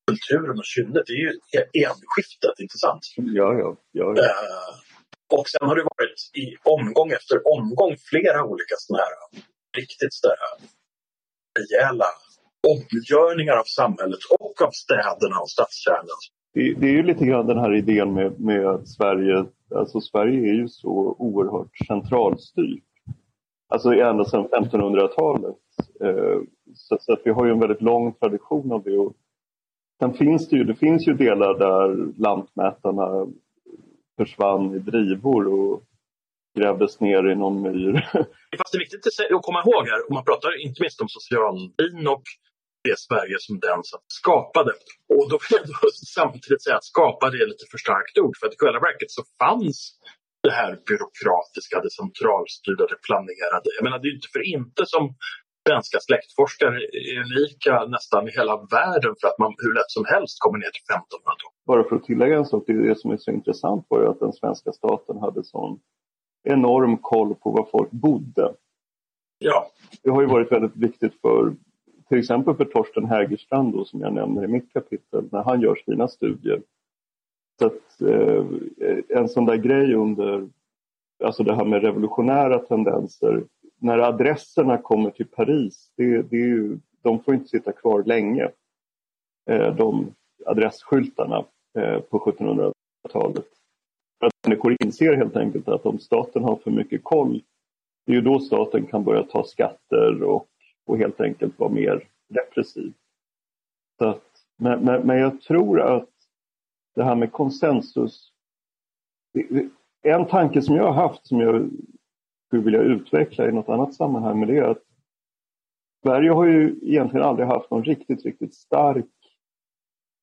kulturen 0.06 0.58
och 0.58 0.64
kynnet, 0.64 1.02
det 1.06 1.12
är 1.12 1.24
ju 1.26 1.32
enskiftet, 1.86 2.54
inte 2.58 2.78
sant? 2.78 3.02
Ja, 3.16 3.54
ja. 3.60 3.76
ja, 3.92 4.14
ja. 4.16 4.22
Uh, 4.22 5.38
och 5.38 5.48
sen 5.48 5.68
har 5.68 5.76
det 5.76 5.82
varit 5.82 6.20
i 6.42 6.56
omgång 6.62 7.10
efter 7.10 7.36
omgång 7.54 7.96
flera 8.10 8.44
olika 8.44 8.74
sådana 8.78 9.02
här 9.02 9.12
riktigt 9.80 10.14
sådär 10.14 10.36
rejäla 11.58 12.04
omgörningar 12.74 13.56
av 13.56 13.64
samhället 13.64 14.18
och 14.38 14.62
av 14.62 14.70
städerna 14.70 15.36
och 15.42 15.50
stadskärnan. 15.50 16.20
Det, 16.54 16.74
det, 16.80 16.86
är 16.86 16.92
ju 16.92 17.02
lite 17.02 17.24
grann 17.24 17.46
den 17.46 17.58
här 17.58 17.74
idén 17.74 18.14
med, 18.14 18.40
med 18.40 18.66
att 18.66 18.88
Sverige, 18.88 19.44
alltså 19.74 20.00
Sverige 20.00 20.50
är 20.50 20.54
ju 20.54 20.68
så 20.68 21.16
oerhört 21.18 21.76
centralstyrt. 21.86 22.84
Alltså 23.68 23.92
ända 23.92 24.24
sedan 24.24 24.48
1500-talet. 24.48 25.56
Eh, 26.00 26.40
så, 26.74 26.98
så, 27.00 27.12
att 27.12 27.20
vi 27.24 27.30
har 27.30 27.46
ju 27.46 27.52
en 27.52 27.60
väldigt 27.60 27.82
lång 27.82 28.12
tradition 28.12 28.72
av 28.72 28.82
det. 28.82 28.98
Och 28.98 29.16
Sen 29.98 30.14
finns 30.14 30.48
det 30.48 30.56
ju, 30.56 30.64
det 30.64 30.74
finns 30.74 31.08
ju 31.08 31.12
delar 31.12 31.58
där 31.58 32.12
lantmätarna 32.22 33.26
försvann 34.16 34.74
i 34.74 34.78
drivor 34.78 35.42
och 35.48 35.82
grävdes 36.58 37.00
ner 37.00 37.30
i 37.30 37.34
någon 37.34 37.62
myr. 37.62 38.08
Fast 38.58 38.72
det 38.72 38.76
är 38.76 38.86
viktigt 38.86 39.06
att 39.06 39.42
komma 39.42 39.60
ihåg 39.66 39.84
här, 39.88 40.08
om 40.08 40.14
man 40.14 40.24
pratar 40.24 40.64
inte 40.66 40.82
minst 40.82 41.00
om 41.00 41.08
socialdemokratin 41.08 42.08
och 42.08 42.26
det 42.84 42.98
Sverige 42.98 43.36
som 43.46 43.54
den 43.68 43.80
skapade. 44.20 44.72
Och 45.14 45.24
då 45.30 45.36
vill 45.42 45.64
jag 45.82 45.92
samtidigt 46.20 46.62
säga 46.62 46.76
att 46.76 46.90
skapade 46.94 47.34
är 47.42 47.46
lite 47.52 47.66
för 47.72 47.78
starkt 47.86 48.16
ord, 48.24 48.34
för 48.38 48.46
att 48.46 48.54
i 48.56 48.60
själva 48.62 48.80
verket 48.88 49.10
så 49.18 49.22
fanns 49.42 49.78
det 50.46 50.54
här 50.60 50.72
byråkratiska, 50.88 51.74
det 51.84 51.92
centralstyrda, 52.02 52.84
det 52.92 53.00
planerade. 53.08 53.68
Jag 53.76 53.84
menar, 53.86 53.98
det 53.98 54.08
är 54.10 54.14
inte 54.18 54.32
för 54.36 54.44
inte 54.56 54.82
som 54.94 55.04
svenska 55.68 55.98
släktforskare 56.00 56.76
är 56.76 57.20
unika 57.24 57.84
nästan 57.84 58.28
i 58.28 58.30
hela 58.30 58.56
världen 58.56 59.14
för 59.20 59.28
att 59.28 59.38
man 59.38 59.54
hur 59.58 59.74
lätt 59.74 59.90
som 59.90 60.04
helst 60.04 60.36
kommer 60.40 60.58
ner 60.58 60.70
till 60.76 60.86
1500-talet. 60.94 61.66
Bara 61.66 61.84
för 61.88 61.96
att 61.96 62.04
tillägga 62.04 62.36
en 62.36 62.46
sak, 62.46 62.64
det, 62.66 62.88
det 62.88 62.98
som 62.98 63.10
är 63.10 63.16
så 63.16 63.30
intressant 63.30 63.86
var 63.88 64.00
ju 64.00 64.08
att 64.08 64.20
den 64.20 64.32
svenska 64.32 64.72
staten 64.72 65.18
hade 65.18 65.44
sån 65.44 65.80
enorm 66.44 66.96
koll 66.96 67.34
på 67.34 67.50
var 67.50 67.68
folk 67.72 67.90
bodde. 67.90 68.54
Ja. 69.38 69.66
Det 70.02 70.10
har 70.10 70.20
ju 70.20 70.26
varit 70.26 70.52
väldigt 70.52 70.76
viktigt 70.76 71.20
för 71.20 71.54
till 72.08 72.18
exempel 72.18 72.54
för 72.56 72.64
Torsten 72.64 73.04
Hägerstrand 73.04 73.72
då, 73.72 73.84
som 73.84 74.00
jag 74.00 74.12
nämner 74.12 74.44
i 74.44 74.48
mitt 74.48 74.72
kapitel, 74.72 75.28
när 75.32 75.42
han 75.42 75.60
gör 75.60 75.74
sina 75.74 76.08
studier. 76.08 76.62
Så 77.58 77.66
att, 77.66 78.00
eh, 78.00 78.44
en 79.08 79.28
sån 79.28 79.46
där 79.46 79.56
grej 79.56 79.94
under, 79.94 80.48
alltså 81.24 81.42
det 81.42 81.54
här 81.54 81.64
med 81.64 81.82
revolutionära 81.82 82.58
tendenser 82.58 83.44
när 83.84 83.98
adresserna 83.98 84.78
kommer 84.78 85.10
till 85.10 85.26
Paris, 85.26 85.92
det, 85.96 86.22
det 86.22 86.36
är 86.36 86.46
ju, 86.46 86.78
de 87.02 87.22
får 87.22 87.34
inte 87.34 87.48
sitta 87.48 87.72
kvar 87.72 88.02
länge. 88.02 88.50
Eh, 89.50 89.76
de 89.76 90.14
adressskyltarna 90.46 91.44
eh, 91.78 92.00
på 92.00 92.18
1700-talet. 92.18 93.46
För 94.18 94.26
att 94.26 94.32
människor 94.46 94.76
inser 94.80 95.16
helt 95.16 95.36
enkelt 95.36 95.68
att 95.68 95.86
om 95.86 95.98
staten 95.98 96.44
har 96.44 96.56
för 96.56 96.70
mycket 96.70 97.04
koll, 97.04 97.42
det 98.06 98.12
är 98.12 98.16
ju 98.16 98.22
då 98.22 98.40
staten 98.40 98.86
kan 98.86 99.04
börja 99.04 99.22
ta 99.22 99.44
skatter 99.44 100.22
och, 100.22 100.48
och 100.86 100.98
helt 100.98 101.20
enkelt 101.20 101.58
vara 101.58 101.70
mer 101.70 102.08
repressiv. 102.34 102.92
Så 103.98 104.04
att, 104.04 104.26
men, 104.56 104.84
men, 104.84 105.06
men 105.06 105.18
jag 105.18 105.40
tror 105.40 105.80
att 105.80 106.10
det 106.94 107.04
här 107.04 107.14
med 107.14 107.32
konsensus, 107.32 108.32
en 110.02 110.26
tanke 110.26 110.62
som 110.62 110.76
jag 110.76 110.92
har 110.92 111.08
haft 111.08 111.26
som 111.26 111.40
jag 111.40 111.70
skulle 112.54 112.64
vilja 112.64 112.94
utveckla 112.94 113.48
i 113.48 113.52
något 113.52 113.68
annat 113.68 113.94
sammanhang 113.94 114.38
med 114.38 114.48
det 114.48 114.58
är 114.58 114.62
att 114.62 114.82
Sverige 116.02 116.30
har 116.30 116.44
ju 116.46 116.76
egentligen 116.82 117.26
aldrig 117.26 117.48
haft 117.48 117.70
någon 117.70 117.84
riktigt, 117.84 118.24
riktigt 118.24 118.54
stark 118.54 119.06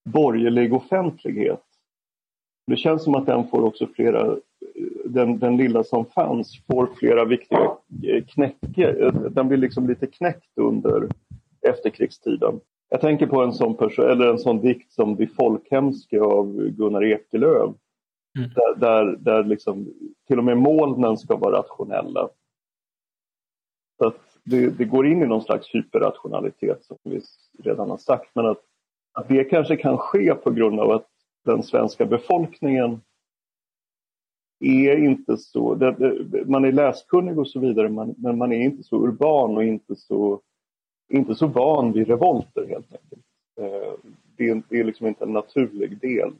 borgerlig 0.09 0.73
offentlighet. 0.73 1.63
Det 2.67 2.75
känns 2.75 3.03
som 3.03 3.15
att 3.15 3.25
den 3.25 3.47
får 3.47 3.63
också 3.63 3.87
flera, 3.95 4.37
den, 5.05 5.39
den 5.39 5.57
lilla 5.57 5.83
som 5.83 6.05
fanns 6.05 6.65
får 6.65 6.89
flera 6.99 7.25
viktiga 7.25 7.77
eh, 8.07 8.23
knäcke, 8.25 9.11
den 9.31 9.47
blir 9.47 9.57
liksom 9.57 9.87
lite 9.87 10.07
knäckt 10.07 10.57
under 10.57 11.09
efterkrigstiden. 11.61 12.59
Jag 12.89 13.01
tänker 13.01 13.27
på 13.27 13.43
en 13.43 13.53
sån, 13.53 13.77
person, 13.77 14.11
eller 14.11 14.27
en 14.27 14.39
sån 14.39 14.61
dikt 14.61 14.91
som 14.91 15.15
De 15.15 15.27
folkhemske 15.27 16.21
av 16.21 16.69
Gunnar 16.69 17.03
Ekelöf 17.03 17.75
Mm. 18.37 18.49
Där, 18.55 18.75
där, 18.75 19.15
där 19.15 19.43
liksom, 19.43 19.93
till 20.27 20.37
och 20.37 20.43
med 20.43 20.57
molnen 20.57 21.17
ska 21.17 21.35
vara 21.35 21.57
rationella. 21.57 22.29
Så 23.97 24.07
att 24.07 24.37
det, 24.43 24.69
det, 24.69 24.85
går 24.85 25.07
in 25.07 25.23
i 25.23 25.25
någon 25.25 25.41
slags 25.41 25.75
hyperrationalitet 25.75 26.83
som 26.83 26.97
vi 27.03 27.21
redan 27.63 27.89
har 27.89 27.97
sagt. 27.97 28.35
Men 28.35 28.45
att, 28.45 28.61
att 29.13 29.27
det 29.27 29.43
kanske 29.43 29.77
kan 29.77 29.97
ske 29.97 30.33
på 30.33 30.51
grund 30.51 30.79
av 30.79 30.91
att 30.91 31.07
den 31.45 31.63
svenska 31.63 32.05
befolkningen 32.05 33.01
är 34.59 34.97
inte 34.97 35.37
så, 35.37 35.75
det, 35.75 35.91
det, 35.91 36.45
man 36.45 36.65
är 36.65 36.71
läskunnig 36.71 37.39
och 37.39 37.47
så 37.47 37.59
vidare 37.59 37.89
men, 37.89 38.15
men 38.17 38.37
man 38.37 38.51
är 38.51 38.59
inte 38.59 38.83
så 38.83 39.07
urban 39.07 39.57
och 39.57 39.63
inte 39.63 39.95
så 39.95 40.41
inte 41.11 41.35
så 41.35 41.47
van 41.47 41.91
vid 41.91 42.07
revolter 42.07 42.67
helt 42.67 42.93
enkelt. 42.93 43.25
Eh, 43.59 43.93
det, 44.37 44.49
är, 44.49 44.61
det 44.69 44.79
är 44.79 44.83
liksom 44.83 45.07
inte 45.07 45.23
en 45.23 45.33
naturlig 45.33 45.99
del. 45.99 46.33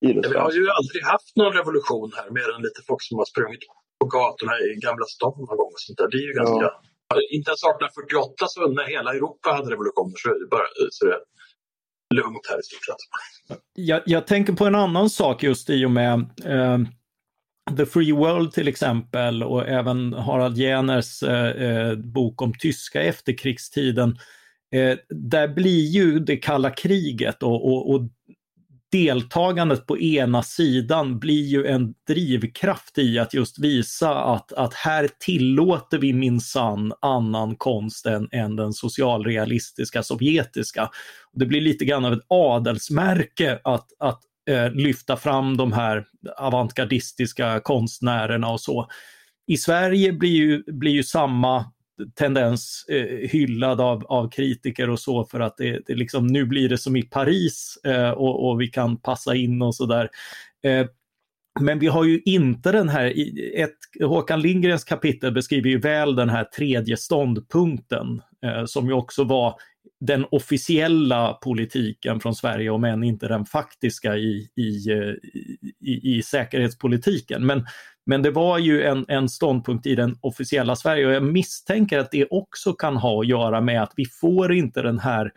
Vi 0.00 0.36
har 0.44 0.52
ju 0.52 0.66
aldrig 0.78 1.02
haft 1.04 1.36
någon 1.36 1.52
revolution 1.52 2.12
här 2.18 2.30
mer 2.30 2.48
än 2.54 2.62
lite 2.62 2.80
folk 2.88 3.02
som 3.02 3.18
har 3.18 3.24
sprungit 3.24 3.64
på 4.00 4.06
gatorna 4.06 4.52
i 4.58 4.68
Gamla 4.86 5.06
stan 5.16 5.34
någon 5.36 5.56
gång. 5.60 5.72
Och 5.74 5.82
sånt 5.86 5.98
där. 5.98 6.08
Det 6.10 6.16
är 6.16 6.26
ju 6.30 6.32
ganska... 6.32 6.64
Ja. 6.64 6.80
Inte 7.36 7.48
ens 7.50 7.64
1848 7.64 8.46
så 8.48 8.68
när 8.68 8.86
hela 8.96 9.10
Europa 9.14 9.48
hade 9.52 9.70
revolutioner 9.70 10.14
så 10.16 10.28
är 10.28 10.38
det, 10.40 10.48
bara, 10.56 10.68
så 10.90 11.06
är 11.06 11.10
det 11.10 11.20
lugnt 12.14 12.46
här 12.50 12.58
i 12.60 12.62
stort 12.62 12.84
sett. 12.84 13.02
Jag, 13.74 14.02
jag 14.06 14.26
tänker 14.26 14.52
på 14.52 14.64
en 14.64 14.74
annan 14.74 15.10
sak 15.10 15.42
just 15.42 15.70
i 15.70 15.84
och 15.84 15.90
med 15.90 16.18
eh, 16.44 16.78
The 17.76 17.86
Free 17.86 18.12
World 18.12 18.52
till 18.52 18.68
exempel 18.68 19.42
och 19.42 19.68
även 19.68 20.12
Harald 20.12 20.56
Jeners 20.56 21.22
eh, 21.22 21.62
eh, 21.62 21.94
bok 21.94 22.42
om 22.42 22.52
tyska 22.58 23.02
efterkrigstiden. 23.02 24.18
Eh, 24.74 24.98
där 25.08 25.48
blir 25.48 25.84
ju 25.84 26.18
det 26.18 26.36
kalla 26.36 26.70
kriget 26.70 27.42
och, 27.42 27.72
och, 27.72 27.90
och 27.90 28.00
deltagandet 28.94 29.86
på 29.86 29.98
ena 29.98 30.42
sidan 30.42 31.18
blir 31.18 31.44
ju 31.44 31.66
en 31.66 31.94
drivkraft 32.08 32.98
i 32.98 33.18
att 33.18 33.34
just 33.34 33.58
visa 33.58 34.14
att, 34.14 34.52
att 34.52 34.74
här 34.74 35.08
tillåter 35.18 35.98
vi 35.98 36.12
minsann 36.12 36.92
annan 37.00 37.56
konst 37.56 38.06
än, 38.06 38.28
än 38.32 38.56
den 38.56 38.72
socialrealistiska 38.72 40.02
sovjetiska. 40.02 40.90
Det 41.32 41.46
blir 41.46 41.60
lite 41.60 41.84
grann 41.84 42.04
av 42.04 42.12
ett 42.12 42.26
adelsmärke 42.28 43.58
att, 43.64 43.86
att 43.98 44.20
eh, 44.50 44.70
lyfta 44.70 45.16
fram 45.16 45.56
de 45.56 45.72
här 45.72 46.04
avantgardistiska 46.36 47.60
konstnärerna 47.60 48.48
och 48.48 48.60
så. 48.60 48.88
I 49.46 49.56
Sverige 49.56 50.12
blir 50.12 50.36
ju, 50.36 50.62
blir 50.66 50.92
ju 50.92 51.02
samma 51.02 51.73
tendens 52.14 52.84
eh, 52.88 53.28
hyllad 53.30 53.80
av, 53.80 54.06
av 54.06 54.30
kritiker 54.30 54.90
och 54.90 55.00
så 55.00 55.24
för 55.24 55.40
att 55.40 55.56
det, 55.56 55.80
det 55.86 55.94
liksom, 55.94 56.26
nu 56.26 56.44
blir 56.44 56.68
det 56.68 56.78
som 56.78 56.96
i 56.96 57.02
Paris 57.02 57.78
eh, 57.84 58.10
och, 58.10 58.48
och, 58.48 58.60
vi 58.60 58.66
kan 58.66 58.96
passa 58.96 59.34
in 59.34 59.62
och 59.62 59.74
sådär. 59.74 60.08
Eh, 60.64 60.86
men 61.60 61.78
vi 61.78 61.86
har 61.86 62.04
ju 62.04 62.20
inte 62.24 62.72
den 62.72 62.88
här, 62.88 63.12
ett, 63.54 63.76
Håkan 64.00 64.40
Lindgrens 64.40 64.84
kapitel 64.84 65.32
beskriver 65.32 65.70
ju 65.70 65.78
väl 65.78 66.16
den 66.16 66.28
här 66.28 66.44
tredje 66.44 66.96
ståndpunkten 66.96 68.22
eh, 68.44 68.64
som 68.64 68.86
ju 68.86 68.92
också 68.92 69.24
var 69.24 69.54
den 70.00 70.26
officiella 70.30 71.32
politiken 71.32 72.20
från 72.20 72.34
Sverige, 72.34 72.70
om 72.70 72.84
än 72.84 73.04
inte 73.04 73.28
den 73.28 73.44
faktiska 73.44 74.16
i, 74.16 74.48
i, 74.56 74.90
eh, 74.90 75.14
i, 75.80 76.16
i 76.16 76.22
säkerhetspolitiken. 76.22 77.46
Men, 77.46 77.66
men 78.06 78.22
det 78.22 78.30
var 78.30 78.58
ju 78.58 78.82
en, 78.82 79.04
en 79.08 79.28
ståndpunkt 79.28 79.86
i 79.86 79.94
den 79.94 80.16
officiella 80.20 80.76
Sverige 80.76 81.06
och 81.06 81.12
jag 81.12 81.22
misstänker 81.22 81.98
att 81.98 82.10
det 82.10 82.26
också 82.30 82.72
kan 82.72 82.96
ha 82.96 83.20
att 83.20 83.28
göra 83.28 83.60
med 83.60 83.82
att 83.82 83.92
vi 83.96 84.04
får 84.06 84.52
inte 84.52 84.82
den 84.82 84.98
här, 84.98 85.32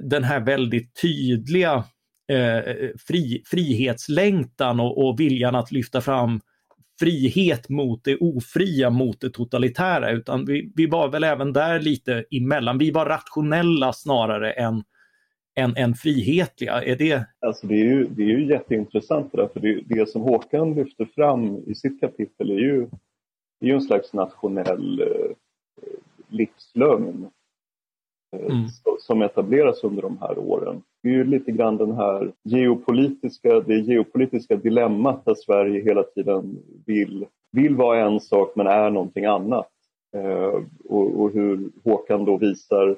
den 0.00 0.24
här 0.24 0.40
väldigt 0.40 1.00
tydliga 1.02 1.84
eh, 2.32 2.74
fri, 3.08 3.42
frihetslängtan 3.46 4.80
och, 4.80 5.08
och 5.08 5.20
viljan 5.20 5.54
att 5.54 5.72
lyfta 5.72 6.00
fram 6.00 6.40
frihet 7.00 7.68
mot 7.68 8.04
det 8.04 8.16
ofria, 8.16 8.90
mot 8.90 9.20
det 9.20 9.30
totalitära, 9.30 10.10
utan 10.10 10.44
vi, 10.44 10.72
vi 10.76 10.86
var 10.86 11.08
väl 11.08 11.24
även 11.24 11.52
där 11.52 11.80
lite 11.80 12.24
emellan. 12.30 12.78
Vi 12.78 12.90
var 12.90 13.06
rationella 13.06 13.92
snarare 13.92 14.52
än, 14.52 14.82
än, 15.54 15.76
än 15.76 15.94
frihetliga. 15.94 16.82
Är 16.82 16.96
det... 16.96 17.24
Alltså 17.40 17.66
det, 17.66 17.74
är 17.74 17.84
ju, 17.84 18.06
det 18.06 18.22
är 18.22 18.26
ju 18.26 18.46
jätteintressant 18.46 19.32
det 19.32 19.38
där, 19.38 19.48
för 19.48 19.60
det, 19.60 19.80
det 19.86 20.08
som 20.08 20.22
Håkan 20.22 20.74
lyfter 20.74 21.04
fram 21.04 21.56
i 21.66 21.74
sitt 21.74 22.00
kapitel 22.00 22.50
är 22.50 22.58
ju, 22.58 22.82
är 23.60 23.66
ju 23.66 23.74
en 23.74 23.80
slags 23.80 24.12
nationell 24.12 25.00
eh, 25.00 25.36
livslögn 26.28 27.26
eh, 28.36 28.56
mm. 28.56 28.68
som 29.00 29.22
etableras 29.22 29.84
under 29.84 30.02
de 30.02 30.18
här 30.20 30.38
åren. 30.38 30.82
Det 31.02 31.08
är 31.08 31.12
ju 31.12 31.24
lite 31.24 31.52
grann 31.52 31.76
den 31.76 31.92
här 31.92 32.32
geopolitiska, 32.44 33.60
det 33.60 33.78
geopolitiska 33.78 34.56
dilemmat 34.56 35.24
där 35.24 35.34
Sverige 35.34 35.82
hela 35.82 36.02
tiden 36.02 36.58
vill, 36.86 37.26
vill 37.52 37.76
vara 37.76 37.98
en 38.06 38.20
sak 38.20 38.52
men 38.56 38.66
är 38.66 38.90
någonting 38.90 39.24
annat. 39.24 39.68
Eh, 40.16 40.62
och, 40.84 41.20
och, 41.20 41.32
hur 41.32 41.70
Håkan 41.84 42.24
då 42.24 42.36
visar 42.36 42.96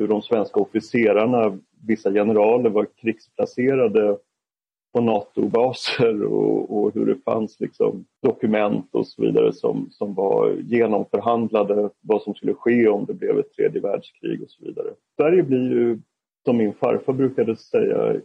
hur 0.00 0.08
de 0.08 0.22
svenska 0.22 0.60
officerarna, 0.60 1.58
vissa 1.86 2.12
generaler 2.12 2.70
var 2.70 2.86
krigsplacerade 3.00 4.16
på 4.92 5.00
NATO-baser 5.00 6.22
och, 6.24 6.78
och, 6.78 6.94
hur 6.94 7.06
det 7.06 7.16
fanns 7.24 7.60
liksom 7.60 8.04
dokument 8.22 8.88
och 8.92 9.06
så 9.06 9.22
vidare 9.22 9.52
som, 9.52 9.88
som 9.90 10.14
var 10.14 10.52
genomförhandlade, 10.52 11.90
vad 12.00 12.22
som 12.22 12.34
skulle 12.34 12.54
ske 12.54 12.88
om 12.88 13.04
det 13.04 13.14
blev 13.14 13.38
ett 13.38 13.52
tredje 13.52 13.80
världskrig 13.80 14.42
och 14.42 14.50
så 14.50 14.64
vidare. 14.64 14.88
Sverige 15.16 15.42
blir 15.42 15.70
ju 15.70 15.98
som 16.44 16.56
min 16.56 16.74
farfar 16.74 17.12
brukade 17.12 17.56
säga, 17.56 18.20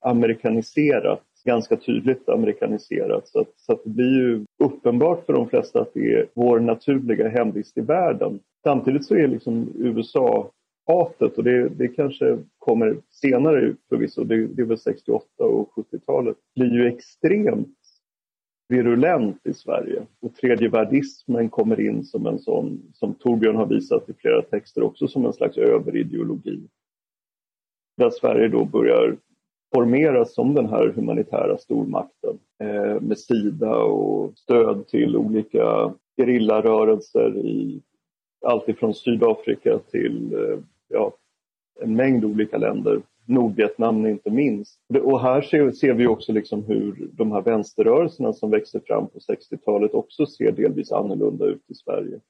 amerikaniserat. 0.00 1.22
Ganska 1.44 1.76
tydligt 1.76 2.28
amerikaniserat. 2.28 3.28
Så, 3.28 3.40
att, 3.40 3.48
så 3.56 3.72
att 3.72 3.84
det 3.84 3.90
blir 3.90 4.18
ju 4.18 4.44
uppenbart 4.58 5.26
för 5.26 5.32
de 5.32 5.48
flesta 5.48 5.80
att 5.80 5.94
det 5.94 6.14
är 6.14 6.26
vår 6.34 6.60
naturliga 6.60 7.28
hemvist 7.28 7.78
i 7.78 7.80
världen. 7.80 8.40
Samtidigt 8.62 9.04
så 9.04 9.14
är 9.14 9.28
liksom 9.28 9.72
USA 9.78 10.50
hatet 10.86 11.38
och 11.38 11.44
det, 11.44 11.68
det 11.68 11.88
kanske 11.88 12.38
kommer 12.58 12.96
senare 13.10 13.74
förvisso, 13.88 14.24
det, 14.24 14.46
det 14.46 14.62
är 14.62 14.66
väl 14.66 14.78
68 14.78 15.44
och 15.44 15.70
70-talet, 15.74 16.36
blir 16.54 16.72
ju 16.72 16.86
extremt 16.86 17.78
virulent 18.68 19.46
i 19.46 19.54
Sverige. 19.54 20.06
Och 20.20 20.34
tredjevärldismen 20.34 21.48
kommer 21.48 21.80
in 21.80 22.04
som 22.04 22.26
en 22.26 22.38
sån, 22.38 22.82
som 22.94 23.14
Torbjörn 23.14 23.56
har 23.56 23.66
visat 23.66 24.08
i 24.08 24.12
flera 24.12 24.42
texter 24.42 24.82
också, 24.82 25.08
som 25.08 25.26
en 25.26 25.32
slags 25.32 25.58
överideologi. 25.58 26.68
Där 27.96 28.10
Sverige 28.10 28.48
då 28.48 28.64
börjar 28.64 29.16
formeras 29.74 30.34
som 30.34 30.54
den 30.54 30.68
här 30.68 30.88
humanitära 30.88 31.58
stormakten 31.58 32.38
eh, 32.60 33.00
med 33.00 33.18
Sida 33.18 33.76
och 33.76 34.38
stöd 34.38 34.86
till 34.86 35.16
olika 35.16 35.94
gerillarörelser 36.16 37.36
i 37.36 37.82
allt 38.46 38.68
ifrån 38.68 38.94
Sydafrika 38.94 39.78
till 39.78 40.34
eh, 40.34 40.58
ja, 40.94 41.16
en 41.80 41.96
mängd 41.96 42.24
olika 42.24 42.58
länder. 42.58 43.02
Nordvietnam 43.26 44.06
inte 44.06 44.30
minst. 44.30 44.80
Och 45.02 45.20
här 45.20 45.42
ser, 45.42 45.70
ser 45.72 45.94
vi 45.94 46.06
också 46.06 46.32
liksom 46.32 46.64
hur 46.64 47.08
de 47.12 47.32
här 47.32 47.42
vänsterrörelserna 47.42 48.32
som 48.32 48.50
växer 48.50 48.80
fram 48.86 49.08
på 49.08 49.18
60-talet 49.18 49.94
också 49.94 50.26
ser 50.26 50.52
delvis 50.52 50.92
annorlunda 50.92 51.44
ut 51.44 51.70
i 51.70 51.74
Sverige. 51.74 52.20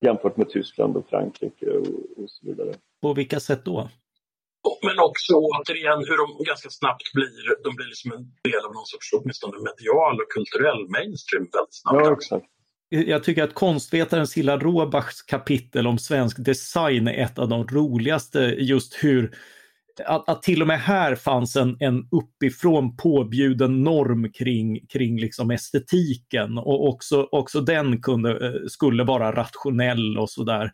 Jämfört 0.00 0.36
med 0.36 0.50
Tyskland 0.50 0.96
och 0.96 1.08
Frankrike 1.08 1.66
och, 1.66 1.86
och 2.16 2.30
så 2.30 2.46
vidare. 2.46 2.74
På 3.02 3.14
vilka 3.14 3.40
sätt 3.40 3.64
då? 3.64 3.88
Men 4.82 4.98
också 4.98 5.32
återigen 5.34 5.98
hur 6.08 6.16
de 6.22 6.44
ganska 6.44 6.70
snabbt 6.70 7.12
blir, 7.14 7.62
de 7.64 7.70
blir 7.76 7.86
liksom 7.86 8.12
en 8.12 8.24
del 8.48 8.62
av 8.66 8.72
någon 8.78 8.86
sorts 8.86 9.08
åtminstone 9.12 9.56
medial 9.70 10.14
och 10.20 10.30
kulturell 10.36 10.82
mainstream 10.96 11.44
väldigt 11.56 11.74
snabbt. 11.80 12.06
Ja, 12.06 12.12
exakt. 12.12 12.46
Eh, 12.92 13.02
jag 13.02 13.24
tycker 13.24 13.42
att 13.42 13.54
konstvetaren 13.54 14.26
Silla 14.26 14.58
Råbachs 14.58 15.22
kapitel 15.22 15.86
om 15.86 15.98
svensk 15.98 16.44
design 16.44 17.08
är 17.08 17.24
ett 17.24 17.38
av 17.38 17.48
de 17.48 17.66
roligaste, 17.66 18.38
just 18.58 19.04
hur 19.04 19.34
att, 20.04 20.28
att 20.28 20.42
till 20.42 20.62
och 20.62 20.68
med 20.68 20.80
här 20.80 21.14
fanns 21.14 21.56
en, 21.56 21.76
en 21.80 22.08
uppifrån 22.10 22.96
påbjuden 22.96 23.82
norm 23.82 24.32
kring, 24.32 24.86
kring 24.86 25.20
liksom 25.20 25.50
estetiken 25.50 26.58
och 26.58 26.88
också, 26.88 27.28
också 27.32 27.60
den 27.60 28.02
kunde, 28.02 28.46
eh, 28.46 28.66
skulle 28.68 29.04
vara 29.04 29.32
rationell 29.32 30.18
och 30.18 30.30
sådär. 30.30 30.72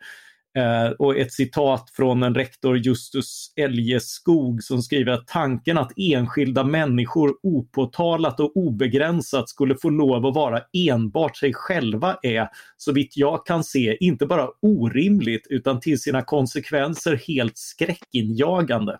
Eh, 0.57 0.91
och 0.91 1.17
ett 1.17 1.33
citat 1.33 1.89
från 1.89 2.23
en 2.23 2.35
rektor 2.35 2.77
Justus 2.77 3.53
Eljeskog 3.55 4.63
som 4.63 4.81
skriver 4.81 5.11
att 5.11 5.27
tanken 5.27 5.77
att 5.77 5.91
enskilda 5.95 6.63
människor 6.63 7.33
opåtalat 7.43 8.39
och 8.39 8.57
obegränsat 8.57 9.49
skulle 9.49 9.75
få 9.75 9.89
lov 9.89 10.25
att 10.25 10.35
vara 10.35 10.61
enbart 10.73 11.37
sig 11.37 11.53
själva 11.53 12.17
är, 12.21 12.47
så 12.77 12.91
vitt 12.91 13.17
jag 13.17 13.45
kan 13.45 13.63
se, 13.63 13.97
inte 13.99 14.25
bara 14.25 14.47
orimligt 14.61 15.47
utan 15.49 15.79
till 15.79 16.01
sina 16.01 16.21
konsekvenser 16.21 17.21
helt 17.27 17.57
skräckinjagande. 17.57 18.99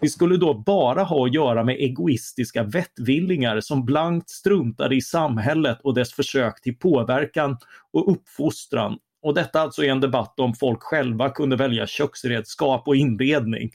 Vi 0.00 0.08
skulle 0.08 0.36
då 0.36 0.54
bara 0.54 1.02
ha 1.02 1.26
att 1.26 1.34
göra 1.34 1.64
med 1.64 1.76
egoistiska 1.76 2.62
vettvillingar 2.62 3.60
som 3.60 3.84
blankt 3.84 4.30
struntade 4.30 4.96
i 4.96 5.00
samhället 5.00 5.78
och 5.82 5.94
dess 5.94 6.12
försök 6.12 6.62
till 6.62 6.76
påverkan 6.76 7.56
och 7.92 8.12
uppfostran 8.12 8.98
och 9.22 9.34
detta 9.34 9.60
alltså 9.60 9.84
är 9.84 9.88
en 9.88 10.00
debatt 10.00 10.40
om 10.40 10.54
folk 10.54 10.82
själva 10.82 11.30
kunde 11.30 11.56
välja 11.56 11.86
köksredskap 11.86 12.88
och 12.88 12.96
inredning. 12.96 13.70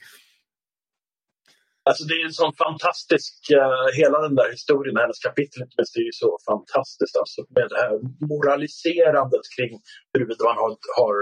Alltså 1.88 2.04
det 2.04 2.14
är 2.14 2.24
en 2.24 2.40
sån 2.42 2.54
fantastisk, 2.66 3.32
uh, 3.60 3.86
hela 4.00 4.18
den 4.26 4.34
där 4.34 4.50
historien, 4.50 4.96
hennes 4.96 5.18
kapitel 5.18 5.60
det 5.94 6.00
är 6.00 6.08
ju 6.12 6.16
så 6.24 6.38
fantastiskt 6.50 7.16
alltså, 7.16 7.40
med 7.56 7.66
det 7.70 7.78
här 7.84 7.94
moraliserandet 8.32 9.44
kring 9.56 9.72
huruvida 10.12 10.44
man 10.44 10.56
har, 10.62 10.72
har 10.98 11.16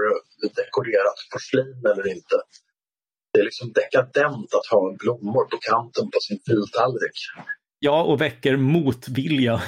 dekorerat 0.60 1.18
porslin 1.32 1.82
eller 1.92 2.06
inte. 2.16 2.36
Det 3.32 3.38
är 3.40 3.44
liksom 3.44 3.72
dekadent 3.72 4.50
att 4.58 4.66
ha 4.72 4.96
blommor 5.02 5.44
på 5.52 5.58
kanten 5.70 6.04
på 6.12 6.18
sin 6.26 6.38
filtallrik. 6.48 7.18
Ja, 7.78 8.02
och 8.02 8.20
väcker 8.20 8.56
motvilja. 8.56 9.62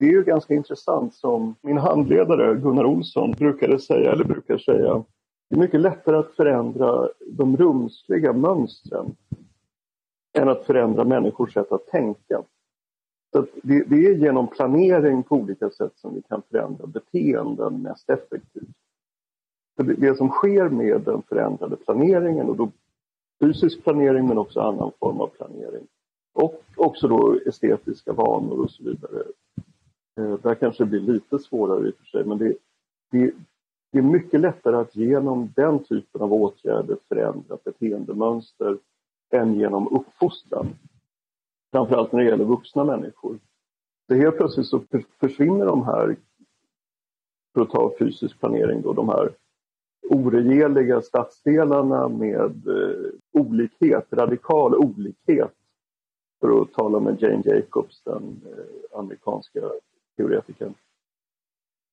Det 0.00 0.06
är 0.06 0.10
ju 0.10 0.24
ganska 0.24 0.54
intressant 0.54 1.14
som 1.14 1.54
min 1.60 1.78
handledare 1.78 2.54
Gunnar 2.54 2.84
Olsson 2.84 3.30
brukade 3.30 3.78
säga, 3.78 4.12
eller 4.12 4.24
brukar 4.24 4.58
säga, 4.58 5.04
det 5.50 5.56
är 5.56 5.60
mycket 5.60 5.80
lättare 5.80 6.16
att 6.16 6.34
förändra 6.36 7.08
de 7.26 7.56
rumsliga 7.56 8.32
mönstren 8.32 9.16
än 10.38 10.48
att 10.48 10.66
förändra 10.66 11.04
människors 11.04 11.54
sätt 11.54 11.72
att 11.72 11.86
tänka. 11.86 12.42
Så 13.32 13.46
det, 13.62 13.84
det, 13.84 14.06
är 14.06 14.14
genom 14.14 14.46
planering 14.46 15.22
på 15.22 15.36
olika 15.36 15.70
sätt 15.70 15.92
som 15.94 16.14
vi 16.14 16.22
kan 16.22 16.42
förändra 16.50 16.86
beteenden 16.86 17.82
mest 17.82 18.10
effektivt. 18.10 18.76
För 19.76 19.84
det, 19.84 19.94
det 19.94 20.16
som 20.16 20.28
sker 20.28 20.68
med 20.68 21.00
den 21.00 21.22
förändrade 21.22 21.76
planeringen, 21.76 22.48
och 22.48 22.56
då 22.56 22.70
fysisk 23.40 23.84
planering 23.84 24.26
men 24.26 24.38
också 24.38 24.60
annan 24.60 24.90
form 25.00 25.20
av 25.20 25.26
planering, 25.26 25.86
och 26.32 26.62
också 26.76 27.08
då 27.08 27.38
estetiska 27.46 28.12
vanor 28.12 28.64
och 28.64 28.70
så 28.70 28.84
vidare. 28.84 29.22
Eh, 30.18 30.38
där 30.42 30.54
kanske 30.54 30.84
det 30.84 30.90
blir 30.90 31.00
lite 31.00 31.38
svårare 31.38 31.88
i 31.88 31.90
och 31.90 31.96
för 31.96 32.04
sig, 32.04 32.24
men 32.24 32.38
det, 32.38 32.56
det, 33.10 33.32
det 33.92 33.98
är 33.98 34.02
mycket 34.02 34.40
lättare 34.40 34.76
att 34.76 34.96
genom 34.96 35.52
den 35.56 35.84
typen 35.84 36.20
av 36.20 36.32
åtgärder 36.32 36.96
förändra 37.08 37.58
beteendemönster 37.64 38.78
än 39.30 39.54
genom 39.54 39.88
uppfostran. 39.88 40.68
Framförallt 41.72 42.12
när 42.12 42.20
det 42.20 42.30
gäller 42.30 42.44
vuxna 42.44 42.84
människor. 42.84 43.38
Så 44.08 44.14
helt 44.14 44.36
plötsligt 44.36 44.66
så 44.66 44.80
försvinner 45.20 45.66
de 45.66 45.84
här, 45.84 46.16
för 47.54 47.60
att 47.60 47.70
ta 47.70 47.94
fysisk 47.98 48.40
planering 48.40 48.82
då, 48.82 48.92
de 48.92 49.08
här 49.08 49.34
oregeliga 50.10 51.02
stadsdelarna 51.02 52.08
med 52.08 52.68
eh, 52.68 53.10
olikhet, 53.32 54.12
radikal 54.12 54.74
olikhet. 54.74 55.54
För 56.40 56.62
att 56.62 56.72
tala 56.72 57.00
med 57.00 57.22
Jane 57.22 57.42
Jacobs, 57.44 58.02
den 58.02 58.40
eh, 58.46 58.98
amerikanska 58.98 59.60
teoretikern. 60.16 60.74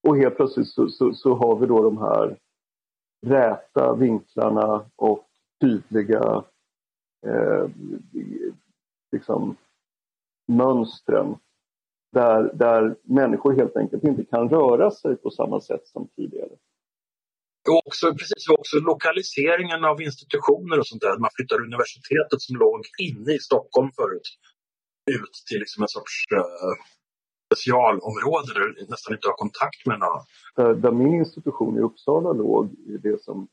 Och 0.07 0.18
helt 0.18 0.36
plötsligt 0.36 0.68
så, 0.68 0.89
så, 0.89 1.13
så, 1.13 1.36
har 1.36 1.59
vi 1.59 1.65
då 1.68 1.84
de 1.84 1.97
här 1.97 2.38
räta 3.26 3.95
vinklarna 3.95 4.86
och 4.95 5.26
tydliga 5.61 6.43
eh, 7.28 7.70
liksom 9.11 9.55
mönstren 10.47 11.36
där, 12.11 12.51
där 12.53 12.95
människor 13.03 13.53
helt 13.53 13.78
enkelt 13.78 14.03
inte 14.03 14.26
kan 14.26 14.49
röra 14.49 14.91
sig 14.91 15.15
på 15.15 15.30
samma 15.30 15.61
sätt 15.61 15.88
som 15.88 16.07
tidigare. 16.15 16.55
Och 17.70 17.88
också, 17.88 18.11
precis, 18.11 18.49
också 18.49 18.78
lokaliseringen 18.78 19.86
av 19.86 20.01
institutioner 20.01 20.80
och 20.80 20.88
sånt 20.88 21.01
där. 21.01 21.18
Man 21.18 21.30
flyttar 21.36 21.61
universitetet 21.61 22.41
som 22.41 22.55
låg 22.55 22.82
inne 23.07 23.32
i 23.34 23.39
Stockholm 23.39 23.91
förut 23.91 24.28
ut 25.11 25.34
till 25.47 25.59
liksom 25.59 25.84
en 25.84 25.88
sorts 25.97 26.15
uh, 26.36 26.76
specialområde 27.57 28.53
där 28.53 28.59
du 28.59 28.85
nästan 28.89 29.13
inte 29.13 29.27
har 29.27 29.33
kontakt 29.33 29.85
med 29.85 29.99
någon. 29.99 30.21
Där, 30.55 30.73
där 30.73 30.91
min 30.91 31.13
institution 31.13 31.77
i 31.77 31.81
Uppsala 31.81 32.31
låg 32.33 32.69
i 32.73 32.97
det 32.97 33.23
som 33.23 33.47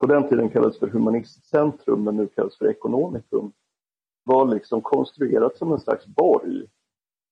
på 0.00 0.06
den 0.06 0.28
tiden 0.28 0.48
kallades 0.48 0.78
för 0.78 0.86
humanistcentrum 0.86 2.04
men 2.04 2.16
nu 2.16 2.26
kallas 2.26 2.58
för 2.58 2.70
ekonomikum 2.70 3.52
var 4.24 4.46
liksom 4.46 4.80
konstruerat 4.80 5.56
som 5.56 5.72
en 5.72 5.80
slags 5.80 6.06
borg 6.06 6.66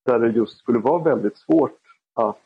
där 0.07 0.19
det 0.19 0.31
just 0.31 0.59
skulle 0.59 0.79
vara 0.79 1.03
väldigt 1.03 1.39
svårt 1.39 1.81
att, 2.15 2.39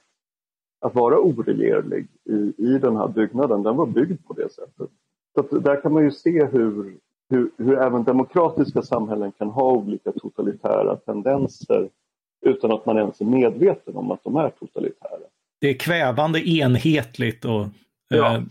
att 0.80 0.94
vara 0.94 1.18
oregerlig 1.18 2.08
i, 2.24 2.54
i 2.56 2.78
den 2.78 2.96
här 2.96 3.08
byggnaden. 3.08 3.62
Den 3.62 3.76
var 3.76 3.86
byggd 3.86 4.26
på 4.26 4.32
det 4.32 4.52
sättet. 4.52 4.90
Så 5.34 5.58
där 5.58 5.82
kan 5.82 5.92
man 5.92 6.04
ju 6.04 6.10
se 6.10 6.44
hur, 6.44 6.96
hur, 7.28 7.50
hur 7.56 7.78
även 7.78 8.04
demokratiska 8.04 8.82
samhällen 8.82 9.32
kan 9.32 9.48
ha 9.48 9.72
olika 9.72 10.12
totalitära 10.12 10.96
tendenser 10.96 11.90
utan 12.46 12.72
att 12.72 12.86
man 12.86 12.98
ens 12.98 13.20
är 13.20 13.24
medveten 13.24 13.96
om 13.96 14.10
att 14.10 14.24
de 14.24 14.36
är 14.36 14.50
totalitära. 14.50 15.10
Det 15.60 15.68
är 15.68 15.74
kvävande 15.74 16.48
enhetligt 16.48 17.44
och 17.44 17.66
ja. 18.08 18.34
eh, 18.34 18.42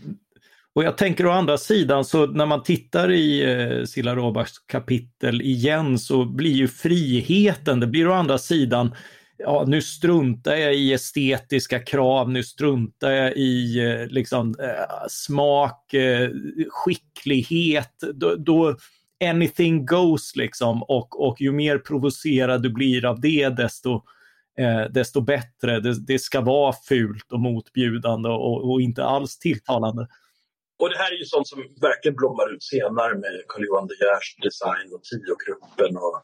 och 0.74 0.84
jag 0.84 0.98
tänker 0.98 1.26
å 1.26 1.30
andra 1.30 1.58
sidan 1.58 2.04
så 2.04 2.26
när 2.26 2.46
man 2.46 2.62
tittar 2.62 3.10
i 3.10 3.52
eh, 3.52 3.84
Silla 3.84 4.14
Råbachs 4.14 4.58
kapitel 4.58 5.42
igen 5.42 5.98
så 5.98 6.24
blir 6.24 6.52
ju 6.52 6.68
friheten, 6.68 7.80
det 7.80 7.86
blir 7.86 8.08
å 8.08 8.12
andra 8.12 8.38
sidan 8.38 8.94
ja, 9.42 9.64
nu 9.66 9.82
struntar 9.82 10.54
jag 10.54 10.74
i 10.74 10.92
estetiska 10.92 11.78
krav, 11.78 12.30
nu 12.30 12.42
struntar 12.42 13.10
jag 13.10 13.36
i 13.36 13.78
eh, 13.78 14.06
liksom, 14.06 14.54
eh, 14.60 15.06
smak, 15.08 15.94
eh, 15.94 16.30
skicklighet. 16.68 17.94
Då, 18.14 18.34
då, 18.36 18.76
anything 19.24 19.86
goes 19.86 20.36
liksom 20.36 20.82
och, 20.82 21.28
och 21.28 21.40
ju 21.40 21.52
mer 21.52 21.78
provocerad 21.78 22.62
du 22.62 22.70
blir 22.70 23.04
av 23.04 23.20
det 23.20 23.48
desto, 23.48 24.02
eh, 24.58 24.84
desto 24.90 25.20
bättre. 25.20 25.80
Det, 25.80 26.06
det, 26.06 26.18
ska 26.18 26.40
vara 26.40 26.74
fult 26.88 27.32
och 27.32 27.40
motbjudande 27.40 28.28
och, 28.28 28.70
och 28.70 28.80
inte 28.80 29.04
alls 29.04 29.38
tilltalande. 29.38 30.08
Och 30.82 30.88
det 30.90 30.98
här 30.98 31.12
är 31.12 31.18
ju 31.18 31.24
sånt 31.24 31.48
som 31.48 31.58
verkligen 31.80 32.16
blommar 32.16 32.54
ut 32.54 32.62
senare 32.62 33.14
med 33.14 33.34
Carl-Johan 33.48 33.86
De 33.86 33.94
Geers 34.00 34.36
design 34.46 34.88
och 34.94 35.02
Tio-gruppen 35.10 35.96
och 35.96 36.22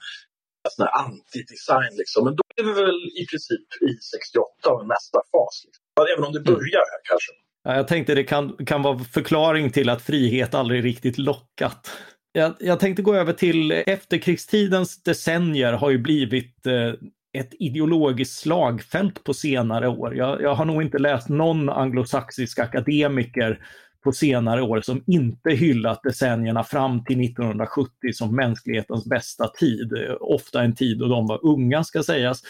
sån 0.71 0.87
här 0.87 0.95
anti-design. 1.05 1.93
Liksom. 1.97 2.25
Men 2.25 2.37
då 2.37 2.43
är 2.57 2.65
vi 2.65 2.73
väl 2.83 3.01
i 3.21 3.27
princip 3.31 3.69
i 3.89 3.91
68 4.13 4.71
och 4.75 4.87
nästa 4.87 5.19
fas. 5.33 5.55
Liksom. 5.67 5.83
Även 6.15 6.25
om 6.27 6.33
det 6.33 6.43
mm. 6.45 6.53
börjar 6.53 6.85
här 6.93 7.01
kanske. 7.11 7.33
Ja, 7.65 7.77
jag 7.77 7.89
tänkte 7.89 8.15
det 8.15 8.25
kan, 8.25 8.67
kan 8.67 8.83
vara 8.83 8.99
förklaring 8.99 9.71
till 9.71 9.89
att 9.89 10.03
frihet 10.03 10.55
aldrig 10.55 10.85
riktigt 10.85 11.19
lockat. 11.19 11.91
Jag, 12.37 12.55
jag 12.61 12.81
tänkte 12.81 13.03
gå 13.03 13.15
över 13.15 13.33
till 13.33 13.71
efterkrigstidens 13.71 15.03
decennier 15.03 15.73
har 15.73 15.91
ju 15.91 15.99
blivit 15.99 16.67
eh, 16.67 16.93
ett 17.39 17.55
ideologiskt 17.59 18.41
slagfält 18.41 19.25
på 19.25 19.35
senare 19.35 19.89
år. 19.89 20.17
Jag, 20.17 20.43
jag, 20.43 20.55
har 20.55 20.65
nog 20.65 20.83
inte 20.83 20.99
läst 20.99 21.29
någon 21.29 21.69
anglosaxisk 21.69 22.59
akademiker 22.59 23.61
på 24.05 24.13
senare 24.13 24.63
år 24.63 24.81
som 24.81 25.03
inte 25.07 25.51
hyllat 25.51 26.03
decennierna 26.03 26.65
fram 26.65 27.05
till 27.05 27.21
1970 27.25 27.91
som 28.13 28.37
mänsklighetens 28.37 29.07
bästa 29.07 29.49
tid. 29.49 29.93
Eh, 29.93 30.17
ofta 30.21 30.63
en 30.63 30.75
tid 30.75 30.99
då 30.99 31.09
de 31.09 31.27
var 31.27 31.47
unga 31.47 31.85
ska 31.85 32.03
sägas. 32.03 32.43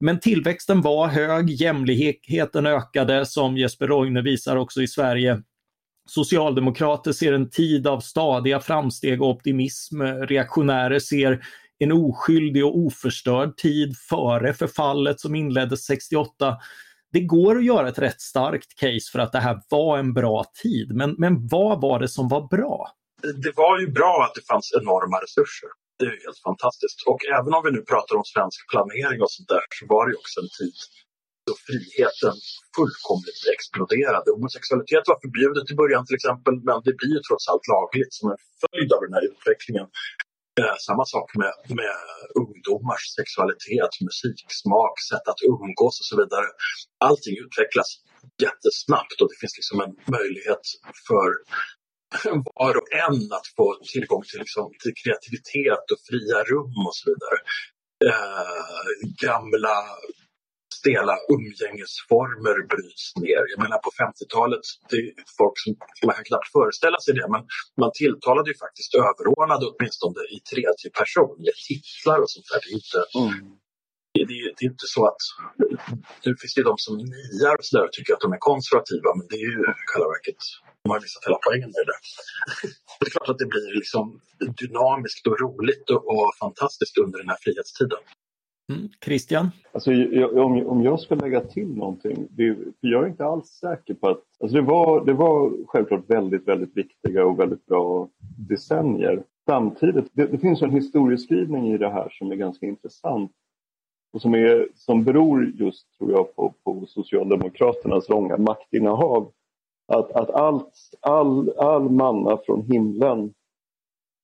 Men 0.00 0.20
tillväxten 0.20 0.80
var 0.80 1.08
hög, 1.08 1.50
jämlikheten 1.50 2.66
ökade 2.66 3.26
som 3.26 3.56
Jesper 3.56 3.86
Roine 3.86 4.22
visar 4.22 4.56
också 4.56 4.82
i 4.82 4.88
Sverige. 4.88 5.42
Socialdemokrater 6.10 7.12
ser 7.12 7.32
en 7.32 7.50
tid 7.50 7.86
av 7.86 8.00
stadiga 8.00 8.60
framsteg 8.60 9.22
och 9.22 9.28
optimism. 9.28 10.02
Reaktionärer 10.02 10.98
ser 10.98 11.44
en 11.78 11.92
oskyldig 11.92 12.64
och 12.64 12.78
oförstörd 12.78 13.56
tid 13.56 13.96
före 14.08 14.54
förfallet 14.54 15.20
som 15.20 15.34
inleddes 15.34 15.84
68 15.84 16.56
det 17.12 17.20
går 17.20 17.58
att 17.58 17.64
göra 17.64 17.88
ett 17.88 17.98
rätt 17.98 18.20
starkt 18.20 18.80
case 18.80 19.10
för 19.12 19.18
att 19.18 19.32
det 19.32 19.38
här 19.38 19.60
var 19.68 19.98
en 19.98 20.12
bra 20.14 20.44
tid. 20.62 20.94
Men, 20.94 21.14
men 21.18 21.48
vad 21.48 21.80
var 21.80 21.98
det 21.98 22.08
som 22.08 22.28
var 22.28 22.48
bra? 22.48 22.90
Det 23.22 23.52
var 23.56 23.80
ju 23.80 23.86
bra 23.90 24.26
att 24.28 24.34
det 24.34 24.46
fanns 24.46 24.72
enorma 24.80 25.16
resurser. 25.24 25.68
Det 25.98 26.04
är 26.04 26.10
helt 26.26 26.42
fantastiskt. 26.44 26.98
Och 27.06 27.20
även 27.38 27.54
om 27.54 27.62
vi 27.64 27.70
nu 27.70 27.82
pratar 27.92 28.16
om 28.16 28.24
svensk 28.24 28.60
planering 28.72 29.22
och 29.22 29.30
sånt 29.30 29.48
där 29.48 29.64
så 29.78 29.86
var 29.94 30.08
det 30.08 30.14
också 30.14 30.40
en 30.40 30.52
tid 30.60 30.76
då 31.50 31.56
friheten 31.68 32.36
fullkomligt 32.76 33.42
exploderade. 33.56 34.28
Homosexualitet 34.36 35.04
var 35.10 35.18
förbjudet 35.24 35.66
i 35.72 35.74
början 35.82 36.02
till 36.06 36.18
exempel 36.20 36.54
men 36.68 36.76
det 36.86 36.94
blir 37.00 37.12
ju 37.16 37.22
trots 37.28 37.44
allt 37.50 37.66
lagligt 37.74 38.12
som 38.18 38.26
en 38.32 38.40
följd 38.62 38.90
av 38.96 39.00
den 39.06 39.14
här 39.16 39.24
utvecklingen. 39.32 39.86
Eh, 40.60 40.76
samma 40.88 41.04
sak 41.14 41.28
med, 41.40 41.54
med 41.80 41.96
ungdomars 42.42 43.04
sexualitet, 43.18 43.92
musiksmak, 44.08 44.94
sätt 45.10 45.26
att 45.32 45.42
umgås 45.52 45.94
och 46.00 46.08
så 46.10 46.16
vidare. 46.22 46.48
Allting 47.08 47.34
utvecklas 47.44 47.90
jättesnabbt 48.44 49.16
och 49.20 49.28
det 49.30 49.38
finns 49.40 49.56
liksom 49.60 49.78
en 49.84 49.94
möjlighet 50.16 50.64
för 51.08 51.28
var 52.54 52.74
och 52.80 52.90
en 53.04 53.20
att 53.38 53.48
få 53.56 53.66
tillgång 53.92 54.22
till, 54.28 54.40
liksom, 54.44 54.66
till 54.82 54.94
kreativitet 55.02 55.84
och 55.92 56.00
fria 56.08 56.38
rum 56.50 56.76
och 56.88 56.96
så 56.98 57.04
vidare. 57.10 57.38
Eh, 58.08 58.92
gamla 59.26 59.76
stela 60.80 61.14
umgängesformer 61.34 62.56
bryts 62.72 63.04
ner. 63.22 63.42
Jag 63.52 63.60
menar 63.64 63.78
på 63.86 63.90
50-talet, 64.02 64.64
det 64.90 64.96
är 64.96 65.10
folk 65.40 65.56
som 65.62 65.70
man 66.08 66.14
kan 66.18 66.24
knappt 66.30 66.48
föreställa 66.58 66.98
sig 67.04 67.12
det, 67.18 67.28
men 67.34 67.42
man 67.82 67.90
tilltalade 68.02 68.48
ju 68.52 68.56
faktiskt 68.64 68.90
överordnade 68.94 69.64
åtminstone 69.70 70.20
i 70.36 70.38
tredje 70.50 70.88
person 71.00 71.34
med 71.44 71.54
titlar 71.68 72.18
och 72.22 72.30
sånt 72.34 72.46
där. 72.50 72.60
Det 72.62 72.70
är 72.72 72.78
inte, 72.82 73.00
mm. 73.20 73.34
det, 74.14 74.22
det, 74.30 74.36
det, 74.56 74.62
är 74.66 74.70
inte 74.76 74.88
så 74.96 75.02
att, 75.10 75.22
nu 76.24 76.30
finns 76.40 76.54
det 76.58 76.70
de 76.70 76.76
som 76.86 76.94
niar 77.12 77.54
och, 77.58 77.64
så 77.66 77.70
där 77.76 77.84
och 77.88 77.94
tycker 77.96 78.12
att 78.14 78.24
de 78.26 78.30
är 78.38 78.42
konservativa, 78.50 79.10
men 79.18 79.26
det 79.30 79.38
är 79.44 79.48
ju 79.52 79.60
i 79.82 79.86
själva 79.90 80.08
verket 80.16 80.40
de 80.82 80.86
har 80.92 81.00
missat 81.04 81.26
hela 81.26 81.38
poängen 81.46 81.70
med 81.76 81.86
det. 81.90 81.98
det 82.98 83.06
är 83.06 83.12
klart 83.16 83.32
att 83.32 83.42
det 83.42 83.50
blir 83.54 83.68
liksom 83.80 84.04
dynamiskt 84.60 85.24
och 85.30 85.38
roligt 85.44 85.86
och, 85.94 86.02
och 86.12 86.26
fantastiskt 86.44 86.98
under 87.04 87.16
den 87.22 87.28
här 87.32 87.40
frihetstiden. 87.44 88.02
Mm. 88.70 88.88
Christian? 89.04 89.50
Alltså, 89.72 89.92
jag, 89.92 90.36
om, 90.36 90.66
om 90.66 90.82
jag 90.82 91.00
ska 91.00 91.14
lägga 91.14 91.40
till 91.40 91.76
någonting, 91.76 92.26
det, 92.30 92.56
jag 92.80 93.04
är 93.04 93.08
inte 93.08 93.24
alls 93.24 93.46
säker 93.48 93.94
på 93.94 94.08
att... 94.08 94.22
Alltså 94.40 94.56
det, 94.56 94.62
var, 94.62 95.04
det 95.04 95.12
var 95.12 95.52
självklart 95.66 96.10
väldigt, 96.10 96.48
väldigt 96.48 96.76
viktiga 96.76 97.26
och 97.26 97.40
väldigt 97.40 97.66
bra 97.66 98.08
decennier. 98.48 99.22
Samtidigt, 99.46 100.10
det, 100.12 100.26
det 100.26 100.38
finns 100.38 100.62
en 100.62 100.70
historieskrivning 100.70 101.68
i 101.72 101.78
det 101.78 101.90
här 101.90 102.08
som 102.10 102.32
är 102.32 102.36
ganska 102.36 102.66
intressant 102.66 103.32
och 104.12 104.22
som, 104.22 104.34
är, 104.34 104.68
som 104.74 105.04
beror 105.04 105.44
just, 105.44 105.98
tror 105.98 106.10
jag, 106.10 106.36
på, 106.36 106.54
på 106.64 106.86
Socialdemokraternas 106.86 108.08
långa 108.08 108.36
maktinnehav. 108.36 109.32
Att, 109.88 110.12
att 110.12 110.30
allt, 110.30 110.74
all, 111.00 111.50
all 111.58 111.90
manna 111.90 112.38
från 112.46 112.62
himlen 112.62 113.34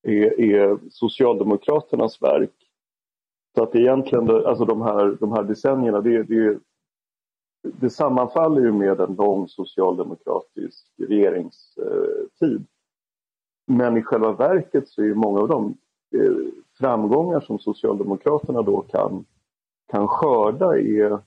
är, 0.03 0.41
är 0.41 0.77
Socialdemokraternas 0.89 2.21
verk. 2.21 2.66
Så 3.57 3.63
att 3.63 3.75
egentligen, 3.75 4.29
alltså 4.29 4.65
de 4.65 4.81
här, 4.81 5.17
de 5.19 5.31
här 5.31 5.43
decennierna, 5.43 6.01
det, 6.01 6.23
det, 6.23 6.59
det 7.63 7.89
sammanfaller 7.89 8.61
ju 8.61 8.71
med 8.71 8.99
en 8.99 9.15
lång 9.15 9.47
socialdemokratisk 9.47 10.85
regeringstid. 10.97 12.65
Men 13.67 13.97
i 13.97 14.01
själva 14.01 14.31
verket 14.31 14.87
så 14.87 15.01
är 15.01 15.13
många 15.13 15.39
av 15.39 15.47
de 15.47 15.77
eh, 16.15 16.35
framgångar 16.79 17.39
som 17.39 17.59
Socialdemokraterna 17.59 18.61
då 18.61 18.81
kan, 18.81 19.25
kan 19.91 20.07
skörda 20.07 20.79
är, 20.79 21.19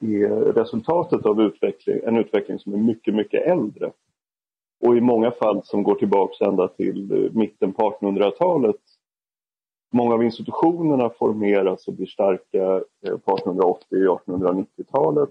är 0.00 0.28
resultatet 0.52 1.26
av 1.26 1.40
utveckling, 1.40 2.00
en 2.04 2.16
utveckling 2.16 2.58
som 2.58 2.74
är 2.74 2.78
mycket, 2.78 3.14
mycket 3.14 3.46
äldre. 3.46 3.92
Och 4.80 4.96
i 4.96 5.00
många 5.00 5.30
fall 5.30 5.60
som 5.64 5.82
går 5.82 5.94
tillbaks 5.94 6.40
ända 6.40 6.68
till 6.68 7.12
eh, 7.12 7.32
mitten 7.32 7.72
på 7.72 7.90
1800-talet. 7.90 8.80
Många 9.94 10.14
av 10.14 10.22
institutionerna 10.22 11.10
formeras 11.10 11.88
och 11.88 11.94
blir 11.94 12.06
starka 12.06 12.84
eh, 13.06 13.18
på 13.18 13.36
1880 13.36 14.08
och 14.08 14.26
1890-talet. 14.26 15.28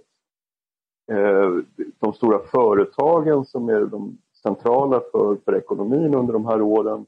De 2.00 2.14
stora 2.14 2.40
företagen 2.40 3.46
som 3.46 3.70
är 3.70 3.86
de 3.86 4.18
centrala 4.44 5.02
för, 5.12 5.38
för 5.46 5.56
ekonomin 5.56 6.14
under 6.14 6.34
de 6.34 6.46
här 6.46 6.62
åren 6.62 7.06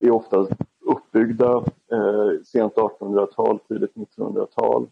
är 0.00 0.10
ofta 0.10 0.46
uppbyggda 0.84 1.56
eh, 1.92 2.30
sent 2.44 2.74
1800-tal, 2.74 3.58
tidigt 3.58 3.94
1900-tal. 3.94 4.86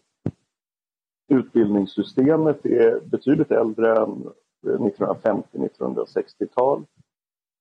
Utbildningssystemet 1.27 2.65
är 2.65 2.99
betydligt 2.99 3.51
äldre 3.51 3.95
än 3.95 4.31
eh, 4.67 4.79
1950-1960-tal 4.79 6.83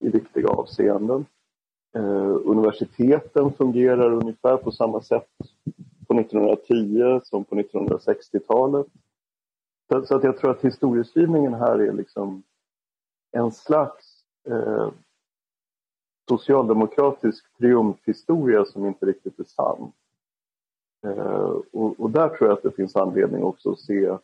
i 0.00 0.08
viktiga 0.08 0.48
avseenden. 0.48 1.26
Eh, 1.94 2.36
universiteten 2.44 3.52
fungerar 3.52 4.12
ungefär 4.12 4.56
på 4.56 4.72
samma 4.72 5.02
sätt 5.02 5.28
på 6.06 6.14
1910 6.14 7.20
som 7.24 7.44
på 7.44 7.54
1960-talet. 7.54 8.86
Så, 9.88 10.06
så, 10.06 10.16
att 10.16 10.24
jag 10.24 10.38
tror 10.38 10.50
att 10.50 10.64
historieskrivningen 10.64 11.54
här 11.54 11.78
är 11.78 11.92
liksom 11.92 12.42
en 13.32 13.52
slags 13.52 14.24
eh, 14.48 14.90
socialdemokratisk 16.28 17.56
triumfhistoria 17.58 18.64
som 18.64 18.86
inte 18.86 19.06
riktigt 19.06 19.38
är 19.38 19.44
sann. 19.44 19.92
Eh, 21.06 21.56
och, 21.72 22.00
och, 22.00 22.10
där 22.10 22.28
tror 22.28 22.50
jag 22.50 22.56
att 22.56 22.62
det 22.62 22.76
finns 22.76 22.96
anledning 22.96 23.42
också 23.42 23.72
att 23.72 23.80
se, 23.80 24.16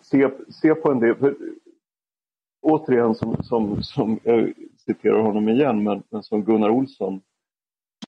se, 0.00 0.30
se 0.48 0.74
på 0.74 0.90
en 0.90 1.00
del... 1.00 1.14
För, 1.14 1.36
återigen, 2.64 3.14
som, 3.14 3.42
som, 3.42 3.82
som, 3.82 4.18
jag 4.22 4.54
citerar 4.86 5.20
honom 5.20 5.48
igen, 5.48 5.82
men, 5.82 6.02
men 6.10 6.22
som 6.22 6.44
Gunnar 6.44 6.70
Olsson 6.70 7.20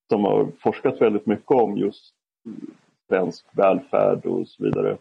som 0.08 0.24
har 0.24 0.52
forskat 0.62 1.00
väldigt 1.00 1.26
mycket 1.26 1.50
om 1.50 1.76
just 1.76 2.14
svensk 3.08 3.46
välfärd 3.52 4.26
och 4.26 4.48
så 4.48 4.64
vidare 4.64 4.98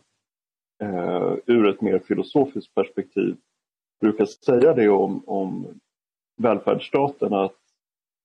eh, 0.83 1.33
ur 1.45 1.67
ett 1.67 1.81
mer 1.81 1.99
filosofiskt 1.99 2.75
perspektiv 2.75 3.37
brukar 4.01 4.25
säga 4.25 4.73
det 4.73 4.89
om, 4.89 5.23
om 5.27 5.67
välfärdsstaten 6.37 7.33
att, 7.33 7.57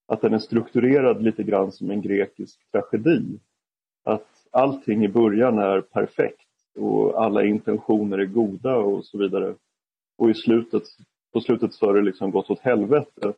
att 0.07 0.21
den 0.21 0.35
är 0.35 0.39
strukturerad 0.39 1.23
lite 1.23 1.43
grann 1.43 1.73
som 1.73 1.91
en 1.91 2.03
grekisk 2.03 2.71
tragedi. 2.73 3.39
Att 4.05 4.47
allting 4.51 5.05
i 5.05 5.09
början 5.09 5.59
är 5.59 5.81
perfekt 5.81 6.47
och 6.79 7.25
alla 7.25 7.45
intentioner 7.45 8.19
är 8.19 8.27
goda 8.27 8.77
och 8.77 9.05
så 9.05 9.19
vidare. 9.19 9.55
Och 10.19 10.31
i 10.31 10.35
slutet, 10.35 10.83
på 11.33 11.41
slutet 11.41 11.75
så 11.75 11.87
har 11.87 11.95
det 11.95 12.03
liksom 12.03 12.31
gått 12.31 12.51
åt 12.51 12.61
helvete 12.61 13.33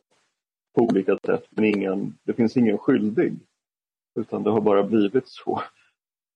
på 0.75 0.81
olika 0.81 1.17
sätt 1.25 1.45
men 1.49 1.65
ingen, 1.65 2.17
det 2.23 2.33
finns 2.33 2.57
ingen 2.57 2.77
skyldig. 2.77 3.33
Utan 4.19 4.43
det 4.43 4.49
har 4.49 4.61
bara 4.61 4.83
blivit 4.83 5.27
så. 5.27 5.61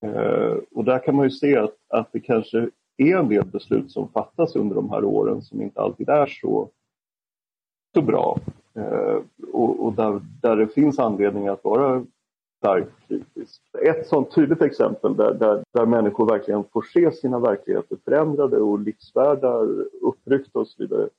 Eh, 0.01 0.55
och 0.71 0.83
där 0.83 0.99
kan 0.99 1.15
man 1.15 1.25
ju 1.25 1.31
se 1.31 1.57
att, 1.57 1.75
att 1.87 2.11
det 2.11 2.19
kanske 2.19 2.69
är 2.97 3.17
en 3.17 3.29
del 3.29 3.45
beslut 3.45 3.91
som 3.91 4.09
fattas 4.09 4.55
under 4.55 4.75
de 4.75 4.89
här 4.89 5.03
åren 5.03 5.41
som 5.41 5.61
inte 5.61 5.81
alltid 5.81 6.09
är 6.09 6.25
så, 6.25 6.69
så 7.93 8.01
bra. 8.01 8.39
Eh, 8.75 9.21
och, 9.53 9.85
och 9.85 9.93
där, 9.93 10.21
där 10.41 10.55
det 10.55 10.67
finns 10.67 10.99
anledning 10.99 11.47
att 11.47 11.63
vara 11.63 12.05
starkt 12.57 12.91
kritisk. 13.07 13.61
Ett 13.85 14.07
sånt 14.07 14.35
tydligt 14.35 14.61
exempel 14.61 15.15
där, 15.15 15.33
där, 15.33 15.63
där 15.73 15.85
människor 15.85 16.25
verkligen 16.29 16.63
får 16.63 16.81
se 16.81 17.11
sina 17.11 17.39
verkligheter 17.39 17.97
förändrade 18.05 18.57
och 18.57 18.79
livsvärldar 18.79 19.85
uppryckta 20.01 20.59
och 20.59 20.67
så 20.67 20.83
vidare 20.83 21.09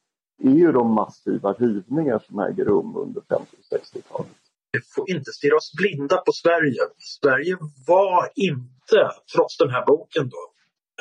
är 0.44 0.50
ju 0.50 0.72
de 0.72 0.94
massiva 0.94 1.52
rivningar 1.52 2.18
som 2.26 2.38
äger 2.38 2.64
rum 2.64 2.96
under 2.96 3.20
50 3.20 3.56
och 3.56 3.78
60-talet. 3.78 4.32
Vi 4.72 4.80
får 4.94 5.10
inte 5.10 5.30
stirra 5.32 5.56
oss 5.56 5.72
blinda 5.76 6.16
på 6.16 6.32
Sverige. 6.32 6.82
Sverige 7.20 7.56
var 7.86 8.28
inte, 8.34 9.00
trots 9.34 9.56
den 9.56 9.70
här 9.70 9.86
boken 9.86 10.28
då, 10.28 10.42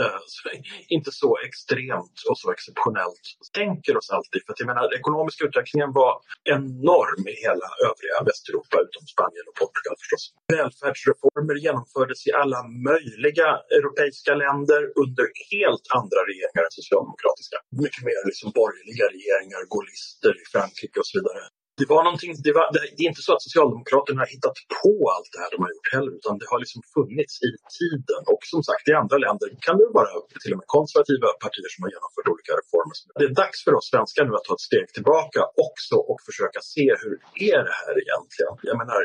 Alltså, 0.02 0.50
inte 0.95 1.12
så 1.22 1.30
extremt 1.48 2.18
och 2.30 2.38
så 2.41 2.48
exceptionellt 2.56 3.26
tänker 3.62 3.93
oss 4.00 4.10
alltid. 4.18 4.41
För 4.45 4.52
att 4.54 4.60
jag 4.62 4.70
menar, 4.72 4.84
den 4.89 5.00
ekonomiska 5.02 5.41
utvecklingen 5.50 5.91
var 6.02 6.14
enorm 6.56 7.24
i 7.34 7.36
hela 7.45 7.68
övriga 7.88 8.18
Västeuropa 8.28 8.76
utom 8.86 9.04
Spanien 9.14 9.45
och 9.50 9.58
Portugal 9.62 9.95
förstås. 10.02 10.24
Välfärdsreformer 10.56 11.56
genomfördes 11.66 12.20
i 12.30 12.32
alla 12.41 12.62
möjliga 12.91 13.50
europeiska 13.78 14.34
länder 14.43 14.82
under 15.04 15.26
helt 15.54 15.86
andra 16.00 16.20
regeringar 16.30 16.64
än 16.68 16.74
socialdemokratiska. 16.82 17.58
Mycket 17.84 18.04
mer 18.08 18.20
liksom 18.30 18.48
borgerliga 18.62 19.06
regeringar, 19.16 19.62
gaullister 19.74 20.34
i 20.41 20.43
Frankrike 20.54 20.98
och 21.02 21.08
så 21.10 21.16
vidare 21.20 21.41
det 21.80 21.88
var 21.93 22.01
någonting, 22.07 22.32
det, 22.47 22.53
var, 22.57 22.65
det 22.97 23.03
är 23.05 23.09
inte 23.13 23.25
så 23.28 23.32
att 23.36 23.43
Socialdemokraterna 23.47 24.19
har 24.23 24.30
hittat 24.36 24.57
på 24.82 24.93
allt 25.15 25.30
det 25.34 25.39
här 25.43 25.51
de 25.53 25.57
har 25.65 25.71
gjort 25.75 25.89
heller 25.95 26.11
utan 26.19 26.34
det 26.41 26.47
har 26.53 26.59
liksom 26.63 26.82
funnits 26.95 27.36
i 27.49 27.51
tiden. 27.80 28.21
Och 28.34 28.41
som 28.53 28.61
sagt 28.69 28.84
i 28.91 28.93
andra 29.01 29.17
länder 29.25 29.47
kan 29.65 29.75
det 29.82 29.89
vara 29.99 30.11
till 30.43 30.53
och 30.53 30.59
med 30.61 30.67
konservativa 30.78 31.28
partier 31.43 31.69
som 31.73 31.80
har 31.84 31.91
genomfört 31.95 32.28
olika 32.34 32.51
reformer. 32.61 32.95
Det 33.19 33.25
är 33.32 33.36
dags 33.43 33.57
för 33.65 33.73
oss 33.78 33.88
svenskar 33.93 34.23
nu 34.25 34.32
att 34.36 34.47
ta 34.47 34.53
ett 34.57 34.67
steg 34.69 34.86
tillbaka 34.97 35.41
också 35.67 35.95
och 36.09 36.19
försöka 36.30 36.59
se 36.75 36.86
hur 37.01 37.15
är 37.53 37.59
det 37.67 37.75
här 37.82 37.93
egentligen? 38.03 38.53
Jag 38.69 38.78
menar 38.82 38.99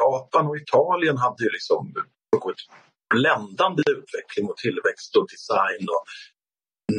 Japan 0.00 0.44
och 0.50 0.58
Italien 0.64 1.16
hade 1.24 1.40
ju 1.46 1.50
liksom 1.58 1.82
något 2.34 2.60
bländande 3.14 3.82
utveckling 3.96 4.44
och 4.50 4.58
tillväxt 4.64 5.10
och 5.18 5.26
design 5.34 5.84
och 5.94 6.04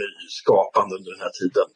nyskapande 0.01 0.91
under 0.97 1.11
den 1.15 1.23
här 1.25 1.35
tiden. 1.41 1.67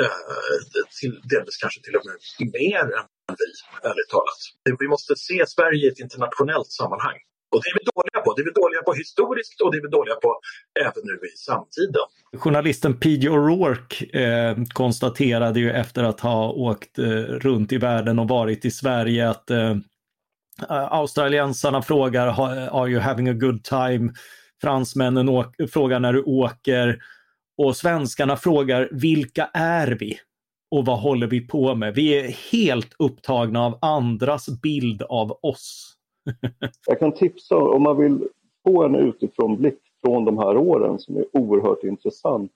Eh, 0.00 0.86
till, 1.00 1.20
delvis 1.32 1.56
kanske 1.56 1.80
till 1.82 1.96
och 1.96 2.04
med 2.06 2.16
mer 2.52 2.84
än 2.98 3.06
vi, 3.40 3.48
ärligt 3.88 4.10
talat. 4.16 4.40
Vi 4.80 4.88
måste 4.88 5.12
se 5.16 5.46
Sverige 5.46 5.86
i 5.86 5.88
ett 5.88 6.00
internationellt 6.00 6.70
sammanhang. 6.80 7.18
Och 7.52 7.60
det 7.62 7.68
är 7.70 7.78
vi 7.78 7.84
dåliga 7.94 8.20
på. 8.24 8.34
Det 8.34 8.42
är 8.42 8.44
vi 8.44 8.50
dåliga 8.50 8.82
på 8.82 8.92
historiskt 8.92 9.60
och 9.60 9.72
det 9.72 9.78
är 9.78 9.82
vi 9.82 9.88
dåliga 9.88 10.14
på 10.14 10.40
även 10.80 11.02
nu 11.04 11.26
i 11.28 11.36
samtiden. 11.36 12.04
Journalisten 12.36 13.00
P.J. 13.00 13.28
O'Rourke 13.28 14.16
eh, 14.22 14.64
konstaterade 14.72 15.60
ju 15.60 15.70
efter 15.70 16.04
att 16.04 16.20
ha 16.20 16.52
åkt 16.52 16.98
eh, 16.98 17.04
runt 17.46 17.72
i 17.72 17.78
världen 17.78 18.18
och 18.18 18.28
varit 18.28 18.64
i 18.64 18.70
Sverige 18.70 19.30
att 19.30 19.50
eh, 19.50 19.76
australiensarna 20.90 21.82
frågar 21.82 22.26
“Are 22.82 22.90
you 22.90 23.00
having 23.00 23.28
a 23.28 23.32
good 23.32 23.64
time?” 23.64 24.12
Fransmännen 24.62 25.28
frågar 25.72 26.00
när 26.00 26.12
du 26.12 26.22
åker 26.22 27.02
och 27.58 27.76
svenskarna 27.76 28.36
frågar 28.36 28.88
vilka 28.92 29.50
är 29.54 29.96
vi? 30.00 30.18
Och 30.70 30.84
vad 30.84 30.98
håller 30.98 31.26
vi 31.26 31.40
på 31.40 31.74
med? 31.74 31.94
Vi 31.94 32.18
är 32.18 32.52
helt 32.52 32.94
upptagna 32.98 33.66
av 33.66 33.78
andras 33.80 34.60
bild 34.62 35.02
av 35.02 35.38
oss. 35.42 35.94
Jag 36.86 36.98
kan 36.98 37.12
tipsa 37.12 37.56
om 37.56 37.82
man 37.82 37.96
vill 37.96 38.28
få 38.66 38.84
en 38.84 38.94
utifrånblick 38.94 39.78
från 40.04 40.24
de 40.24 40.38
här 40.38 40.56
åren 40.56 40.98
som 40.98 41.16
är 41.16 41.24
oerhört 41.32 41.84
intressant. 41.84 42.52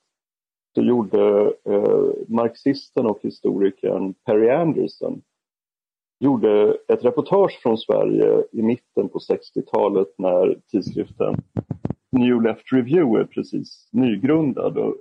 Så 0.74 0.82
gjorde 0.82 1.53
eh, 1.64 2.11
marxisten 2.26 3.07
och 3.07 3.18
historikern 3.22 4.14
Perry 4.26 4.51
Anderson 4.51 5.22
gjorde 6.20 6.76
ett 6.88 7.05
reportage 7.05 7.59
från 7.62 7.78
Sverige 7.78 8.44
i 8.53 8.62
mitten 8.62 9.09
på 9.09 9.18
60-talet 9.18 10.09
när 10.18 10.61
tidskriften 10.70 11.42
New 12.11 12.43
Left 12.43 12.73
Review 12.73 13.21
är 13.21 13.25
precis 13.25 13.89
nygrundad. 13.93 14.79
Och 14.79 14.97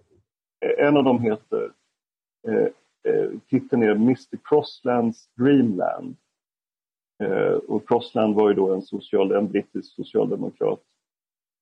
en 0.78 0.98
av 0.98 1.04
dem 1.04 1.22
heter, 1.22 1.72
eh, 2.48 2.68
eh, 3.14 3.30
titeln 3.50 3.84
är 3.84 3.92
Mr 3.92 4.38
Crosslands 4.44 5.30
Dreamland. 5.36 6.16
Eh, 7.24 7.54
och 7.54 7.88
Crossland 7.88 8.36
var 8.36 8.50
ju 8.50 8.56
då 8.56 8.74
en, 8.74 8.82
social, 8.82 9.32
en 9.32 9.48
brittisk 9.48 9.96
socialdemokrat. 9.96 10.84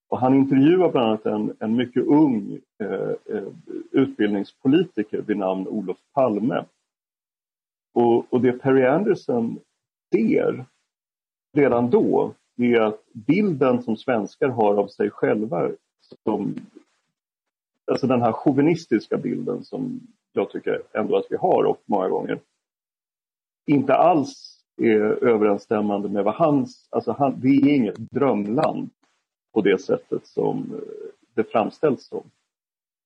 Och 0.10 0.20
han 0.20 0.36
intervjuar 0.36 0.92
bland 0.92 1.08
annat 1.08 1.26
en, 1.26 1.56
en 1.60 1.76
mycket 1.76 2.06
ung 2.06 2.60
eh, 2.84 3.36
eh, 3.36 3.48
utbildningspolitiker 3.92 5.22
vid 5.22 5.38
namn 5.38 5.68
Olof 5.68 5.98
Palme. 6.14 6.66
Och, 7.94 8.34
och 8.34 8.42
det 8.42 8.52
Perry 8.52 8.86
Anderson 8.86 9.60
ser 10.14 10.66
redan 11.54 11.90
då 11.90 12.34
är 12.58 12.82
att 12.82 13.04
bilden 13.14 13.84
som 13.84 13.98
svenskar 13.98 14.50
har 14.50 14.76
av 14.76 14.88
sig 14.88 15.10
själva 15.10 15.70
som, 16.24 16.56
alltså 17.92 18.08
den 18.08 18.22
här 18.22 18.32
chauvinistiska 18.32 19.18
bilden 19.18 19.64
som 19.64 20.00
jag 20.34 20.52
tycker 20.52 20.82
ändå 20.94 21.18
att 21.18 21.26
vi 21.30 21.36
har 21.36 21.64
och 21.64 21.82
många 21.86 22.10
gånger 22.10 22.40
inte 23.66 23.96
alls 23.96 24.60
är 24.78 25.24
överensstämmande 25.24 26.10
med 26.10 26.24
vad 26.24 26.36
hans, 26.36 26.88
alltså 26.90 27.12
han, 27.12 27.40
det 27.42 27.48
är 27.48 27.76
inget 27.76 27.98
drömland 27.98 28.90
på 29.54 29.62
det 29.62 29.82
sättet 29.82 30.28
som 30.28 30.58
eh, 30.58 31.10
det 31.34 31.44
framställs 31.44 32.08
som. 32.08 32.24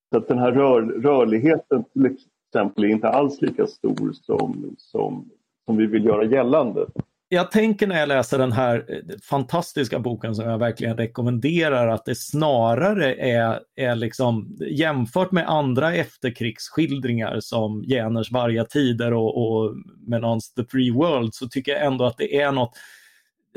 Så 0.09 0.17
att 0.17 0.27
den 0.27 0.37
här 0.37 0.51
rör, 0.51 0.81
rörligheten 0.81 1.83
till 1.83 2.05
exempel 2.05 2.83
är 2.83 2.87
inte 2.87 3.09
alls 3.09 3.41
lika 3.41 3.67
stor 3.67 4.11
som, 4.13 4.75
som, 4.77 5.29
som 5.65 5.77
vi 5.77 5.85
vill 5.85 6.05
göra 6.05 6.23
gällande 6.23 6.85
jag 7.29 7.51
tänker 7.51 7.87
när 7.87 7.99
jag 7.99 8.07
läser 8.07 8.37
den 8.37 8.51
här 8.51 8.85
eh, 8.89 9.17
fantastiska 9.23 9.99
boken 9.99 10.35
som 10.35 10.49
jag 10.49 10.57
verkligen 10.57 10.97
rekommenderar 10.97 11.87
att 11.87 12.05
det 12.05 12.15
snarare 12.15 13.15
är, 13.15 13.59
är 13.75 13.95
liksom 13.95 14.57
jämfört 14.71 15.31
med 15.31 15.49
andra 15.49 15.93
efterkrigsskildringar 15.95 17.39
som 17.39 17.83
Jäners 17.87 18.31
varga 18.31 18.65
tider 18.65 19.13
och, 19.13 19.37
och 19.37 19.75
Menons 20.07 20.53
The 20.53 20.65
Free 20.65 20.91
World 20.91 21.33
så 21.33 21.47
tycker 21.47 21.71
jag 21.71 21.85
ändå 21.85 22.05
att 22.05 22.17
det 22.17 22.41
är 22.41 22.51
något 22.51 22.77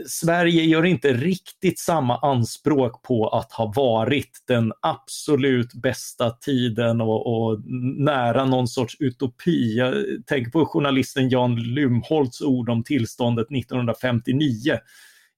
Sverige 0.06 0.64
gör 0.64 0.84
inte 0.84 1.12
riktigt 1.12 1.78
samma 1.78 2.18
anspråk 2.18 3.02
på 3.02 3.28
att 3.28 3.52
ha 3.52 3.72
varit 3.76 4.44
den 4.48 4.72
absolut 4.80 5.74
bästa 5.74 6.30
tiden 6.30 7.00
och, 7.00 7.26
och, 7.26 7.60
nära 7.98 8.44
någon 8.44 8.68
sorts 8.68 8.96
utopi. 9.00 9.76
Jag 9.76 9.94
tänker 10.26 10.50
på 10.50 10.66
journalisten 10.66 11.28
Jan 11.28 11.56
Lumholts 11.56 12.40
ord 12.40 12.68
om 12.70 12.84
tillståndet 12.84 13.46
1959. 13.50 14.78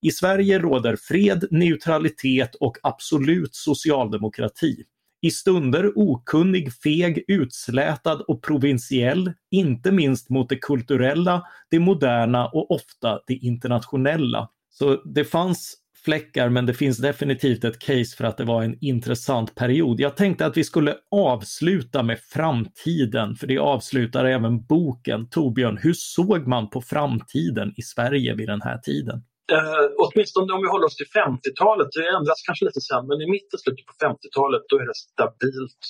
I 0.02 0.10
Sverige 0.10 0.58
råder 0.58 0.96
fred, 0.96 1.44
neutralitet 1.50 2.54
och 2.54 2.76
absolut 2.82 3.54
socialdemokrati. 3.54 4.84
I 5.24 5.30
stunder 5.30 5.92
okunnig, 5.98 6.72
feg, 6.72 7.24
utslätad 7.28 8.20
och 8.20 8.42
provinsiell, 8.42 9.32
inte 9.50 9.92
minst 9.92 10.30
mot 10.30 10.48
det 10.48 10.56
kulturella, 10.56 11.42
det 11.70 11.78
moderna 11.78 12.46
och 12.46 12.70
ofta 12.70 13.20
det 13.26 13.34
internationella. 13.34 14.48
Så 14.70 15.02
det 15.04 15.24
fanns 15.24 15.74
fläckar 16.04 16.48
men 16.48 16.66
det 16.66 16.74
finns 16.74 16.98
definitivt 16.98 17.64
ett 17.64 17.78
case 17.78 18.16
för 18.16 18.24
att 18.24 18.36
det 18.36 18.44
var 18.44 18.62
en 18.62 18.76
intressant 18.80 19.54
period. 19.54 20.00
Jag 20.00 20.16
tänkte 20.16 20.46
att 20.46 20.56
vi 20.56 20.64
skulle 20.64 20.96
avsluta 21.10 22.02
med 22.02 22.18
framtiden, 22.18 23.36
för 23.36 23.46
det 23.46 23.58
avslutar 23.58 24.24
även 24.24 24.64
boken. 24.64 25.28
Torbjörn, 25.28 25.78
hur 25.82 25.94
såg 25.96 26.46
man 26.46 26.70
på 26.70 26.80
framtiden 26.80 27.74
i 27.76 27.82
Sverige 27.82 28.34
vid 28.34 28.48
den 28.48 28.62
här 28.62 28.78
tiden? 28.78 29.22
Uh, 29.52 29.86
åtminstone 30.04 30.52
om 30.52 30.62
vi 30.62 30.68
håller 30.68 30.86
oss 30.86 30.96
till 30.96 31.12
50-talet, 31.22 31.88
det 31.92 32.08
ändras 32.18 32.42
kanske 32.46 32.64
lite 32.64 32.80
sen, 32.80 33.06
men 33.06 33.20
i 33.24 33.26
mitten, 33.30 33.58
slutet 33.58 33.86
på 33.86 33.94
50-talet 34.06 34.62
då 34.68 34.76
är 34.82 34.86
det 34.86 34.94
stabilt 34.94 35.82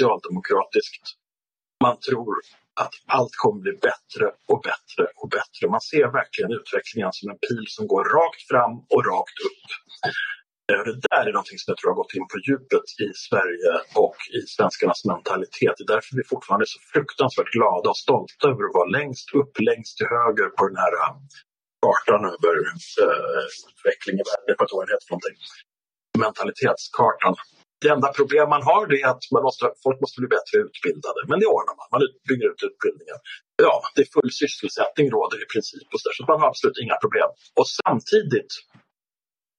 socialdemokratiskt. 0.00 1.04
Man 1.86 1.96
tror 2.08 2.34
att 2.82 2.94
allt 3.06 3.34
kommer 3.42 3.60
bli 3.66 3.72
bättre 3.72 4.26
och 4.52 4.60
bättre 4.70 5.04
och 5.20 5.28
bättre. 5.36 5.62
Man 5.76 5.84
ser 5.90 6.06
verkligen 6.20 6.50
utvecklingen 6.58 7.12
som 7.18 7.26
en 7.32 7.38
pil 7.46 7.64
som 7.76 7.84
går 7.92 8.04
rakt 8.18 8.42
fram 8.50 8.74
och 8.94 9.02
rakt 9.12 9.38
upp. 9.48 9.66
Eh, 10.70 10.84
det 10.88 11.08
där 11.10 11.24
är 11.28 11.32
någonting 11.38 11.58
som 11.58 11.68
jag 11.72 11.78
tror 11.78 11.90
har 11.92 12.00
gått 12.02 12.16
in 12.18 12.28
på 12.32 12.38
djupet 12.46 12.88
i 13.06 13.08
Sverige 13.28 13.72
och 14.04 14.18
i 14.38 14.40
svenskarnas 14.54 15.02
mentalitet. 15.12 15.74
Det 15.76 15.84
är 15.88 15.94
därför 15.96 16.12
vi 16.20 16.24
fortfarande 16.34 16.64
är 16.68 16.72
så 16.76 16.80
fruktansvärt 16.92 17.50
glada 17.56 17.88
och 17.92 18.00
stolta 18.04 18.44
över 18.52 18.62
att 18.66 18.76
vara 18.80 18.90
längst 18.98 19.26
upp, 19.40 19.52
längst 19.70 19.92
till 19.96 20.10
höger 20.16 20.48
på 20.56 20.62
den 20.70 20.78
här 20.84 20.94
kartan 21.86 22.22
över 22.34 22.56
uh, 23.04 23.46
utveckling 23.70 24.16
i 24.22 24.24
världen. 24.28 24.46
Jag 24.50 24.58
vet 24.60 24.92
heter 24.94 25.10
någonting. 25.12 25.36
Mentalitetskartan. 26.24 27.34
Det 27.82 27.88
enda 27.96 28.08
problem 28.18 28.46
man 28.56 28.62
har 28.70 28.84
är 29.00 29.06
att 29.12 29.24
man 29.34 29.42
måste, 29.46 29.64
folk 29.84 29.98
måste 30.04 30.16
bli 30.20 30.28
bättre 30.36 30.56
utbildade. 30.66 31.20
Men 31.30 31.36
det 31.40 31.48
ordnar 31.56 31.74
man. 31.80 31.88
Man 31.94 32.02
bygger 32.28 32.46
ut 32.52 32.62
utbildningen. 32.70 33.18
Ja, 33.66 33.74
det 33.94 34.00
är 34.04 34.08
full 34.16 34.32
sysselsättning 34.42 35.06
råder 35.16 35.38
i 35.44 35.46
princip. 35.54 35.86
Och 35.94 36.00
så, 36.02 36.08
så 36.16 36.20
man 36.30 36.40
har 36.40 36.48
absolut 36.52 36.78
inga 36.84 36.96
problem. 37.04 37.28
Och 37.58 37.68
samtidigt 37.80 38.52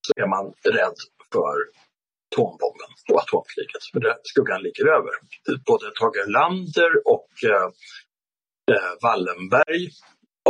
så 0.06 0.12
är 0.24 0.28
man 0.36 0.46
rädd 0.78 1.00
för 1.34 1.58
atombomben 2.28 2.92
och 3.12 3.20
atomkriget. 3.24 3.84
För 3.92 4.00
det, 4.06 4.16
skuggan 4.32 4.62
ligger 4.68 4.86
över. 4.98 5.14
Både 5.70 5.86
Tage 6.00 6.18
Erlander 6.24 6.92
och 7.14 7.32
eh, 7.52 7.68
eh 8.72 8.92
Wallenberg 9.04 9.84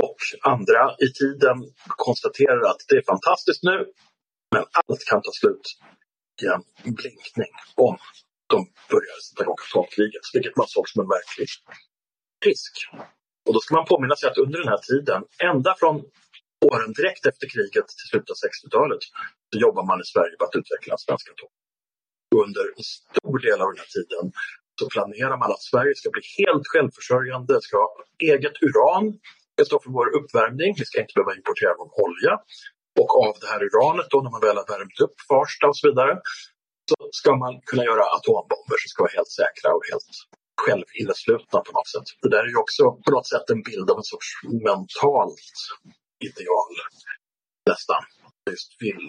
och 0.06 0.20
andra 0.54 0.82
i 1.06 1.10
tiden 1.20 1.58
konstaterar 2.06 2.62
att 2.72 2.82
det 2.88 2.96
är 3.02 3.06
fantastiskt 3.14 3.64
nu, 3.64 3.78
men 4.54 4.64
allt 4.80 5.04
kan 5.10 5.22
ta 5.22 5.32
slut 5.42 5.68
i 6.42 6.46
en 6.56 6.94
blinkning 7.00 7.52
om 7.76 7.98
de 8.54 8.58
börjar 8.92 9.18
sätta 9.28 9.44
igång 9.44 9.62
atomkriget, 9.68 10.26
vilket 10.34 10.56
man 10.60 10.68
såg 10.68 10.90
som 10.90 11.02
en 11.04 11.10
verklig 11.18 11.48
risk. 12.46 12.74
Och 13.48 13.54
då 13.54 13.60
ska 13.60 13.76
man 13.76 13.86
påminna 13.86 14.16
sig 14.16 14.30
att 14.30 14.38
under 14.46 14.58
den 14.64 14.72
här 14.74 14.84
tiden, 14.92 15.22
ända 15.52 15.76
från 15.80 15.96
åren 16.72 16.92
direkt 17.00 17.26
efter 17.32 17.46
kriget 17.54 17.88
till 17.98 18.08
slutet 18.12 18.30
av 18.34 18.40
60-talet, 18.48 19.04
så 19.50 19.56
jobbar 19.66 19.84
man 19.90 20.02
i 20.02 20.08
Sverige 20.14 20.36
på 20.40 20.46
att 20.46 20.56
utveckla 20.60 20.92
en 20.94 21.04
svensk 21.06 21.26
atom. 21.34 21.52
Under 22.44 22.64
en 22.78 22.84
stor 22.84 23.38
del 23.48 23.60
av 23.64 23.68
den 23.72 23.82
här 23.84 23.92
tiden 23.98 24.26
så 24.80 24.86
planerar 24.94 25.38
man 25.44 25.52
att 25.52 25.64
Sverige 25.72 25.96
ska 25.96 26.10
bli 26.16 26.24
helt 26.40 26.66
självförsörjande, 26.72 27.54
ska 27.62 27.78
ha 27.78 27.92
eget 28.34 28.58
uran, 28.68 29.06
det 29.58 29.66
står 29.70 29.80
för 29.84 29.92
vår 30.00 30.08
uppvärmning, 30.20 30.70
vi 30.82 30.86
ska 30.86 30.96
inte 31.02 31.16
behöva 31.18 31.36
importera 31.40 31.74
någon 31.80 31.94
olja. 32.06 32.34
Och 33.02 33.12
av 33.26 33.34
det 33.42 33.48
här 33.52 33.62
uranet 33.68 34.08
då, 34.14 34.18
när 34.22 34.32
man 34.36 34.46
väl 34.48 34.58
har 34.62 34.68
värmt 34.74 35.00
upp 35.06 35.16
Farsta 35.30 35.66
och 35.72 35.78
så 35.78 35.84
vidare, 35.90 36.14
så 36.90 36.96
ska 37.20 37.30
man 37.44 37.54
kunna 37.70 37.84
göra 37.90 38.04
atombomber 38.16 38.78
som 38.82 38.90
ska 38.92 39.04
vara 39.06 39.16
helt 39.20 39.34
säkra 39.42 39.70
och 39.78 39.86
helt 39.92 40.12
självinneslutna 40.64 41.58
på 41.68 41.72
något 41.78 41.90
sätt. 41.94 42.08
Det 42.22 42.30
där 42.36 42.44
är 42.48 42.52
ju 42.56 42.60
också 42.66 42.84
på 43.06 43.10
något 43.16 43.28
sätt 43.34 43.46
en 43.56 43.62
bild 43.70 43.88
av 43.92 43.98
en 44.02 44.10
sorts 44.14 44.30
mentalt 44.68 45.52
ideal 46.30 46.74
nästan. 47.72 48.02
Just 48.50 48.72
vill 48.84 49.08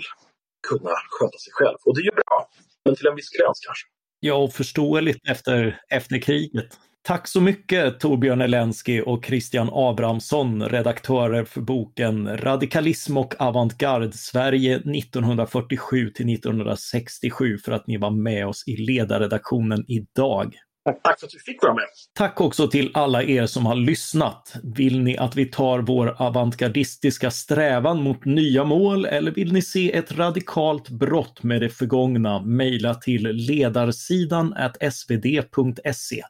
kunna 0.69 0.95
sköta 1.15 1.39
sig 1.45 1.53
själv. 1.59 1.79
Och 1.87 1.93
det 1.95 2.01
är 2.05 2.09
ju 2.13 2.17
bra, 2.23 2.37
men 2.85 2.97
till 2.97 3.07
en 3.07 3.17
viss 3.21 3.31
gräns 3.37 3.59
kanske. 3.67 3.87
Ja, 4.21 4.35
och 4.35 4.53
förståeligt 4.53 5.29
efter, 5.29 5.81
efter 5.89 6.23
kriget. 6.23 6.71
Tack 7.09 7.29
så 7.29 7.41
mycket 7.41 8.01
Torbjörn 8.01 8.41
Elensky 8.41 9.01
och 9.01 9.25
Christian 9.25 9.69
Abrahamsson, 9.73 10.69
redaktörer 10.69 11.45
för 11.45 11.61
boken 11.61 12.39
Radikalism 12.39 13.17
och 13.17 13.35
avantgarde 13.39 14.13
Sverige 14.13 14.77
1947 14.77 16.11
till 16.11 16.35
1967 16.35 17.59
för 17.59 17.73
att 17.73 17.87
ni 17.87 17.97
var 17.97 18.11
med 18.11 18.47
oss 18.47 18.65
i 18.67 18.77
ledarredaktionen 18.77 19.85
idag. 19.89 20.55
Tack 21.03 21.21
för 21.21 21.27
att 21.27 21.35
vi 21.35 21.53
fick 21.53 21.63
vara 21.63 21.75
med. 21.75 21.85
Tack 22.15 22.41
också 22.41 22.69
till 22.69 22.91
alla 22.95 23.23
er 23.23 23.47
som 23.47 23.67
har 23.67 23.75
lyssnat. 23.75 24.55
Vill 24.63 25.03
ni 25.03 25.19
att 25.19 25.37
vi 25.37 25.47
tar 25.47 25.79
vår 25.79 26.23
avantgardistiska 26.23 27.31
strävan 27.31 28.03
mot 28.03 28.25
nya 28.25 28.65
mål 28.65 29.05
eller 29.05 29.31
vill 29.31 29.53
ni 29.53 29.63
se 29.63 29.97
ett 29.97 30.13
radikalt 30.13 30.89
brott 30.91 31.43
med 31.43 31.61
det 31.61 31.69
förgångna? 31.71 32.43
Mejla 32.43 32.95
till 32.95 33.23
ledarsidan 33.23 34.55
svd.se 34.91 36.23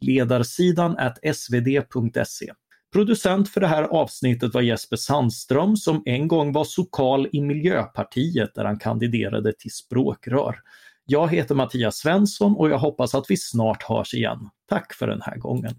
ledarsidan 0.00 0.96
svd.se. 1.34 2.52
Producent 2.92 3.48
för 3.48 3.60
det 3.60 3.66
här 3.66 3.82
avsnittet 3.82 4.54
var 4.54 4.60
Jesper 4.60 4.96
Sandström 4.96 5.76
som 5.76 6.02
en 6.04 6.28
gång 6.28 6.52
var 6.52 6.64
sokal 6.64 7.28
i 7.32 7.40
Miljöpartiet 7.40 8.54
där 8.54 8.64
han 8.64 8.78
kandiderade 8.78 9.52
till 9.58 9.70
språkrör. 9.70 10.56
Jag 11.04 11.28
heter 11.28 11.54
Mattias 11.54 11.96
Svensson 11.96 12.56
och 12.56 12.70
jag 12.70 12.78
hoppas 12.78 13.14
att 13.14 13.24
vi 13.28 13.36
snart 13.36 13.82
hörs 13.82 14.14
igen. 14.14 14.38
Tack 14.68 14.94
för 14.94 15.06
den 15.06 15.22
här 15.22 15.36
gången. 15.36 15.74